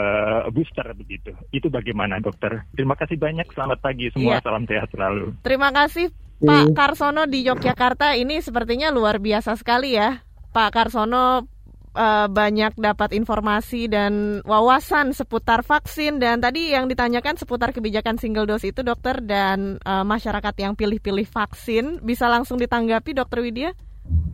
booster 0.49 0.89
begitu. 0.97 1.37
Itu 1.53 1.69
bagaimana 1.69 2.17
dokter? 2.17 2.65
Terima 2.73 2.97
kasih 2.97 3.17
banyak. 3.21 3.45
Selamat 3.53 3.77
pagi 3.81 4.09
semua. 4.09 4.41
Iya. 4.41 4.45
Salam 4.45 4.65
sehat 4.65 4.89
selalu. 4.89 5.25
Terima 5.45 5.69
kasih 5.69 6.09
Pak 6.41 6.73
Karsono 6.73 7.29
di 7.29 7.45
Yogyakarta. 7.45 8.17
Ini 8.17 8.41
sepertinya 8.41 8.89
luar 8.89 9.21
biasa 9.21 9.53
sekali 9.57 9.97
ya. 9.97 10.25
Pak 10.53 10.69
Karsono 10.73 11.56
uh, 11.97 12.29
banyak 12.29 12.77
dapat 12.77 13.17
informasi 13.17 13.89
dan 13.89 14.45
wawasan 14.45 15.17
seputar 15.17 15.65
vaksin 15.65 16.21
dan 16.21 16.37
tadi 16.37 16.77
yang 16.77 16.85
ditanyakan 16.85 17.35
seputar 17.35 17.73
kebijakan 17.73 18.21
single 18.21 18.45
dose 18.45 18.69
itu 18.69 18.85
dokter 18.85 19.17
dan 19.25 19.81
uh, 19.81 20.05
masyarakat 20.05 20.53
yang 20.61 20.77
pilih-pilih 20.77 21.25
vaksin 21.25 21.99
bisa 22.05 22.29
langsung 22.29 22.61
ditanggapi 22.61 23.17
dokter 23.17 23.41
Widya? 23.41 23.73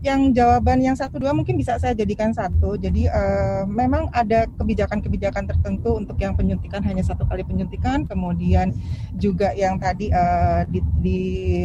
Yang 0.04 0.36
jawaban 0.36 0.84
yang 0.84 1.00
satu 1.00 1.16
dua 1.16 1.32
mungkin 1.32 1.56
bisa 1.56 1.80
saya 1.80 1.96
jadikan 1.96 2.36
satu. 2.36 2.76
Jadi 2.76 3.08
uh, 3.08 3.64
memang 3.64 4.12
ada 4.12 4.44
kebijakan-kebijakan 4.60 5.48
tertentu 5.48 5.96
untuk 5.96 6.20
yang 6.20 6.36
penyuntikan 6.36 6.84
hanya 6.84 7.00
satu 7.08 7.24
kali 7.24 7.48
penyuntikan, 7.48 8.04
kemudian 8.04 8.76
juga 9.16 9.56
yang 9.56 9.80
tadi 9.80 10.12
uh, 10.12 10.68
di, 10.68 10.84
di 11.00 11.22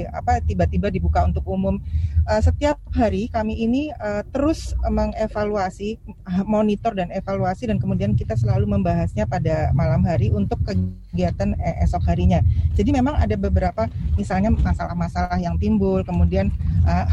apa 0.07 0.39
tiba-tiba 0.47 0.87
dibuka 0.87 1.27
untuk 1.27 1.43
umum. 1.51 1.83
Uh, 2.31 2.39
setiap 2.39 2.79
hari 2.95 3.27
kami 3.27 3.59
ini 3.59 3.91
uh, 3.99 4.23
terus 4.31 4.71
mengevaluasi, 4.87 5.99
monitor 6.47 6.95
dan 6.95 7.11
evaluasi 7.11 7.67
dan 7.67 7.83
kemudian 7.83 8.15
kita 8.15 8.39
selalu 8.39 8.71
membahasnya 8.71 9.27
pada 9.27 9.75
malam 9.75 10.07
hari 10.07 10.31
untuk 10.31 10.63
kegiatan 10.63 11.59
eh, 11.59 11.83
esok 11.83 12.07
harinya. 12.07 12.39
Jadi 12.79 12.95
memang 12.95 13.19
ada 13.19 13.35
beberapa 13.35 13.91
misalnya 14.15 14.55
masalah-masalah 14.55 15.43
yang 15.43 15.59
timbul, 15.59 16.07
kemudian 16.07 16.55
uh, 16.87 17.09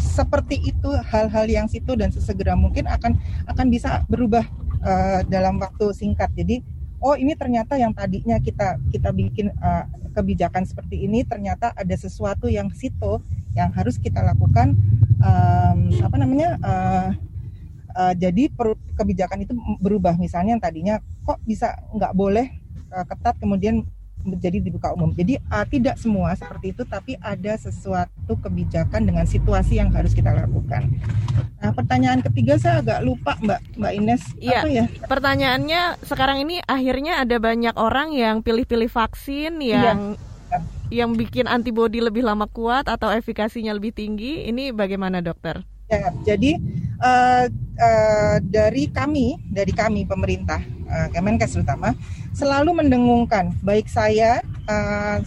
seperti 0.00 0.58
itu 0.72 0.90
hal-hal 1.06 1.46
yang 1.46 1.66
situ 1.68 1.94
dan 1.94 2.10
sesegera 2.10 2.56
mungkin 2.56 2.88
akan 2.88 3.20
akan 3.46 3.66
bisa 3.68 4.02
berubah 4.08 4.42
uh, 4.82 5.20
dalam 5.28 5.60
waktu 5.60 5.92
singkat. 5.94 6.32
Jadi 6.34 6.64
oh 7.00 7.16
ini 7.16 7.32
ternyata 7.36 7.80
yang 7.80 7.92
tadinya 7.96 8.36
kita 8.40 8.76
kita 8.92 9.12
bikin 9.12 9.52
uh, 9.60 9.84
kebijakan 10.12 10.66
seperti 10.66 11.06
ini 11.06 11.24
ternyata 11.24 11.72
ada 11.72 11.96
sesuatu 11.96 12.50
yang 12.50 12.68
situ 12.74 13.22
yang 13.56 13.72
harus 13.74 13.98
kita 13.98 14.22
lakukan 14.22 14.76
um, 15.18 15.90
apa 16.02 16.16
namanya 16.20 16.60
uh, 16.62 17.10
uh, 17.96 18.14
jadi 18.14 18.50
per, 18.52 18.78
kebijakan 18.94 19.42
itu 19.42 19.52
berubah 19.80 20.14
misalnya 20.18 20.58
yang 20.58 20.62
tadinya 20.62 20.94
kok 21.24 21.40
bisa 21.48 21.74
nggak 21.94 22.12
boleh 22.14 22.46
uh, 22.94 23.04
ketat 23.06 23.34
kemudian 23.40 23.86
menjadi 24.24 24.58
dibuka 24.60 24.92
umum. 24.92 25.12
Jadi 25.16 25.40
uh, 25.48 25.66
tidak 25.66 25.96
semua 25.96 26.36
seperti 26.36 26.72
itu, 26.76 26.82
tapi 26.84 27.16
ada 27.20 27.56
sesuatu 27.56 28.36
kebijakan 28.40 29.08
dengan 29.08 29.24
situasi 29.24 29.80
yang 29.80 29.90
harus 29.92 30.12
kita 30.12 30.32
lakukan. 30.32 30.88
Nah, 31.60 31.70
pertanyaan 31.76 32.24
ketiga 32.24 32.56
saya 32.56 32.80
agak 32.80 33.00
lupa, 33.04 33.36
Mbak 33.40 33.60
Mbak 33.76 33.92
Ines. 33.96 34.22
Iya. 34.40 34.60
Apa 34.64 34.68
ya? 34.68 34.84
Pertanyaannya 35.04 35.82
sekarang 36.04 36.38
ini 36.48 36.56
akhirnya 36.64 37.20
ada 37.20 37.36
banyak 37.36 37.74
orang 37.76 38.16
yang 38.16 38.40
pilih-pilih 38.40 38.88
vaksin 38.88 39.60
yang 39.60 40.16
iya. 40.16 40.58
yang 40.90 41.14
bikin 41.14 41.46
antibodi 41.46 42.02
lebih 42.02 42.24
lama 42.24 42.48
kuat 42.48 42.88
atau 42.88 43.12
efikasinya 43.12 43.76
lebih 43.76 43.92
tinggi. 43.92 44.48
Ini 44.48 44.72
bagaimana, 44.72 45.20
dokter? 45.20 45.62
Ya, 45.90 46.06
jadi 46.22 46.54
uh, 47.02 47.50
uh, 47.82 48.36
dari 48.46 48.86
kami, 48.94 49.34
dari 49.50 49.74
kami 49.74 50.06
pemerintah, 50.06 50.62
uh, 50.86 51.10
Kemenkes 51.10 51.58
terutama, 51.58 51.98
selalu 52.40 52.72
mendengungkan 52.72 53.52
baik 53.60 53.84
saya 53.84 54.40
uh, 54.64 55.20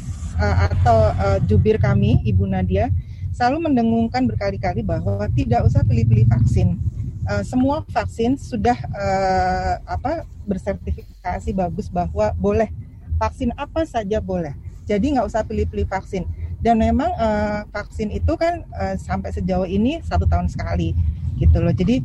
atau 0.74 1.14
uh, 1.14 1.38
jubir 1.45 1.78
kami, 1.78 2.18
Ibu 2.26 2.49
Nadia, 2.49 2.89
selalu 3.30 3.70
mendengungkan 3.70 4.26
berkali-kali 4.26 4.82
bahwa 4.82 5.30
tidak 5.38 5.61
usah 5.70 5.86
pilih-pilih 5.86 6.26
vaksin. 6.26 6.82
Uh, 7.30 7.45
semua 7.45 7.86
vaksin 7.86 8.34
sudah 8.34 8.76
uh, 8.97 9.78
apa 9.86 10.26
bersertifikasi 10.49 11.53
bagus 11.53 11.88
bahwa 11.88 12.34
boleh 12.34 12.74
vaksin 13.22 13.53
apa 13.53 13.86
saja 13.86 14.18
boleh. 14.18 14.57
Jadi 14.89 15.14
nggak 15.14 15.30
usah 15.30 15.45
pilih-pilih 15.45 15.86
vaksin 15.86 16.26
dan 16.66 16.82
memang 16.82 17.14
uh, 17.14 17.61
vaksin 17.70 18.09
itu 18.09 18.34
kan 18.39 18.66
uh, 18.74 18.97
sampai 18.97 19.30
sejauh 19.30 19.70
ini 19.70 20.01
satu 20.01 20.26
tahun 20.26 20.49
sekali 20.49 20.97
gitu 21.38 21.59
loh 21.59 21.76
jadi 21.76 21.99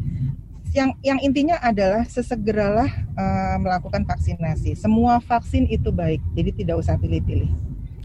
yang 0.78 0.90
yang 1.02 1.18
intinya 1.18 1.58
adalah 1.58 2.06
sesegeralah 2.06 2.86
uh, 3.18 3.56
melakukan 3.58 4.06
vaksinasi. 4.06 4.78
Semua 4.78 5.18
vaksin 5.18 5.66
itu 5.66 5.90
baik 5.90 6.22
jadi 6.38 6.50
tidak 6.54 6.86
usah 6.86 6.94
pilih-pilih. 6.94 7.50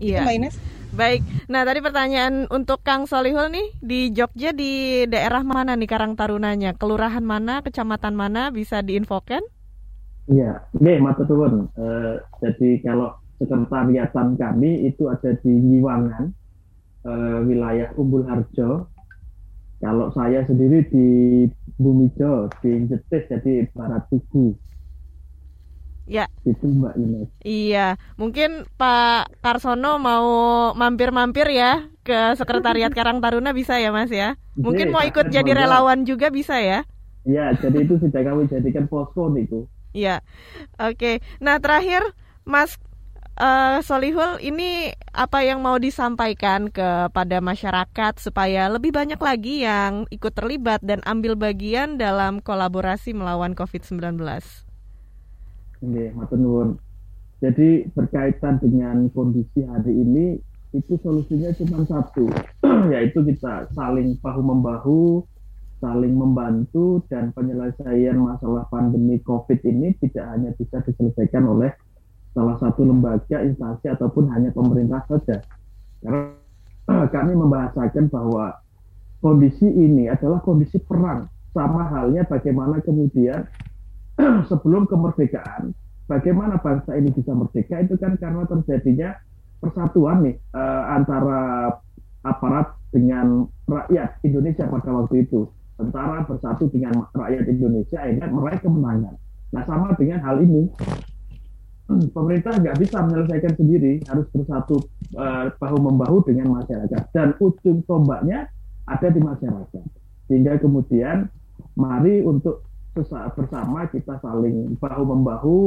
Iya 0.02 0.26
Mbak 0.26 0.36
Ines? 0.42 0.56
Baik, 0.94 1.26
nah 1.50 1.66
tadi 1.66 1.82
pertanyaan 1.82 2.46
untuk 2.54 2.86
Kang 2.86 3.10
Solihul 3.10 3.50
nih 3.50 3.68
di 3.82 4.00
Jogja 4.14 4.54
di 4.54 5.02
daerah 5.10 5.42
mana 5.42 5.74
nih 5.74 5.90
Karang 5.90 6.14
Tarunanya, 6.14 6.78
kelurahan 6.78 7.26
mana, 7.26 7.66
kecamatan 7.66 8.14
mana 8.14 8.54
bisa 8.54 8.86
diinfokan? 8.86 9.42
Iya, 10.30 10.70
nih 10.78 11.02
mata 11.02 11.26
turun. 11.26 11.66
Uh, 11.74 12.22
jadi 12.46 12.78
kalau 12.86 13.10
sekretariatan 13.42 14.38
kami 14.38 14.86
itu 14.86 15.10
ada 15.10 15.34
di 15.42 15.50
Nyiwangan, 15.50 16.30
uh, 17.10 17.42
wilayah 17.42 17.90
Umbul 17.98 18.30
Harjo. 18.30 18.86
Kalau 19.82 20.14
saya 20.14 20.46
sendiri 20.46 20.86
di 20.94 21.08
Bumijo, 21.78 22.50
di 22.62 22.86
Jetis, 22.86 23.24
jadi 23.30 23.68
Barat 23.74 24.06
Tugu. 24.10 24.54
Ya. 26.04 26.28
Itu 26.44 26.68
Mbak 26.68 26.94
Ines. 27.00 27.30
Iya, 27.48 27.96
mungkin 28.20 28.68
Pak 28.76 29.40
Karsono 29.40 29.96
mau 29.98 30.28
mampir-mampir 30.76 31.48
ya 31.56 31.88
ke 32.04 32.36
Sekretariat 32.36 32.92
Karang 32.98 33.24
Taruna 33.24 33.56
bisa 33.56 33.80
ya 33.80 33.96
Mas 33.96 34.12
ya? 34.12 34.36
Mungkin 34.60 34.92
mau 34.92 35.02
ikut 35.02 35.32
jadi 35.32 35.52
relawan 35.56 36.04
juga 36.04 36.28
bisa 36.28 36.60
ya? 36.60 36.84
Iya, 37.24 37.56
jadi 37.56 37.88
itu 37.88 37.96
sudah 38.04 38.20
kami 38.20 38.52
jadikan 38.52 38.92
posko 38.92 39.32
itu. 39.40 39.64
Iya, 39.96 40.20
oke. 40.76 41.24
Nah 41.40 41.64
terakhir 41.64 42.04
Mas 42.44 42.76
uh, 43.38 43.80
Solihul, 43.82 44.42
ini 44.42 44.94
apa 45.14 45.46
yang 45.46 45.62
mau 45.62 45.78
disampaikan 45.78 46.70
kepada 46.70 47.40
masyarakat 47.42 48.14
supaya 48.22 48.70
lebih 48.70 48.94
banyak 48.94 49.18
lagi 49.18 49.66
yang 49.66 50.10
ikut 50.10 50.34
terlibat 50.34 50.82
dan 50.82 51.02
ambil 51.06 51.38
bagian 51.38 51.98
dalam 51.98 52.42
kolaborasi 52.42 53.14
melawan 53.14 53.54
COVID-19? 53.58 54.20
Oke, 55.84 56.06
matur 56.16 56.78
Jadi 57.44 57.92
berkaitan 57.92 58.56
dengan 58.64 59.12
kondisi 59.12 59.68
hari 59.68 59.92
ini, 59.92 60.40
itu 60.72 60.96
solusinya 61.04 61.52
cuma 61.60 61.84
satu, 61.86 62.26
yaitu 62.94 63.20
kita 63.20 63.68
saling 63.76 64.16
bahu 64.24 64.42
membahu, 64.42 65.02
saling 65.84 66.16
membantu 66.16 67.04
dan 67.12 67.36
penyelesaian 67.36 68.16
masalah 68.16 68.64
pandemi 68.72 69.20
COVID 69.20 69.60
ini 69.68 69.92
tidak 70.00 70.26
hanya 70.32 70.56
bisa 70.56 70.80
diselesaikan 70.88 71.44
oleh 71.44 71.76
salah 72.34 72.58
satu 72.58 72.82
lembaga, 72.84 73.46
instansi 73.46 73.88
ataupun 73.94 74.30
hanya 74.34 74.50
pemerintah 74.50 75.06
saja. 75.06 75.46
Karena 76.02 77.08
kami 77.14 77.34
membahasakan 77.38 78.10
bahwa 78.10 78.58
kondisi 79.24 79.70
ini 79.70 80.10
adalah 80.12 80.44
kondisi 80.44 80.82
perang. 80.82 81.30
Sama 81.54 81.86
halnya 81.86 82.26
bagaimana 82.26 82.82
kemudian 82.82 83.46
sebelum 84.50 84.90
kemerdekaan, 84.90 85.78
bagaimana 86.10 86.58
bangsa 86.58 86.98
ini 86.98 87.14
bisa 87.14 87.32
merdeka 87.38 87.78
itu 87.78 87.94
kan 88.02 88.18
karena 88.18 88.44
terjadinya 88.50 89.10
persatuan 89.62 90.26
nih 90.26 90.36
uh, 90.58 90.84
antara 90.98 91.72
aparat 92.26 92.74
dengan 92.90 93.46
rakyat 93.70 94.18
Indonesia 94.26 94.66
pada 94.66 94.90
waktu 94.92 95.30
itu. 95.30 95.46
Tentara 95.78 96.26
bersatu 96.26 96.70
dengan 96.74 97.06
rakyat 97.14 97.46
Indonesia 97.50 98.02
akhirnya 98.02 98.28
meraih 98.34 98.62
kemenangan. 98.62 99.16
Nah 99.54 99.64
sama 99.70 99.94
dengan 99.94 100.26
hal 100.26 100.42
ini, 100.42 100.70
pemerintah 101.88 102.56
nggak 102.58 102.80
bisa 102.80 102.98
menyelesaikan 103.04 103.54
sendiri, 103.60 103.94
harus 104.08 104.28
bersatu 104.32 104.80
uh, 105.20 105.52
bahu 105.60 105.78
membahu 105.84 106.24
dengan 106.24 106.64
masyarakat 106.64 107.04
dan 107.12 107.36
ujung 107.44 107.84
tombaknya 107.84 108.48
ada 108.88 109.08
di 109.12 109.20
masyarakat. 109.20 109.86
Sehingga 110.32 110.58
kemudian 110.64 111.28
mari 111.76 112.24
untuk 112.24 112.64
bersama 113.36 113.90
kita 113.90 114.22
saling 114.22 114.78
bahu 114.78 115.04
membahu, 115.04 115.60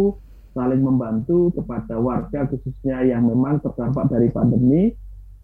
saling 0.55 0.81
membantu 0.81 1.53
kepada 1.53 1.99
warga 1.99 2.47
khususnya 2.49 3.03
yang 3.05 3.27
memang 3.27 3.61
terdampak 3.61 4.09
dari 4.09 4.31
pandemi 4.31 4.95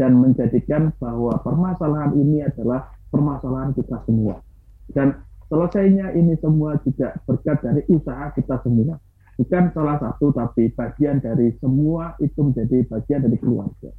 dan 0.00 0.16
menjadikan 0.16 0.94
bahwa 0.96 1.36
permasalahan 1.42 2.16
ini 2.16 2.40
adalah 2.46 2.88
permasalahan 3.12 3.76
kita 3.76 4.00
semua. 4.08 4.40
Dan 4.88 5.20
selesainya 5.52 6.16
ini 6.16 6.32
semua 6.40 6.80
juga 6.80 7.12
berkat 7.28 7.60
dari 7.60 7.82
usaha 7.92 8.32
kita 8.32 8.56
semua. 8.64 8.96
Bukan 9.40 9.72
salah 9.72 9.96
satu, 9.98 10.30
tapi 10.32 10.68
bagian 10.76 11.18
dari 11.18 11.56
semua 11.58 12.14
itu 12.20 12.40
menjadi 12.40 12.84
bagian 12.86 13.20
dari 13.24 13.36
keluarga. 13.40 13.90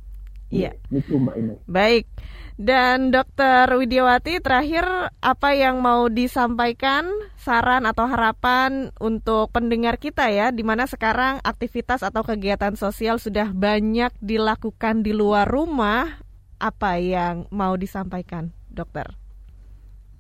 Iya. 0.53 0.71
Itu 0.93 1.17
Mbak 1.17 1.35
Ines. 1.41 1.59
Baik. 1.65 2.05
Dan 2.53 3.09
Dokter 3.09 3.65
Widiawati 3.73 4.37
terakhir 4.37 4.85
apa 5.25 5.49
yang 5.57 5.81
mau 5.81 6.05
disampaikan 6.05 7.09
saran 7.33 7.89
atau 7.89 8.05
harapan 8.05 8.93
untuk 9.01 9.49
pendengar 9.49 9.97
kita 9.97 10.29
ya 10.29 10.53
di 10.53 10.61
mana 10.61 10.85
sekarang 10.85 11.41
aktivitas 11.41 12.05
atau 12.05 12.21
kegiatan 12.21 12.77
sosial 12.77 13.17
sudah 13.17 13.49
banyak 13.49 14.13
dilakukan 14.21 15.01
di 15.01 15.17
luar 15.17 15.49
rumah 15.49 16.21
apa 16.61 17.01
yang 17.01 17.49
mau 17.49 17.73
disampaikan 17.73 18.53
dokter? 18.69 19.22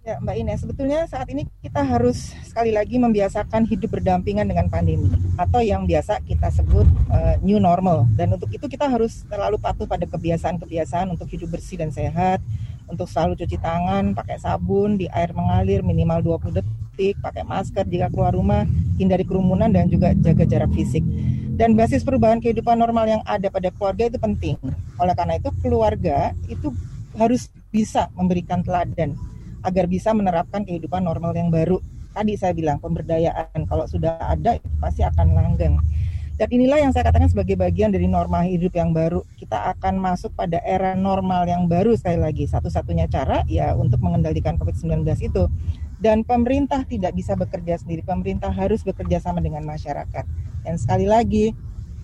Ya, 0.03 0.19
Mbak 0.19 0.35
Ines, 0.35 0.59
sebetulnya 0.59 1.07
saat 1.07 1.31
ini 1.31 1.47
kita 1.63 1.79
harus 1.79 2.35
sekali 2.43 2.75
lagi 2.75 2.99
membiasakan 2.99 3.63
hidup 3.63 3.87
berdampingan 3.95 4.43
dengan 4.43 4.67
pandemi 4.67 5.07
atau 5.39 5.63
yang 5.63 5.87
biasa 5.87 6.19
kita 6.27 6.51
sebut 6.51 6.83
uh, 7.07 7.39
new 7.39 7.55
normal. 7.55 8.03
Dan 8.11 8.35
untuk 8.35 8.51
itu 8.51 8.67
kita 8.67 8.91
harus 8.91 9.23
terlalu 9.31 9.55
patuh 9.63 9.87
pada 9.87 10.03
kebiasaan-kebiasaan 10.03 11.07
untuk 11.07 11.31
hidup 11.31 11.55
bersih 11.55 11.79
dan 11.79 11.87
sehat, 11.87 12.43
untuk 12.91 13.07
selalu 13.07 13.47
cuci 13.47 13.55
tangan, 13.63 14.11
pakai 14.11 14.43
sabun 14.43 14.99
di 14.99 15.07
air 15.07 15.31
mengalir 15.31 15.79
minimal 15.87 16.19
20 16.35 16.51
detik, 16.51 17.15
pakai 17.23 17.47
masker 17.47 17.87
jika 17.87 18.11
keluar 18.11 18.35
rumah, 18.35 18.67
hindari 18.99 19.23
kerumunan 19.23 19.71
dan 19.71 19.87
juga 19.87 20.11
jaga 20.19 20.43
jarak 20.43 20.75
fisik. 20.75 21.07
Dan 21.55 21.79
basis 21.79 22.03
perubahan 22.03 22.43
kehidupan 22.43 22.75
normal 22.75 23.07
yang 23.07 23.23
ada 23.23 23.47
pada 23.47 23.71
keluarga 23.71 24.11
itu 24.11 24.19
penting. 24.19 24.59
Oleh 24.99 25.15
karena 25.15 25.39
itu 25.39 25.47
keluarga 25.63 26.35
itu 26.51 26.75
harus 27.15 27.47
bisa 27.71 28.11
memberikan 28.19 28.59
teladan 28.59 29.15
agar 29.63 29.87
bisa 29.87 30.11
menerapkan 30.11 30.67
kehidupan 30.67 31.01
normal 31.03 31.33
yang 31.33 31.49
baru. 31.49 31.79
Tadi 32.13 32.37
saya 32.37 32.53
bilang 32.53 32.77
pemberdayaan 32.77 33.65
kalau 33.65 33.89
sudah 33.89 34.21
ada 34.21 34.61
pasti 34.77 35.01
akan 35.01 35.33
langgeng. 35.33 35.81
Dan 36.33 36.49
inilah 36.49 36.81
yang 36.81 36.91
saya 36.91 37.07
katakan 37.09 37.29
sebagai 37.29 37.53
bagian 37.53 37.93
dari 37.93 38.09
norma 38.09 38.41
hidup 38.45 38.73
yang 38.73 38.89
baru. 38.93 39.21
Kita 39.37 39.73
akan 39.77 40.01
masuk 40.01 40.33
pada 40.33 40.57
era 40.65 40.97
normal 40.97 41.45
yang 41.45 41.69
baru 41.69 41.93
sekali 41.93 42.21
lagi. 42.21 42.49
Satu-satunya 42.49 43.05
cara 43.05 43.45
ya 43.45 43.77
untuk 43.77 44.01
mengendalikan 44.01 44.57
COVID-19 44.57 45.05
itu. 45.21 45.45
Dan 46.01 46.25
pemerintah 46.25 46.83
tidak 46.83 47.13
bisa 47.13 47.37
bekerja 47.37 47.77
sendiri. 47.79 48.01
Pemerintah 48.01 48.49
harus 48.49 48.81
bekerja 48.81 49.21
sama 49.21 49.39
dengan 49.45 49.61
masyarakat. 49.63 50.25
Dan 50.65 50.75
sekali 50.81 51.05
lagi, 51.05 51.53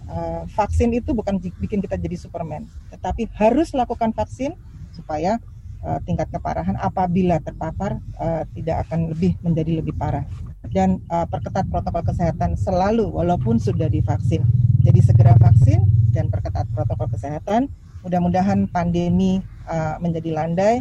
uh, 0.10 0.44
vaksin 0.50 0.92
itu 0.92 1.14
bukan 1.14 1.38
bikin 1.40 1.80
kita 1.80 1.96
jadi 1.96 2.18
Superman, 2.18 2.66
tetapi 2.90 3.30
harus 3.38 3.72
lakukan 3.72 4.12
vaksin 4.12 4.58
supaya 4.92 5.38
uh, 5.84 6.00
tingkat 6.04 6.28
keparahan 6.32 6.76
apabila 6.80 7.40
terpapar 7.40 8.00
uh, 8.20 8.44
tidak 8.56 8.88
akan 8.88 9.12
lebih 9.12 9.36
menjadi 9.44 9.84
lebih 9.84 9.96
parah 9.96 10.26
dan 10.70 11.02
uh, 11.10 11.26
perketat 11.26 11.66
protokol 11.72 12.04
kesehatan 12.06 12.54
selalu 12.60 13.10
walaupun 13.10 13.58
sudah 13.58 13.90
divaksin. 13.90 14.46
Jadi 14.86 15.00
segera 15.02 15.34
vaksin 15.40 15.82
dan 16.14 16.30
perketat 16.30 16.68
protokol 16.72 17.10
kesehatan. 17.12 17.68
Mudah-mudahan 18.00 18.70
pandemi 18.72 19.44
uh, 19.68 20.00
menjadi 20.00 20.32
landai 20.32 20.76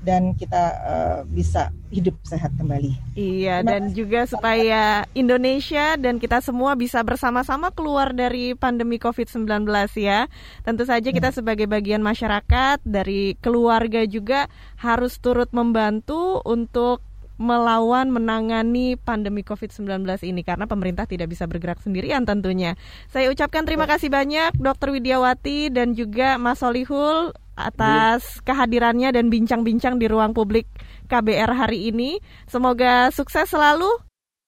dan 0.00 0.32
kita 0.32 0.64
uh, 0.80 1.18
bisa 1.28 1.68
hidup 1.92 2.16
sehat 2.24 2.54
kembali. 2.56 2.96
Iya, 3.18 3.60
Terima 3.60 3.70
dan 3.70 3.82
kasih. 3.84 3.96
juga 3.96 4.20
supaya 4.24 4.82
Indonesia 5.12 6.00
dan 6.00 6.16
kita 6.16 6.40
semua 6.40 6.72
bisa 6.78 7.04
bersama-sama 7.04 7.68
keluar 7.74 8.16
dari 8.16 8.56
pandemi 8.56 8.96
COVID-19 8.96 9.68
ya. 10.00 10.30
Tentu 10.64 10.88
saja 10.88 11.12
kita 11.12 11.30
hmm. 11.34 11.36
sebagai 11.36 11.66
bagian 11.68 12.00
masyarakat 12.00 12.80
dari 12.86 13.36
keluarga 13.44 14.08
juga 14.08 14.48
harus 14.80 15.20
turut 15.20 15.52
membantu 15.52 16.40
untuk 16.48 17.04
melawan 17.40 18.12
menangani 18.12 19.00
pandemi 19.00 19.40
COVID-19 19.40 20.04
ini 20.28 20.44
karena 20.44 20.68
pemerintah 20.68 21.08
tidak 21.08 21.32
bisa 21.32 21.48
bergerak 21.48 21.80
sendirian 21.80 22.28
tentunya. 22.28 22.76
Saya 23.08 23.32
ucapkan 23.32 23.64
terima 23.64 23.88
kasih 23.88 24.12
banyak 24.12 24.60
Dr. 24.60 24.92
Widiawati 24.92 25.72
dan 25.72 25.96
juga 25.96 26.36
Mas 26.36 26.60
Solihul 26.60 27.32
atas 27.68 28.40
kehadirannya 28.46 29.12
dan 29.12 29.28
bincang-bincang 29.28 30.00
di 30.00 30.08
ruang 30.08 30.32
publik 30.32 30.64
KBR 31.10 31.52
hari 31.52 31.92
ini. 31.92 32.22
Semoga 32.48 33.12
sukses 33.12 33.50
selalu. 33.50 33.90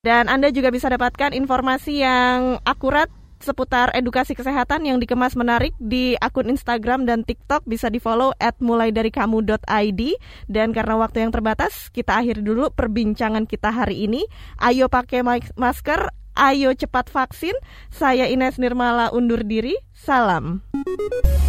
Dan 0.03 0.27
Anda 0.27 0.51
juga 0.51 0.75
bisa 0.75 0.91
dapatkan 0.91 1.31
informasi 1.31 2.03
yang 2.03 2.59
akurat 2.67 3.07
seputar 3.43 3.91
edukasi 3.93 4.39
kesehatan 4.39 4.87
yang 4.87 5.03
dikemas 5.03 5.35
menarik 5.35 5.75
di 5.83 6.15
akun 6.23 6.49
Instagram 6.49 7.05
dan 7.05 7.27
TikTok. 7.27 7.67
Bisa 7.67 7.91
di 7.91 7.99
follow 7.99 8.31
at 8.39 8.57
mulai 8.63 8.95
dari 8.95 9.11
kamu.id 9.11 10.03
dan 10.47 10.69
karena 10.71 10.95
waktu 10.97 11.27
yang 11.27 11.35
terbatas 11.35 11.91
kita 11.91 12.23
akhiri 12.23 12.41
dulu 12.41 12.71
perbincangan 12.71 13.45
kita 13.45 13.75
hari 13.75 14.07
ini. 14.07 14.25
Ayo 14.63 14.87
pakai 14.87 15.27
masker 15.59 16.22
ayo 16.37 16.73
cepat 16.77 17.13
vaksin 17.13 17.55
saya 17.93 18.29
Ines 18.29 18.57
Nirmala 18.57 19.13
undur 19.13 19.45
diri 19.45 19.77
salam 19.93 20.65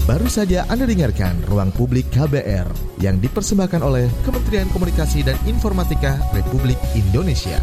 Baru 0.03 0.27
saja 0.27 0.67
Anda 0.67 0.83
dengarkan 0.83 1.47
Ruang 1.47 1.71
Publik 1.71 2.11
KBR 2.11 2.67
yang 2.99 3.23
dipersembahkan 3.23 3.79
oleh 3.79 4.11
Kementerian 4.27 4.67
Komunikasi 4.67 5.23
dan 5.23 5.39
Informatika 5.47 6.19
Republik 6.35 6.75
Indonesia. 6.91 7.55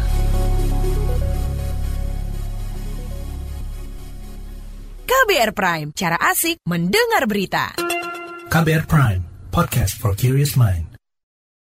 KBR 5.05 5.53
Prime, 5.53 5.89
cara 5.93 6.17
asik 6.17 6.65
mendengar 6.65 7.29
berita. 7.29 7.77
KBR 8.49 8.89
Prime, 8.89 9.21
podcast 9.53 10.01
for 10.01 10.17
curious 10.17 10.57
mind. 10.57 10.90